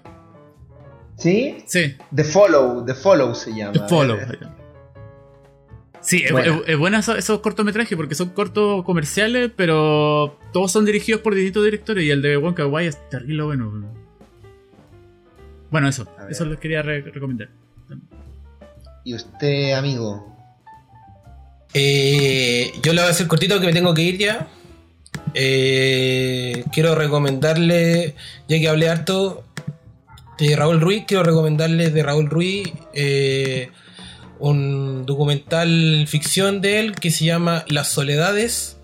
[1.17, 1.57] ¿Sí?
[1.65, 3.73] Sí, The Follow, The Follow se llama.
[3.73, 4.17] The Follow.
[4.17, 4.37] Eh,
[5.99, 10.85] Sí, es, es- es buena esos, esos cortometrajes porque son cortos comerciales, pero todos son
[10.85, 13.83] dirigidos por distintos directores y el de Wonka Wai es terrible bueno.
[15.69, 17.49] Bueno, eso, eso les quería re- recomendar.
[19.03, 20.33] Y usted, amigo.
[21.73, 24.47] Eh, yo le voy a hacer cortito que me tengo que ir ya.
[25.33, 28.15] Eh, quiero recomendarle,
[28.47, 29.43] ya que hablé harto
[30.39, 33.69] de Raúl Ruiz, quiero recomendarle de Raúl Ruiz eh,
[34.39, 38.77] un documental ficción de él que se llama Las Soledades.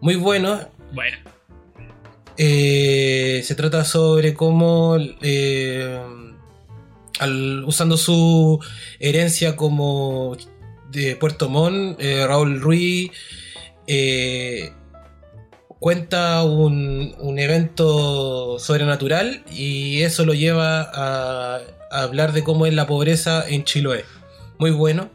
[0.00, 0.60] Muy bueno,
[0.92, 1.16] Bueno,
[2.36, 4.94] eh, se trata sobre cómo,
[7.20, 8.58] al- usando su
[8.98, 10.36] herencia como
[10.90, 13.10] de Puerto Montt, Raúl Ruiz
[15.84, 22.72] cuenta un, un evento sobrenatural y eso lo lleva a, a hablar de cómo es
[22.72, 24.06] la pobreza en Chiloé.
[24.58, 25.10] Muy bueno.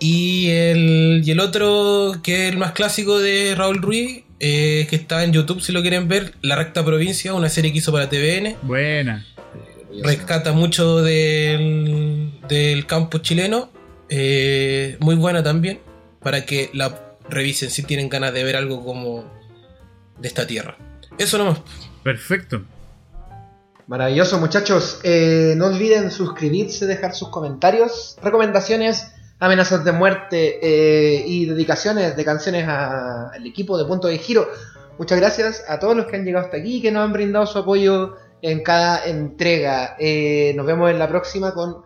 [0.00, 4.96] Y el, y el otro, que es el más clásico de Raúl Ruiz, eh, que
[4.96, 8.08] está en YouTube si lo quieren ver, La Recta Provincia, una serie que hizo para
[8.08, 8.56] TVN.
[8.62, 9.24] buena.
[10.02, 13.70] Rescata mucho del, del campo chileno.
[14.08, 15.78] eh, muy buena también.
[16.20, 19.24] Para que la revisen si tienen ganas de ver algo como
[20.18, 20.76] de esta tierra.
[21.18, 21.60] Eso nomás.
[22.02, 22.62] Perfecto.
[23.86, 25.00] Maravilloso, muchachos.
[25.02, 32.24] Eh, no olviden suscribirse, dejar sus comentarios, recomendaciones, amenazas de muerte eh, y dedicaciones de
[32.24, 34.48] canciones al equipo de Punto de Giro.
[34.98, 37.46] Muchas gracias a todos los que han llegado hasta aquí y que nos han brindado
[37.46, 39.96] su apoyo en cada entrega.
[39.98, 41.82] Eh, nos vemos en la próxima con,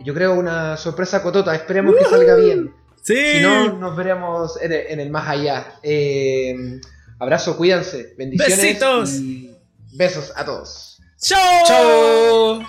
[0.00, 1.54] yo creo, una sorpresa cotota.
[1.54, 2.72] Esperemos que salga bien.
[3.06, 3.14] Sí.
[3.34, 5.78] Si no, nos veremos en el, más allá.
[5.80, 6.80] Em,
[7.20, 8.14] abrazo, cuídense.
[8.18, 8.58] Bendiciones.
[8.58, 9.14] Besitos.
[9.14, 9.56] Y
[9.92, 10.98] besos a todos.
[11.20, 11.64] Chao.
[11.64, 12.66] Chao.